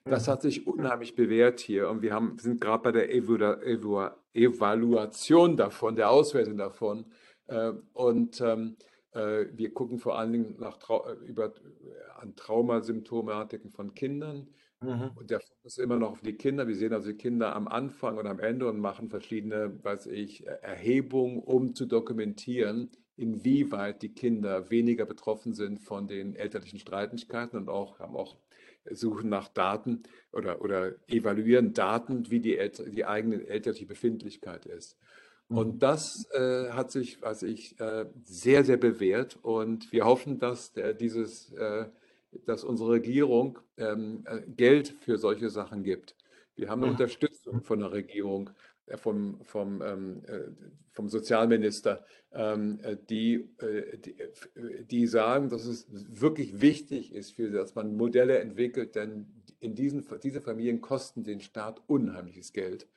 Das 0.06 0.28
mhm. 0.28 0.32
hat 0.32 0.42
sich 0.42 0.68
unheimlich 0.68 1.16
bewährt 1.16 1.60
hier 1.60 1.90
und 1.90 2.02
wir 2.02 2.14
haben, 2.14 2.38
sind 2.40 2.62
gerade 2.62 2.84
bei 2.84 2.92
der 2.92 3.14
Evaluation 4.34 5.58
davon, 5.58 5.96
der 5.96 6.10
Auswertung 6.10 6.58
davon. 6.58 7.06
Äh, 7.48 7.74
und 7.94 8.42
ähm, 8.42 8.78
äh, 9.12 9.46
wir 9.54 9.74
gucken 9.74 10.00
vor 10.00 10.18
allen 10.18 10.32
Dingen 10.34 10.56
nach, 10.60 10.78
äh, 10.90 11.14
über, 11.26 11.54
an 12.20 12.36
Traumasymptomatiken 12.36 13.72
von 13.72 13.94
Kindern. 13.94 14.48
Mhm. 14.82 15.12
Und 15.16 15.30
der 15.32 15.40
Fokus 15.40 15.78
ist 15.78 15.80
immer 15.80 15.98
noch 15.98 16.12
auf 16.12 16.22
die 16.22 16.36
Kinder. 16.36 16.68
Wir 16.68 16.76
sehen 16.76 16.94
also 16.94 17.12
die 17.12 17.18
Kinder 17.18 17.56
am 17.56 17.68
Anfang 17.68 18.18
und 18.18 18.28
am 18.28 18.40
Ende 18.40 18.68
und 18.68 18.80
machen 18.80 19.10
verschiedene, 19.10 19.84
weiß 19.84 20.08
ich, 20.08 20.46
Erhebungen, 20.46 21.40
um 21.40 21.74
zu 21.74 21.86
dokumentieren, 21.86 22.92
inwieweit 23.18 24.02
die 24.02 24.14
Kinder 24.14 24.70
weniger 24.70 25.06
betroffen 25.06 25.54
sind 25.54 25.80
von 25.80 26.08
den 26.08 26.36
elterlichen 26.36 26.80
Streitigkeiten 26.80 27.58
und 27.58 27.70
auch 27.70 28.00
haben 28.00 28.16
auch 28.16 28.38
suchen 28.92 29.30
nach 29.30 29.50
Daten 29.50 30.04
oder, 30.32 30.62
oder 30.62 30.94
evaluieren 31.08 31.74
Daten, 31.74 32.30
wie 32.32 32.40
die, 32.40 32.58
Elter, 32.58 32.86
die 32.86 33.06
eigene 33.06 33.46
elterliche 33.48 33.86
Befindlichkeit 33.86 34.66
ist. 34.66 34.98
Und 35.50 35.76
mhm. 35.76 35.80
das 35.80 36.30
äh, 36.32 36.70
hat 36.72 36.92
sich, 36.92 37.22
was 37.22 37.44
ich, 37.44 37.80
äh, 37.80 38.06
sehr, 38.24 38.64
sehr 38.64 38.78
bewährt. 38.78 39.38
Und 39.42 39.92
wir 39.92 40.06
hoffen, 40.06 40.40
dass 40.40 40.74
der, 40.74 40.94
dieses, 40.94 41.52
äh, 41.54 41.86
dass 42.46 42.64
unsere 42.64 42.92
Regierung 42.92 43.60
ähm, 43.78 44.24
äh, 44.26 44.42
Geld 44.48 44.96
für 45.02 45.18
solche 45.18 45.50
Sachen 45.50 45.84
gibt. 45.84 46.16
Wir 46.56 46.70
haben 46.70 46.82
eine 46.84 46.92
Unterstützung 46.92 47.62
von 47.62 47.80
der 47.80 47.92
Regierung 47.92 48.50
vom, 48.96 49.40
vom, 49.44 49.82
ähm, 49.82 50.22
vom 50.92 51.10
Sozialminister, 51.10 52.06
ähm, 52.32 52.80
die, 53.10 53.50
die, 54.06 54.16
die, 54.86 55.08
sagen, 55.08 55.50
dass 55.50 55.66
es 55.66 55.88
wirklich 55.90 56.62
wichtig 56.62 57.14
ist, 57.14 57.32
für, 57.32 57.52
dass 57.52 57.76
man 57.76 57.96
Modelle 57.96 58.40
entwickelt, 58.40 58.96
denn 58.96 59.28
in 59.60 59.76
diesen, 59.76 60.06
diese 60.24 60.42
Familien 60.42 60.82
kosten 60.82 61.24
den 61.24 61.42
Staat 61.42 61.82
unheimliches 61.88 62.54
Geld, 62.54 62.88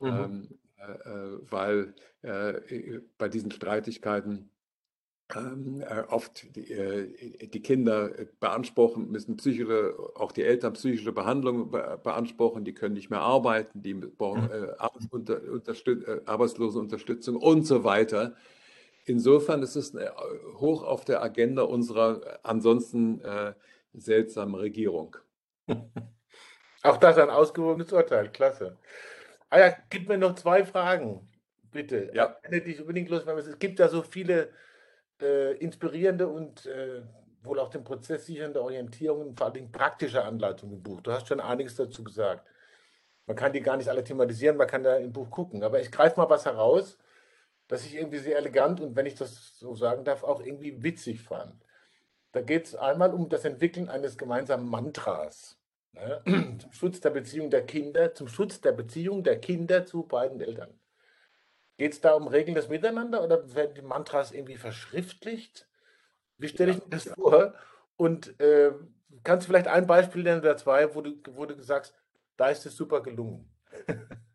mhm. 0.00 0.06
ähm, 0.08 0.48
äh, 0.76 1.50
weil 1.50 1.94
äh, 2.22 3.00
bei 3.18 3.28
diesen 3.28 3.50
Streitigkeiten 3.50 4.50
ähm, 5.36 5.82
äh, 5.82 6.02
oft 6.08 6.54
die, 6.56 6.72
äh, 6.72 7.46
die, 7.46 7.62
Kinder 7.62 8.10
beanspruchen, 8.38 9.10
müssen 9.10 9.36
psychische, 9.36 9.94
auch 10.14 10.32
die 10.32 10.42
Eltern 10.42 10.72
psychische 10.74 11.12
Behandlung 11.12 11.70
beanspruchen, 11.70 12.64
die 12.64 12.74
können 12.74 12.94
nicht 12.94 13.10
mehr 13.10 13.20
arbeiten, 13.20 13.82
die 13.82 13.94
brauchen 13.94 14.44
mhm. 14.44 14.50
äh, 14.50 14.72
Arbeitsunter, 14.78 15.40
Unterstüt 15.50 16.06
äh, 16.06 16.20
Arbeitslosenunterstützung 16.26 17.36
und 17.36 17.66
so 17.66 17.84
weiter. 17.84 18.34
Insofern 19.04 19.62
ist 19.62 19.76
es 19.76 19.94
äh, 19.94 20.10
hoch 20.56 20.82
auf 20.82 21.04
der 21.04 21.22
Agenda 21.22 21.62
unserer 21.62 22.40
ansonsten 22.42 23.20
äh, 23.20 23.54
seltsamen 23.92 24.54
Regierung. 24.54 25.16
Auch 26.82 26.96
das 26.96 27.18
ein 27.18 27.30
ausgewogenes 27.30 27.92
Urteil, 27.92 28.30
klasse. 28.30 28.78
Ah 29.50 29.58
ja, 29.58 29.76
gib 29.90 30.08
mir 30.08 30.16
noch 30.16 30.34
zwei 30.34 30.64
Fragen, 30.64 31.28
bitte. 31.72 32.10
Ja. 32.14 32.36
dich 32.48 32.80
unbedingt 32.80 33.10
los, 33.10 33.24
es 33.26 33.58
gibt 33.58 33.78
ja 33.78 33.88
so 33.88 34.02
viele 34.02 34.50
äh, 35.22 35.52
inspirierende 35.54 36.28
und 36.28 36.66
äh, 36.66 37.02
wohl 37.42 37.58
auch 37.58 37.70
den 37.70 37.84
Prozess 37.84 38.26
sichernde 38.26 38.62
Orientierungen, 38.62 39.36
vor 39.36 39.48
allem 39.48 39.72
praktische 39.72 40.22
Anleitungen 40.24 40.76
im 40.76 40.82
Buch. 40.82 41.00
Du 41.00 41.12
hast 41.12 41.28
schon 41.28 41.40
einiges 41.40 41.76
dazu 41.76 42.04
gesagt. 42.04 42.46
Man 43.26 43.36
kann 43.36 43.52
die 43.52 43.60
gar 43.60 43.76
nicht 43.76 43.88
alle 43.88 44.02
thematisieren, 44.02 44.56
man 44.56 44.66
kann 44.66 44.82
da 44.82 44.96
im 44.96 45.12
Buch 45.12 45.30
gucken. 45.30 45.62
Aber 45.62 45.80
ich 45.80 45.90
greife 45.90 46.18
mal 46.18 46.28
was 46.28 46.46
heraus, 46.46 46.98
das 47.68 47.86
ich 47.86 47.94
irgendwie 47.94 48.18
sehr 48.18 48.36
elegant 48.36 48.80
und, 48.80 48.96
wenn 48.96 49.06
ich 49.06 49.14
das 49.14 49.58
so 49.58 49.74
sagen 49.74 50.04
darf, 50.04 50.24
auch 50.24 50.40
irgendwie 50.40 50.82
witzig 50.82 51.22
fand. 51.22 51.54
Da 52.32 52.42
geht 52.42 52.66
es 52.66 52.74
einmal 52.74 53.14
um 53.14 53.28
das 53.28 53.44
Entwickeln 53.44 53.88
eines 53.88 54.18
gemeinsamen 54.18 54.68
Mantras. 54.68 55.56
Ne? 55.92 56.22
Zum 56.58 56.72
Schutz 56.72 57.00
der 57.00 57.10
Beziehung 57.10 57.50
der 57.50 57.66
Kinder, 57.66 58.14
zum 58.14 58.28
Schutz 58.28 58.60
der 58.60 58.72
Beziehung 58.72 59.22
der 59.22 59.40
Kinder 59.40 59.86
zu 59.86 60.02
beiden 60.02 60.40
Eltern. 60.40 60.79
Geht 61.80 61.94
es 61.94 62.02
da 62.02 62.12
um 62.12 62.28
Regeln 62.28 62.54
des 62.54 62.68
Miteinander 62.68 63.24
oder 63.24 63.54
werden 63.54 63.74
die 63.74 63.80
Mantras 63.80 64.32
irgendwie 64.32 64.58
verschriftlicht? 64.58 65.66
Wie 66.36 66.46
stelle 66.46 66.72
ich 66.72 66.76
mir 66.76 66.90
das 66.90 67.08
vor? 67.08 67.54
Und 67.96 68.38
äh, 68.38 68.72
kannst 69.24 69.46
du 69.46 69.50
vielleicht 69.50 69.66
ein 69.66 69.86
Beispiel 69.86 70.22
nennen 70.22 70.42
oder 70.42 70.58
zwei, 70.58 70.94
wo 70.94 71.00
du, 71.00 71.14
wo 71.30 71.46
du 71.46 71.58
sagst, 71.62 71.94
da 72.36 72.48
ist 72.50 72.66
es 72.66 72.76
super 72.76 73.02
gelungen? 73.02 73.50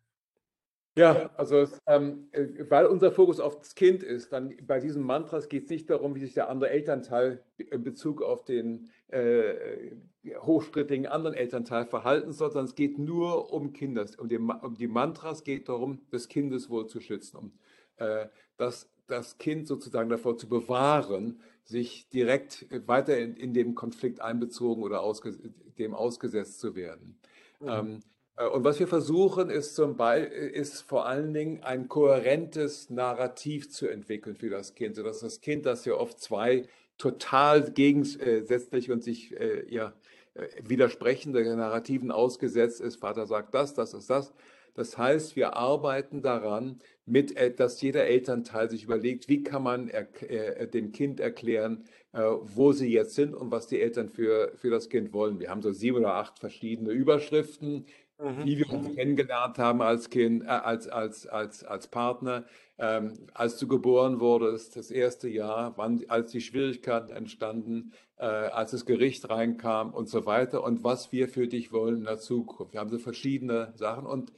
Ja, 0.96 1.30
also 1.36 1.66
ähm, 1.86 2.28
äh, 2.32 2.46
weil 2.70 2.86
unser 2.86 3.12
Fokus 3.12 3.38
auf 3.38 3.58
das 3.58 3.74
Kind 3.74 4.02
ist, 4.02 4.32
dann 4.32 4.56
bei 4.66 4.80
diesen 4.80 5.02
Mantras 5.02 5.48
geht 5.50 5.64
es 5.64 5.70
nicht 5.70 5.90
darum, 5.90 6.14
wie 6.14 6.20
sich 6.20 6.32
der 6.32 6.48
andere 6.48 6.70
Elternteil 6.70 7.44
in 7.58 7.82
Bezug 7.82 8.22
auf 8.22 8.44
den 8.44 8.88
äh, 9.08 9.94
hochstrittigen 10.38 11.06
anderen 11.06 11.36
Elternteil 11.36 11.84
verhalten 11.84 12.32
soll, 12.32 12.50
sondern 12.50 12.64
es 12.64 12.74
geht 12.74 12.98
nur 12.98 13.52
um 13.52 13.74
Kinder. 13.74 14.06
Um 14.18 14.28
die, 14.28 14.38
um 14.38 14.74
die 14.74 14.88
Mantras 14.88 15.44
geht 15.44 15.68
darum, 15.68 16.00
das 16.10 16.28
Kindeswohl 16.28 16.86
zu 16.86 17.00
schützen, 17.00 17.36
um 17.36 17.52
äh, 17.98 18.28
das, 18.56 18.88
das 19.06 19.36
Kind 19.36 19.68
sozusagen 19.68 20.08
davor 20.08 20.38
zu 20.38 20.48
bewahren, 20.48 21.40
sich 21.62 22.08
direkt 22.08 22.66
weiter 22.86 23.18
in, 23.18 23.36
in 23.36 23.52
dem 23.52 23.74
Konflikt 23.74 24.20
einbezogen 24.22 24.82
oder 24.82 25.02
ausge, 25.02 25.36
dem 25.78 25.94
ausgesetzt 25.94 26.58
zu 26.58 26.74
werden. 26.74 27.18
Mhm. 27.60 27.68
Ähm, 27.68 27.96
äh, 27.96 28.15
und 28.52 28.64
was 28.64 28.78
wir 28.78 28.86
versuchen, 28.86 29.48
ist, 29.48 29.74
zum 29.74 29.96
Beispiel, 29.96 30.36
ist 30.36 30.82
vor 30.82 31.06
allen 31.06 31.32
Dingen 31.32 31.62
ein 31.62 31.88
kohärentes 31.88 32.90
Narrativ 32.90 33.70
zu 33.70 33.88
entwickeln 33.88 34.36
für 34.36 34.50
das 34.50 34.74
Kind, 34.74 34.96
sodass 34.96 35.20
das 35.20 35.40
Kind, 35.40 35.64
das 35.64 35.86
ja 35.86 35.94
oft 35.94 36.20
zwei 36.20 36.66
total 36.98 37.70
gegensätzlich 37.70 38.90
und 38.90 39.02
sich 39.02 39.38
äh, 39.38 39.64
ja, 39.72 39.94
äh, 40.34 40.48
widersprechende 40.62 41.42
Narrativen 41.56 42.10
ausgesetzt 42.10 42.80
ist, 42.80 42.96
Vater 42.96 43.26
sagt 43.26 43.54
das, 43.54 43.74
das 43.74 43.94
ist 43.94 44.10
das. 44.10 44.32
Das 44.74 44.98
heißt, 44.98 45.36
wir 45.36 45.56
arbeiten 45.56 46.20
daran, 46.20 46.80
mit, 47.06 47.36
äh, 47.36 47.54
dass 47.54 47.80
jeder 47.80 48.04
Elternteil 48.04 48.68
sich 48.68 48.84
überlegt, 48.84 49.28
wie 49.28 49.42
kann 49.42 49.62
man 49.62 49.88
äh, 49.88 50.68
dem 50.68 50.92
Kind 50.92 51.20
erklären, 51.20 51.84
äh, 52.12 52.20
wo 52.20 52.72
sie 52.72 52.92
jetzt 52.92 53.14
sind 53.14 53.34
und 53.34 53.50
was 53.50 53.66
die 53.66 53.80
Eltern 53.80 54.10
für, 54.10 54.52
für 54.56 54.70
das 54.70 54.90
Kind 54.90 55.12
wollen. 55.12 55.40
Wir 55.40 55.50
haben 55.50 55.62
so 55.62 55.72
sieben 55.72 55.98
oder 55.98 56.14
acht 56.14 56.38
verschiedene 56.38 56.90
Überschriften, 56.90 57.86
Mhm. 58.18 58.46
wie 58.46 58.58
wir 58.58 58.70
uns 58.72 58.94
kennengelernt 58.94 59.58
haben 59.58 59.82
als 59.82 60.08
Kind, 60.08 60.44
äh, 60.44 60.46
als, 60.46 60.88
als, 60.88 61.26
als, 61.26 61.64
als 61.64 61.86
Partner, 61.88 62.44
ähm, 62.78 63.12
als 63.34 63.58
du 63.58 63.68
geboren 63.68 64.20
wurdest, 64.20 64.76
das 64.76 64.90
erste 64.90 65.28
Jahr, 65.28 65.74
wann, 65.76 66.02
als 66.08 66.30
die 66.30 66.40
Schwierigkeiten 66.40 67.10
entstanden, 67.10 67.92
äh, 68.18 68.24
als 68.24 68.70
das 68.70 68.86
Gericht 68.86 69.28
reinkam 69.28 69.92
und 69.92 70.08
so 70.08 70.24
weiter 70.24 70.64
und 70.64 70.82
was 70.82 71.12
wir 71.12 71.28
für 71.28 71.46
dich 71.46 71.72
wollen 71.72 71.98
in 71.98 72.04
der 72.04 72.18
Zukunft. 72.18 72.72
Wir 72.72 72.80
haben 72.80 72.88
so 72.88 72.98
verschiedene 72.98 73.74
Sachen 73.76 74.06
und 74.06 74.32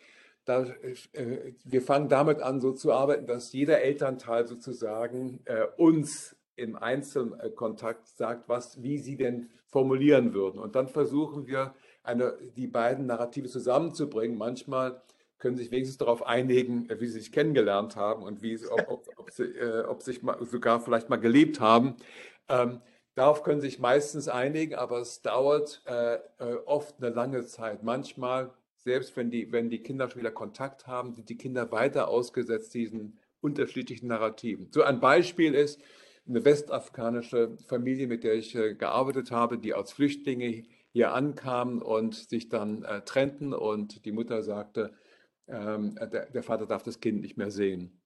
da, 0.45 0.65
äh, 1.13 1.53
wir 1.65 1.83
fangen 1.83 2.09
damit 2.09 2.41
an, 2.41 2.61
so 2.61 2.73
zu 2.73 2.93
arbeiten, 2.93 3.27
dass 3.27 3.53
jeder 3.53 3.81
Elternteil 3.83 4.49
sozusagen 4.49 5.41
äh, 5.45 5.67
uns 5.77 6.35
im 6.57 6.75
Einzelkontakt 6.75 8.09
sagt, 8.09 8.49
was, 8.49 8.83
wie 8.83 8.99
sie 8.99 9.17
denn 9.17 9.51
formulieren 9.67 10.35
würden. 10.35 10.59
Und 10.59 10.75
dann 10.75 10.89
versuchen 10.89 11.47
wir, 11.47 11.75
eine, 12.03 12.39
die 12.57 12.67
beiden 12.67 13.07
Narrative 13.07 13.49
zusammenzubringen. 13.49 14.37
Manchmal 14.37 15.03
können 15.39 15.57
sich 15.57 15.71
wenigstens 15.71 15.99
darauf 15.99 16.27
einigen, 16.27 16.89
wie 16.89 17.07
sie 17.07 17.21
sich 17.21 17.33
kennengelernt 17.33 17.97
haben 17.97 18.23
und 18.23 18.43
wie, 18.43 18.59
ob, 18.69 18.89
ob, 18.89 19.09
ob 19.17 19.31
sie 19.31 19.45
äh, 19.45 19.85
ob 19.85 20.03
sich 20.03 20.23
mal, 20.23 20.37
sogar 20.45 20.81
vielleicht 20.81 21.09
mal 21.09 21.17
gelebt 21.17 21.61
haben. 21.61 21.97
Ähm, 22.49 22.81
darauf 23.15 23.43
können 23.43 23.61
sich 23.61 23.79
meistens 23.79 24.29
einigen, 24.29 24.75
aber 24.75 24.99
es 25.01 25.23
dauert 25.23 25.83
äh, 25.87 26.15
äh, 26.15 26.57
oft 26.67 26.97
eine 26.99 27.15
lange 27.15 27.45
Zeit. 27.47 27.83
Manchmal, 27.83 28.53
selbst 28.77 29.17
wenn 29.17 29.31
die, 29.31 29.53
wenn 29.53 29.71
die 29.71 29.83
Kinder 29.83 30.11
schon 30.11 30.21
wieder 30.21 30.33
Kontakt 30.33 30.87
haben, 30.87 31.15
sind 31.15 31.29
die 31.29 31.39
Kinder 31.39 31.71
weiter 31.71 32.09
ausgesetzt 32.09 32.75
diesen 32.75 33.19
unterschiedlichen 33.41 34.09
Narrativen. 34.09 34.69
So 34.73 34.83
ein 34.83 34.99
Beispiel 34.99 35.55
ist 35.55 35.81
eine 36.29 36.45
westafrikanische 36.45 37.57
Familie, 37.67 38.07
mit 38.07 38.25
der 38.25 38.35
ich 38.35 38.55
äh, 38.55 38.75
gearbeitet 38.75 39.31
habe, 39.31 39.59
die 39.59 39.73
als 39.73 39.93
Flüchtlinge 39.93 40.65
hier 40.93 41.13
ankamen 41.13 41.83
und 41.83 42.15
sich 42.15 42.49
dann 42.49 42.83
äh, 42.85 43.03
trennten 43.03 43.53
und 43.53 44.05
die 44.05 44.13
Mutter 44.13 44.43
sagte, 44.43 44.93
ähm, 45.47 45.95
der, 45.95 46.27
der, 46.27 46.43
Vater 46.43 46.67
darf 46.67 46.83
das 46.83 47.01
Kind 47.01 47.21
nicht 47.21 47.37
mehr 47.37 47.51
sehen. 47.51 48.01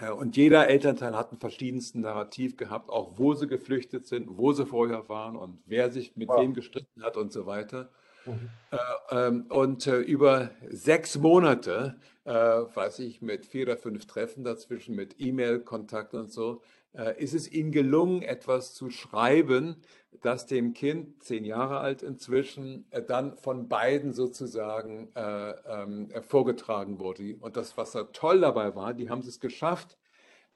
Äh, 0.00 0.10
und 0.10 0.36
jeder 0.36 0.68
Elternteil 0.68 1.16
hat 1.16 1.30
einen 1.30 1.40
verschiedensten 1.40 2.00
Narrativ 2.00 2.56
gehabt, 2.56 2.90
auch 2.90 3.18
wo 3.18 3.34
sie 3.34 3.46
geflüchtet 3.46 4.06
sind, 4.06 4.38
wo 4.38 4.52
sie 4.52 4.66
vorher 4.66 5.08
waren 5.08 5.36
und 5.36 5.62
wer 5.66 5.90
sich 5.90 6.16
mit 6.16 6.28
wow. 6.28 6.40
wem 6.40 6.54
gestritten 6.54 7.02
hat 7.02 7.16
und 7.16 7.32
so 7.32 7.46
weiter. 7.46 7.90
Mhm. 8.26 8.50
Äh, 8.70 8.76
ähm, 9.10 9.46
und 9.48 9.86
äh, 9.86 9.98
über 9.98 10.50
sechs 10.70 11.18
Monate, 11.18 11.96
äh, 12.24 12.32
weiß 12.32 13.00
ich, 13.00 13.20
mit 13.20 13.46
vier 13.46 13.64
oder 13.64 13.76
fünf 13.76 14.06
Treffen 14.06 14.44
dazwischen, 14.44 14.94
mit 14.94 15.16
E-Mail-Kontakt 15.18 16.14
und 16.14 16.30
so, 16.30 16.62
äh, 16.94 17.20
ist 17.22 17.34
es 17.34 17.50
ihnen 17.50 17.72
gelungen, 17.72 18.22
etwas 18.22 18.74
zu 18.74 18.90
schreiben, 18.90 19.76
das 20.22 20.46
dem 20.46 20.72
Kind, 20.72 21.22
zehn 21.22 21.44
Jahre 21.44 21.80
alt 21.80 22.02
inzwischen, 22.02 22.86
äh, 22.90 23.02
dann 23.02 23.36
von 23.36 23.68
beiden 23.68 24.12
sozusagen 24.12 25.10
äh, 25.14 25.50
ähm, 25.50 26.10
vorgetragen 26.22 26.98
wurde. 26.98 27.36
Und 27.40 27.56
das, 27.56 27.76
was 27.76 27.92
da 27.92 28.04
toll 28.04 28.40
dabei 28.40 28.74
war, 28.74 28.94
die 28.94 29.10
haben 29.10 29.20
es 29.20 29.40
geschafft, 29.40 29.98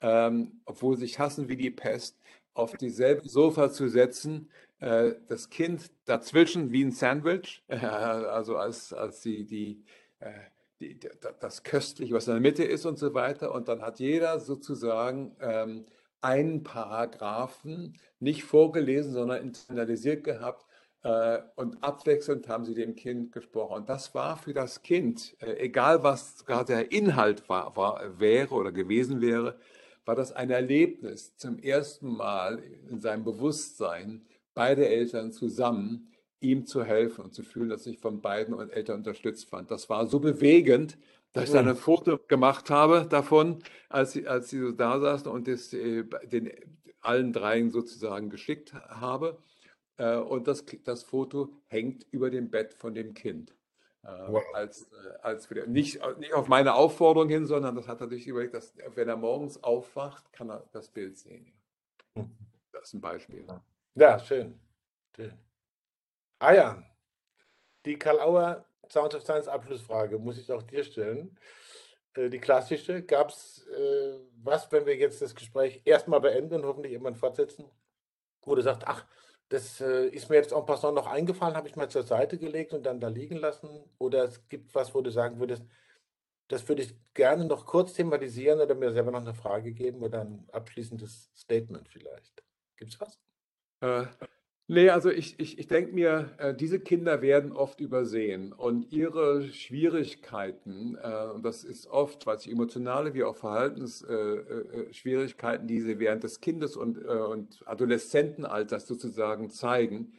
ähm, 0.00 0.60
obwohl 0.64 0.96
sie 0.96 1.02
sich 1.02 1.18
hassen 1.18 1.48
wie 1.48 1.56
die 1.56 1.70
Pest, 1.70 2.18
auf 2.54 2.72
dieselbe 2.76 3.28
Sofa 3.28 3.70
zu 3.70 3.88
setzen, 3.88 4.50
äh, 4.80 5.14
das 5.28 5.50
Kind 5.50 5.90
dazwischen 6.04 6.70
wie 6.72 6.84
ein 6.84 6.92
Sandwich, 6.92 7.62
äh, 7.68 7.76
also 7.86 8.56
als, 8.56 8.92
als 8.92 9.20
die, 9.20 9.44
die, 9.44 9.84
äh, 10.20 10.32
die, 10.80 10.98
das 11.40 11.62
Köstliche, 11.62 12.14
was 12.14 12.28
in 12.28 12.34
der 12.34 12.40
Mitte 12.40 12.64
ist 12.64 12.86
und 12.86 12.98
so 12.98 13.14
weiter. 13.14 13.52
Und 13.52 13.68
dann 13.68 13.82
hat 13.82 13.98
jeder 13.98 14.38
sozusagen 14.40 15.36
ähm, 15.40 15.86
einen 16.20 16.62
Paragraphen 16.62 17.98
nicht 18.18 18.44
vorgelesen, 18.44 19.12
sondern 19.12 19.42
internalisiert 19.42 20.24
gehabt. 20.24 20.66
Äh, 21.02 21.38
und 21.56 21.82
abwechselnd 21.82 22.48
haben 22.48 22.64
sie 22.64 22.74
dem 22.74 22.96
Kind 22.96 23.32
gesprochen. 23.32 23.76
Und 23.76 23.88
das 23.88 24.14
war 24.14 24.36
für 24.36 24.52
das 24.52 24.82
Kind, 24.82 25.36
äh, 25.40 25.56
egal 25.58 26.02
was 26.02 26.44
gerade 26.44 26.74
der 26.74 26.92
Inhalt 26.92 27.48
war, 27.48 27.76
war, 27.76 28.18
wäre 28.18 28.54
oder 28.54 28.72
gewesen 28.72 29.20
wäre, 29.20 29.58
war 30.04 30.14
das 30.14 30.32
ein 30.32 30.50
Erlebnis, 30.50 31.36
zum 31.36 31.58
ersten 31.58 32.08
Mal 32.08 32.62
in 32.90 33.00
seinem 33.00 33.24
Bewusstsein, 33.24 34.24
beide 34.54 34.88
Eltern 34.88 35.32
zusammen 35.32 36.12
ihm 36.40 36.66
zu 36.66 36.84
helfen 36.84 37.24
und 37.24 37.34
zu 37.34 37.42
fühlen, 37.42 37.68
dass 37.68 37.86
ich 37.86 37.98
von 37.98 38.20
beiden 38.20 38.70
Eltern 38.70 38.98
unterstützt 38.98 39.48
fand. 39.48 39.70
Das 39.70 39.88
war 39.88 40.06
so 40.06 40.20
bewegend, 40.20 40.96
dass 41.36 41.44
ich 41.44 41.52
dann 41.52 41.68
ein 41.68 41.76
Foto 41.76 42.18
gemacht 42.28 42.70
habe 42.70 43.06
davon, 43.06 43.62
als 43.88 44.12
sie, 44.12 44.26
als 44.26 44.48
sie 44.48 44.58
so 44.58 44.72
da 44.72 44.98
saßen 44.98 45.30
und 45.30 45.46
das 45.46 45.72
äh, 45.72 46.04
den 46.24 46.50
allen 47.00 47.32
dreien 47.32 47.70
sozusagen 47.70 48.30
geschickt 48.30 48.72
habe. 48.72 49.38
Äh, 49.98 50.16
und 50.16 50.48
das, 50.48 50.64
das 50.84 51.02
Foto 51.02 51.52
hängt 51.66 52.06
über 52.10 52.30
dem 52.30 52.50
Bett 52.50 52.74
von 52.74 52.94
dem 52.94 53.12
Kind. 53.14 53.54
wow. 54.02 54.42
als, 54.54 54.90
äh, 54.92 55.18
als 55.22 55.50
nicht, 55.50 56.00
nicht 56.18 56.32
auf 56.32 56.48
meine 56.48 56.74
Aufforderung 56.74 57.28
hin, 57.28 57.44
sondern 57.44 57.74
das 57.74 57.86
hat 57.86 58.00
er 58.00 58.08
sich 58.08 58.26
überlegt, 58.26 58.54
dass 58.54 58.74
wenn 58.94 59.08
er 59.08 59.16
morgens 59.16 59.62
aufwacht, 59.62 60.32
kann 60.32 60.50
er 60.50 60.64
das 60.72 60.88
Bild 60.88 61.18
sehen. 61.18 61.52
Hm. 62.14 62.30
Das 62.72 62.84
ist 62.84 62.94
ein 62.94 63.00
Beispiel. 63.00 63.46
Ja, 63.94 64.18
schön. 64.18 64.58
schön. 65.14 65.32
Ah 66.38 66.52
ja, 66.52 66.82
die 67.84 67.98
Karl 67.98 68.65
Sounds 68.90 69.14
of 69.14 69.22
Science 69.22 69.48
Abschlussfrage 69.48 70.18
muss 70.18 70.38
ich 70.38 70.50
auch 70.52 70.62
dir 70.62 70.84
stellen. 70.84 71.38
Äh, 72.14 72.30
die 72.30 72.38
klassische. 72.38 73.02
Gab 73.02 73.30
es 73.30 73.66
äh, 73.68 74.18
was, 74.42 74.70
wenn 74.72 74.86
wir 74.86 74.96
jetzt 74.96 75.22
das 75.22 75.34
Gespräch 75.34 75.82
erstmal 75.84 76.20
beenden 76.20 76.54
und 76.54 76.64
hoffentlich 76.64 76.92
irgendwann 76.92 77.16
fortsetzen, 77.16 77.66
wo 78.42 78.54
du 78.54 78.62
sagst, 78.62 78.82
ach, 78.86 79.06
das 79.48 79.80
äh, 79.80 80.08
ist 80.08 80.28
mir 80.28 80.36
jetzt 80.36 80.52
en 80.52 80.66
passant 80.66 80.94
noch 80.94 81.06
eingefallen, 81.06 81.56
habe 81.56 81.68
ich 81.68 81.76
mal 81.76 81.88
zur 81.88 82.02
Seite 82.02 82.38
gelegt 82.38 82.72
und 82.72 82.84
dann 82.84 83.00
da 83.00 83.08
liegen 83.08 83.36
lassen? 83.36 83.68
Oder 83.98 84.24
es 84.24 84.48
gibt 84.48 84.74
was, 84.74 84.94
wo 84.94 85.02
du 85.02 85.10
sagen 85.10 85.38
würdest, 85.38 85.64
das 86.48 86.68
würde 86.68 86.82
ich 86.82 86.96
gerne 87.14 87.44
noch 87.44 87.66
kurz 87.66 87.92
thematisieren 87.94 88.60
oder 88.60 88.74
mir 88.74 88.92
selber 88.92 89.10
noch 89.10 89.20
eine 89.20 89.34
Frage 89.34 89.72
geben 89.72 90.02
oder 90.02 90.22
ein 90.22 90.48
abschließendes 90.52 91.30
Statement 91.34 91.88
vielleicht. 91.88 92.42
Gibt 92.76 92.92
es 92.92 93.00
was? 93.00 93.18
Äh, 93.80 94.06
Nee, 94.68 94.90
also 94.90 95.10
ich, 95.10 95.38
ich, 95.38 95.60
ich 95.60 95.68
denke 95.68 95.94
mir, 95.94 96.30
äh, 96.38 96.52
diese 96.52 96.80
Kinder 96.80 97.22
werden 97.22 97.52
oft 97.52 97.80
übersehen 97.80 98.52
und 98.52 98.92
ihre 98.92 99.44
Schwierigkeiten, 99.52 100.98
äh, 101.00 101.28
und 101.32 101.44
das 101.44 101.62
ist 101.62 101.86
oft, 101.86 102.26
was 102.26 102.48
emotionale 102.48 103.14
wie 103.14 103.22
auch 103.22 103.36
Verhaltensschwierigkeiten, 103.36 105.66
äh, 105.66 105.68
die 105.68 105.80
sie 105.80 106.00
während 106.00 106.24
des 106.24 106.40
Kindes- 106.40 106.76
und, 106.76 106.98
und 106.98 107.62
Adoleszentenalters 107.64 108.88
sozusagen 108.88 109.50
zeigen, 109.50 110.14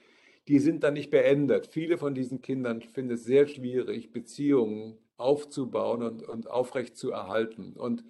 die 0.48 0.60
sind 0.60 0.86
dann 0.86 0.94
nicht 0.94 1.12
beendet. 1.12 1.68
Viele 1.68 1.98
von 1.98 2.16
diesen 2.16 2.42
Kindern 2.42 2.82
finden 2.82 3.16
es 3.16 3.26
sehr 3.26 3.48
schwierig, 3.48 4.14
Beziehungen 4.14 4.98
aufzubauen 5.18 6.04
und, 6.04 6.24
und 6.24 6.50
aufrecht 6.50 6.96
zu 6.96 7.12
erhalten. 7.12 7.74
Und 7.74 8.06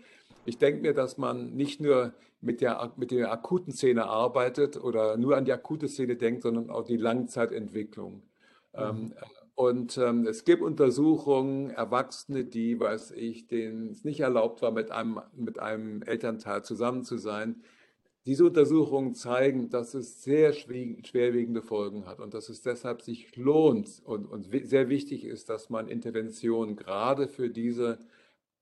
ich 0.46 0.60
denke 0.60 0.82
mir, 0.82 0.94
dass 0.94 1.18
man 1.18 1.56
nicht 1.56 1.82
nur 1.82 2.14
mit 2.42 2.62
der, 2.62 2.94
mit 2.98 3.12
der 3.12 3.32
akuten 3.32 3.74
Szene 3.74 4.06
arbeitet 4.06 4.78
oder 4.78 5.18
nur 5.18 5.38
an 5.38 5.46
die 5.46 5.54
akute 5.54 5.88
Szene 5.88 6.16
denkt, 6.16 6.44
sondern 6.44 6.70
auch 6.70 6.84
die 6.84 6.98
Langzeitentwicklung. 6.98 8.24
Mhm. 8.74 8.80
Ähm, 8.82 9.14
und 9.56 9.98
ähm, 9.98 10.28
es 10.28 10.46
gibt 10.46 10.62
Untersuchungen, 10.62 11.72
Erwachsene, 11.72 12.46
die, 12.46 12.80
weiß 12.80 13.12
ich, 13.12 13.48
denen 13.48 13.90
es 13.90 14.04
nicht 14.04 14.20
erlaubt 14.20 14.62
war, 14.62 14.72
mit 14.72 14.92
einem, 14.92 15.20
mit 15.36 15.58
einem 15.58 16.04
Elternteil 16.04 16.64
zusammen 16.64 17.04
zu 17.04 17.18
sein. 17.18 17.64
Diese 18.28 18.46
Untersuchungen 18.46 19.16
zeigen, 19.16 19.70
dass 19.70 19.96
es 19.96 20.22
sehr 20.22 20.54
schwerwiegende 20.54 21.64
Folgen 21.64 22.06
hat 22.06 22.20
und 22.20 22.36
dass 22.36 22.50
es 22.50 22.62
deshalb 22.62 23.02
sich 23.02 23.36
lohnt 23.36 24.02
und, 24.06 24.28
und 24.28 24.44
sehr 24.44 24.90
wichtig 24.90 25.26
ist, 25.26 25.50
dass 25.50 25.72
man 25.72 25.88
Interventionen 25.88 26.76
gerade 26.76 27.28
für 27.28 27.50
diese 27.50 27.98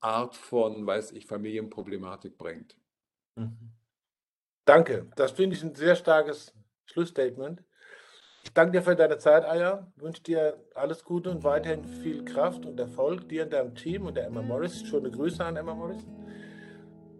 Art 0.00 0.34
von, 0.34 0.86
weiß 0.86 1.12
ich, 1.12 1.26
Familienproblematik 1.26 2.38
bringt. 2.38 2.76
Mhm. 3.36 3.72
Danke. 4.64 5.06
Das 5.16 5.30
finde 5.30 5.56
ich 5.56 5.62
ein 5.62 5.74
sehr 5.74 5.94
starkes 5.94 6.52
Schlussstatement. 6.86 7.62
Ich 8.44 8.52
danke 8.52 8.72
dir 8.72 8.82
für 8.82 8.96
deine 8.96 9.18
Zeit, 9.18 9.44
Aya. 9.44 9.92
Ich 9.96 10.02
wünsche 10.02 10.22
dir 10.22 10.56
alles 10.74 11.04
Gute 11.04 11.30
und 11.30 11.44
weiterhin 11.44 11.84
viel 11.84 12.24
Kraft 12.24 12.64
und 12.64 12.78
Erfolg 12.78 13.28
dir 13.28 13.44
und 13.44 13.52
deinem 13.52 13.74
Team 13.74 14.06
und 14.06 14.16
der 14.16 14.26
Emma 14.26 14.42
Morris. 14.42 14.86
Schöne 14.86 15.10
Grüße 15.10 15.44
an 15.44 15.56
Emma 15.56 15.74
Morris. 15.74 16.06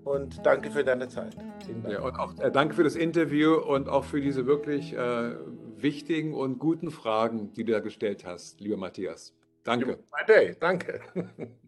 Und 0.04 0.46
danke 0.46 0.70
für 0.70 0.84
deine 0.84 1.08
Zeit. 1.08 1.36
Ja, 1.88 2.00
und 2.00 2.16
auch 2.16 2.38
äh, 2.38 2.52
danke 2.52 2.74
für 2.74 2.84
das 2.84 2.94
Interview 2.94 3.54
und 3.54 3.88
auch 3.88 4.04
für 4.04 4.20
diese 4.20 4.46
wirklich 4.46 4.92
äh, 4.92 5.34
wichtigen 5.76 6.32
und 6.32 6.60
guten 6.60 6.92
Fragen, 6.92 7.52
die 7.54 7.64
du 7.64 7.72
da 7.72 7.80
gestellt 7.80 8.24
hast, 8.24 8.60
lieber 8.60 8.76
Matthias. 8.76 9.34
Danke. 9.64 9.98
Danke. 10.60 11.00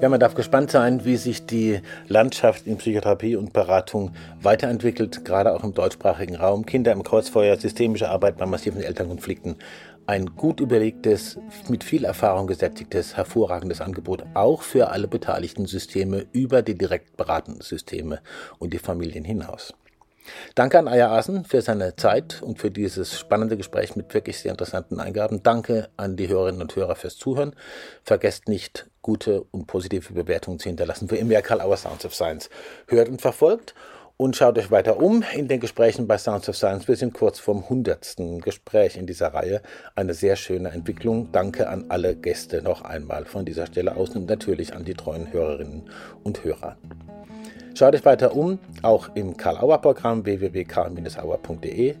Ja, 0.00 0.08
man 0.08 0.18
darf 0.18 0.34
gespannt 0.34 0.70
sein, 0.70 1.04
wie 1.04 1.18
sich 1.18 1.44
die 1.44 1.82
Landschaft 2.08 2.66
in 2.66 2.78
Psychotherapie 2.78 3.36
und 3.36 3.52
Beratung 3.52 4.12
weiterentwickelt, 4.40 5.26
gerade 5.26 5.52
auch 5.52 5.62
im 5.62 5.74
deutschsprachigen 5.74 6.36
Raum. 6.36 6.64
Kinder 6.64 6.92
im 6.92 7.02
Kreuzfeuer, 7.02 7.58
systemische 7.58 8.08
Arbeit 8.08 8.38
bei 8.38 8.46
massiven 8.46 8.80
Elternkonflikten. 8.80 9.56
Ein 10.06 10.34
gut 10.36 10.60
überlegtes, 10.60 11.38
mit 11.68 11.84
viel 11.84 12.04
Erfahrung 12.04 12.46
gesättigtes, 12.46 13.18
hervorragendes 13.18 13.82
Angebot, 13.82 14.24
auch 14.32 14.62
für 14.62 14.88
alle 14.88 15.06
beteiligten 15.06 15.66
Systeme 15.66 16.24
über 16.32 16.62
die 16.62 16.78
direkt 16.78 17.18
beratenden 17.18 17.60
Systeme 17.60 18.20
und 18.58 18.72
die 18.72 18.78
Familien 18.78 19.24
hinaus. 19.24 19.74
Danke 20.54 20.78
an 20.78 20.88
Aya 20.88 21.10
Asen 21.10 21.44
für 21.44 21.62
seine 21.62 21.96
Zeit 21.96 22.42
und 22.42 22.58
für 22.58 22.70
dieses 22.70 23.18
spannende 23.18 23.56
Gespräch 23.56 23.96
mit 23.96 24.12
wirklich 24.14 24.38
sehr 24.38 24.50
interessanten 24.50 25.00
Eingaben. 25.00 25.42
Danke 25.42 25.88
an 25.96 26.16
die 26.16 26.28
Hörerinnen 26.28 26.62
und 26.62 26.74
Hörer 26.76 26.96
fürs 26.96 27.16
Zuhören. 27.16 27.54
Vergesst 28.02 28.48
nicht, 28.48 28.86
gute 29.02 29.42
und 29.50 29.66
positive 29.66 30.12
Bewertungen 30.12 30.58
zu 30.58 30.68
hinterlassen 30.68 31.08
für 31.08 31.16
immer 31.16 31.40
Karl 31.42 31.60
Auer 31.60 31.76
Sounds 31.76 32.04
of 32.04 32.14
Science. 32.14 32.50
Hört 32.86 33.08
und 33.08 33.20
verfolgt 33.20 33.74
und 34.20 34.36
schaut 34.36 34.58
euch 34.58 34.70
weiter 34.70 35.00
um 35.00 35.24
in 35.34 35.48
den 35.48 35.60
Gesprächen 35.60 36.06
bei 36.06 36.18
Sounds 36.18 36.46
of 36.46 36.54
Science. 36.54 36.86
Wir 36.86 36.96
sind 36.96 37.14
kurz 37.14 37.38
vorm 37.38 37.70
hundertsten 37.70 38.42
Gespräch 38.42 38.98
in 38.98 39.06
dieser 39.06 39.28
Reihe. 39.28 39.62
Eine 39.94 40.12
sehr 40.12 40.36
schöne 40.36 40.68
Entwicklung. 40.68 41.32
Danke 41.32 41.70
an 41.70 41.86
alle 41.88 42.14
Gäste 42.14 42.60
noch 42.60 42.82
einmal 42.82 43.24
von 43.24 43.46
dieser 43.46 43.64
Stelle 43.64 43.96
aus 43.96 44.10
und 44.10 44.28
natürlich 44.28 44.74
an 44.74 44.84
die 44.84 44.92
treuen 44.92 45.32
Hörerinnen 45.32 45.88
und 46.22 46.44
Hörer. 46.44 46.76
Schaut 47.74 47.94
euch 47.94 48.04
weiter 48.04 48.34
um, 48.34 48.58
auch 48.82 49.10
im 49.14 49.36
Karl-Auer-Programm 49.36 50.24
www.karl-auer.de 50.24 51.96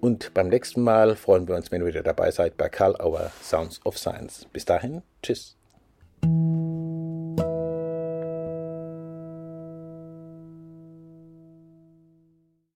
und 0.00 0.34
beim 0.34 0.48
nächsten 0.48 0.82
Mal 0.82 1.16
freuen 1.16 1.48
wir 1.48 1.56
uns, 1.56 1.72
wenn 1.72 1.80
ihr 1.80 1.86
wieder 1.86 2.02
dabei 2.02 2.30
seid 2.30 2.56
bei 2.56 2.68
Karl 2.68 2.94
Auer 3.00 3.30
Sounds 3.42 3.80
of 3.84 3.96
Science. 3.96 4.46
Bis 4.52 4.64
dahin, 4.64 5.02
tschüss. 5.22 5.56